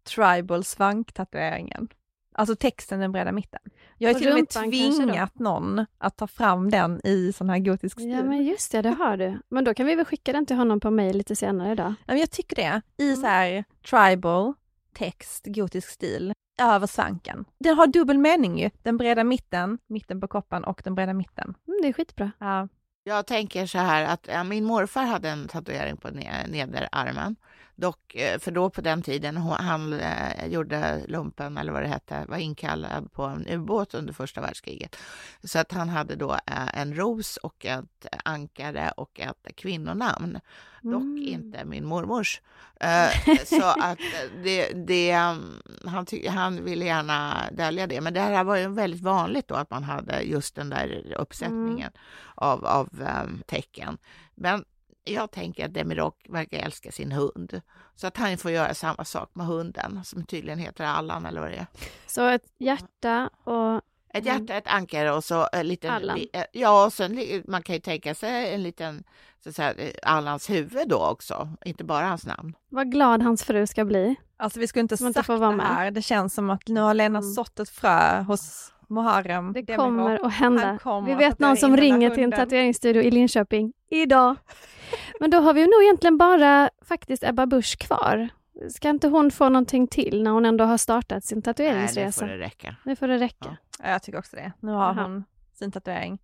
tribal 0.04 0.63
svanktatueringen. 0.63 1.88
Alltså 2.34 2.56
texten 2.56 3.00
den 3.00 3.12
breda 3.12 3.32
mitten. 3.32 3.60
Jag 3.98 4.13
har 4.13 4.20
till 4.20 4.28
och 4.30 4.36
med 4.36 4.50
tvingat 4.50 5.39
någon 5.39 5.86
att 5.98 6.17
ta 6.17 6.28
fram 6.28 6.70
den 6.70 7.02
i 7.04 7.34
sån 7.34 7.50
här 7.50 7.60
gotisk 7.60 8.00
stil. 8.00 8.10
Ja 8.12 8.24
men 8.24 8.43
just 8.46 8.72
det, 8.72 8.82
det 8.82 8.89
har 8.89 9.17
du. 9.17 9.39
Men 9.50 9.63
då 9.63 9.74
kan 9.74 9.86
vi 9.86 9.96
väl 9.96 10.06
skicka 10.06 10.34
den 10.34 10.46
till 10.46 10.56
honom 10.56 10.80
på 10.80 10.91
mail 10.91 11.17
lite 11.17 11.36
senare 11.36 11.72
idag. 11.72 11.93
Ja, 12.00 12.13
men 12.13 12.17
jag 12.17 12.32
tycker 12.32 12.56
det. 12.56 12.82
I 12.98 13.04
Mm. 13.10 13.15
så 13.15 13.28
här 13.28 13.63
tribal, 13.89 14.54
text, 14.93 15.46
gotisk 15.46 15.89
stil, 15.89 16.34
över 16.62 16.88
svanken. 16.88 17.46
Den 17.60 17.78
har 17.78 17.88
dubbel 17.88 18.17
mening 18.17 18.60
ju. 18.60 18.70
Den 18.84 18.98
breda 18.98 19.24
mitten, 19.24 19.78
mitten 19.88 20.22
på 20.22 20.28
kroppen 20.28 20.63
och 20.63 20.82
den 20.84 20.96
breda 20.96 21.13
mitten. 21.13 21.56
Mm, 21.67 21.80
det 21.82 21.88
är 21.88 21.93
skitbra. 21.93 22.32
Ja. 22.39 22.67
Jag 23.08 23.26
tänker 23.28 23.65
så 23.65 23.78
här 23.78 24.04
att 24.04 24.28
ja, 24.28 24.43
min 24.43 24.65
morfar 24.65 25.04
hade 25.04 25.30
en 25.30 25.48
tatuering 25.48 25.98
på 25.98 26.10
nederarmen. 26.48 27.36
Dock, 27.80 28.16
eh, 28.16 28.40
för 28.40 28.52
då 28.52 28.70
på 28.70 28.82
den 28.82 29.02
tiden, 29.02 29.38
han 29.38 29.94
eh, 29.94 30.46
gjorde 30.48 31.02
lumpen 31.08 31.58
eller 31.58 31.72
vad 31.72 31.82
det 31.84 31.88
hette, 31.88 32.26
var 32.28 32.38
inkallad 32.38 33.12
på 33.12 33.24
en 33.24 33.48
ubåt 33.48 33.94
under 33.94 34.13
första 34.13 34.42
världskriget. 34.42 34.96
Så 35.44 35.60
att 35.60 35.72
han 35.72 35.90
hade 35.90 36.16
då 36.16 36.34
eh, 36.34 36.80
en 36.82 36.96
ros 36.96 37.38
och 37.38 37.66
ett 37.66 38.06
ankare 38.24 38.92
och 38.98 39.20
ett 39.20 39.56
kvinnonamn. 39.56 40.40
Dock 40.82 41.02
Mm. 41.04 41.18
inte 41.28 41.66
min 41.66 41.86
mormors. 41.86 42.42
Så 43.46 43.63
att 43.66 44.00
det, 44.44 44.72
det, 44.88 45.18
um, 45.18 45.62
han, 45.86 46.06
ty- 46.06 46.28
han 46.28 46.63
ville 46.63 46.86
gärna 46.86 47.44
dölja 47.52 47.88
det. 47.88 48.02
Men 48.02 48.13
det 48.13 48.20
här 48.20 48.44
var 48.44 48.56
ju 48.56 48.68
väldigt 48.68 49.02
vanligt 49.02 49.48
då 49.48 49.56
att 49.56 49.70
man 49.72 49.84
hade 49.84 50.22
just 50.22 50.56
den 50.56 50.70
där 50.70 51.13
uppsättningen 51.18 51.92
av, 52.36 52.66
av 52.66 52.90
um, 53.24 53.44
tecken. 53.48 53.98
Men 54.36 54.66
jag 55.13 55.32
tänker 55.32 55.65
att 55.65 55.74
Demirok 55.74 56.26
verkar 56.30 56.58
älska 56.58 56.91
sin 56.91 57.12
hund. 57.12 57.62
Så 57.96 58.08
att 58.08 58.17
han 58.17 58.38
får 58.38 58.52
göra 58.52 58.74
samma 58.74 59.06
sak 59.06 59.30
med 59.34 59.46
hunden 59.46 60.02
som 60.04 60.26
tydligen 60.26 60.60
heter 60.60 60.84
Allan 60.86 61.26
eller 61.26 61.41
vad 61.41 61.50
det 61.52 61.56
är. 61.58 61.67
Så 62.08 62.28
ett 62.28 62.43
hjärta 62.58 63.30
och 63.43 63.82
Ett 64.13 64.26
hjärta, 64.26 64.54
ett 64.54 64.67
ankare 64.67 65.12
och 65.12 65.24
så 65.24 65.48
en 65.54 65.67
liten... 65.67 65.91
Allan. 65.91 66.20
eh, 66.34 66.43
Ja, 66.54 66.86
och 66.86 66.93
sen, 66.93 67.43
man 67.48 67.63
kan 67.63 67.76
ju 67.76 67.82
tänka 67.82 68.15
sig 68.15 68.54
en 68.54 68.63
liten, 68.63 69.04
så 69.44 69.50
att 69.50 69.56
säga, 69.56 69.73
eh, 69.73 69.92
Allans 70.04 70.50
huvud 70.50 70.88
då 70.90 71.06
också, 71.06 71.50
inte 71.65 71.84
bara 71.84 72.06
hans 72.08 72.25
namn. 72.25 72.54
vad 72.69 72.92
glad 72.92 73.21
hans 73.23 73.44
fru 73.44 73.67
ska 73.67 73.86
bli. 73.86 74.15
Alltså 74.38 74.60
vi 74.60 74.67
skulle 74.67 74.82
inte 74.82 74.94
inte 74.94 75.13
sagt 75.13 75.29
vara 75.29 75.50
det 75.50 75.56
med. 75.56 75.65
här. 75.65 75.92
Det 75.92 76.02
känns 76.02 76.34
som 76.34 76.50
att 76.50 76.67
nu 76.67 76.79
har 76.82 76.94
Lena 76.94 77.19
Mm. 77.19 77.32
sått 77.32 77.60
ett 77.60 77.69
frö 77.69 78.21
hos 78.21 78.73
Muharrem. 78.90 79.54
Det 79.54 79.75
kommer 79.75 80.25
att 80.25 80.33
hända. 80.33 80.77
Kommer 80.77 81.08
Vi 81.08 81.15
vet 81.15 81.40
någon 81.40 81.58
som 81.58 81.77
ringer 81.77 82.10
till 82.10 82.23
en 82.23 82.31
tatueringsstudio 82.31 83.02
i 83.02 83.12
Linköping 83.12 83.73
idag. 83.90 84.35
Men 85.19 85.29
då 85.31 85.38
har 85.40 85.54
vi 85.54 85.62
nog 85.62 85.83
egentligen 85.83 86.17
bara 86.17 86.69
faktiskt 86.85 87.23
Ebba 87.23 87.46
Busch 87.46 87.77
kvar. 87.79 88.29
Ska 88.69 88.90
inte 88.90 89.08
hon 89.08 89.31
få 89.31 89.50
någonting 89.50 89.88
till 89.88 90.23
när 90.23 90.31
hon 90.31 90.46
ändå 90.46 90.63
har 90.65 90.77
startat 90.77 91.23
sin 91.23 91.35
Nej, 91.35 91.40
nu 91.40 91.42
tatueringsresa? 91.42 92.25
får 92.25 92.33
det 92.33 92.38
räcka. 92.38 92.75
Nu 92.83 92.96
får 92.96 93.08
det 93.08 93.17
räcka. 93.17 93.58
Ja, 93.83 93.90
jag 93.90 94.04
tycker 94.04 94.19
också 94.19 94.35
det. 94.35 94.52
Nu 94.60 94.71
har 94.71 94.90
Aha. 94.90 95.02
hon 95.02 95.23
sin 95.54 95.71
tatuering. 95.71 96.19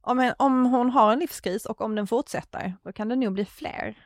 om, 0.00 0.18
en, 0.18 0.34
om 0.38 0.64
hon 0.66 0.90
har 0.90 1.12
en 1.12 1.18
livskris 1.18 1.66
och 1.66 1.80
om 1.80 1.94
den 1.94 2.06
fortsätter, 2.06 2.74
då 2.84 2.92
kan 2.92 3.08
det 3.08 3.16
nog 3.16 3.32
bli 3.32 3.44
fler. 3.44 3.96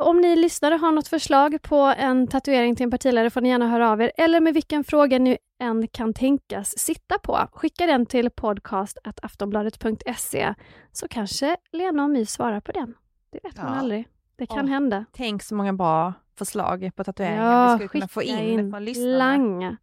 Om 0.00 0.20
ni 0.20 0.36
lyssnare 0.36 0.74
har 0.74 0.92
något 0.92 1.08
förslag 1.08 1.62
på 1.62 1.76
en 1.98 2.26
tatuering 2.28 2.76
till 2.76 2.84
en 2.84 2.90
partiledare 2.90 3.30
får 3.30 3.40
ni 3.40 3.48
gärna 3.48 3.68
höra 3.68 3.90
av 3.90 4.02
er, 4.02 4.12
eller 4.16 4.40
med 4.40 4.54
vilken 4.54 4.84
fråga 4.84 5.18
ni 5.18 5.38
än 5.62 5.88
kan 5.88 6.14
tänkas 6.14 6.78
sitta 6.78 7.18
på. 7.18 7.38
Skicka 7.52 7.86
den 7.86 8.06
till 8.06 8.30
podcast.aftonbladet.se 8.30 10.54
så 10.92 11.08
kanske 11.08 11.56
Lena 11.72 12.04
och 12.04 12.10
My 12.10 12.26
svarar 12.26 12.60
på 12.60 12.72
den. 12.72 12.94
Det 13.32 13.38
vet 13.42 13.56
man 13.56 13.66
Ja. 13.72 13.78
aldrig. 13.78 14.08
Det 14.36 14.46
kan 14.46 14.66
Ja. 14.66 14.72
hända. 14.72 15.04
Tänk 15.12 15.42
så 15.42 15.54
många 15.54 15.72
bra 15.72 16.12
förslag 16.38 16.90
på 16.96 17.04
tatueringar 17.04 17.52
Ja, 17.52 17.72
vi 17.72 17.78
skulle 17.78 17.88
kunna 17.88 18.08
få 18.08 18.20
skicka 18.20 18.40
in, 18.42 18.70
från 18.70 18.84
lyssnarna. 18.84 19.18
langa. 19.18 19.76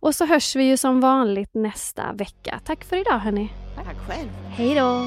Och 0.00 0.14
så 0.14 0.26
hörs 0.26 0.56
vi 0.56 0.64
ju 0.64 0.76
som 0.76 1.00
vanligt 1.00 1.54
nästa 1.54 2.12
vecka. 2.12 2.60
Tack 2.64 2.84
för 2.84 2.96
idag 2.96 3.18
hörni. 3.18 3.52
Tack 3.76 3.96
själv. 4.08 4.28
Hej 4.48 4.74
då. 4.74 5.06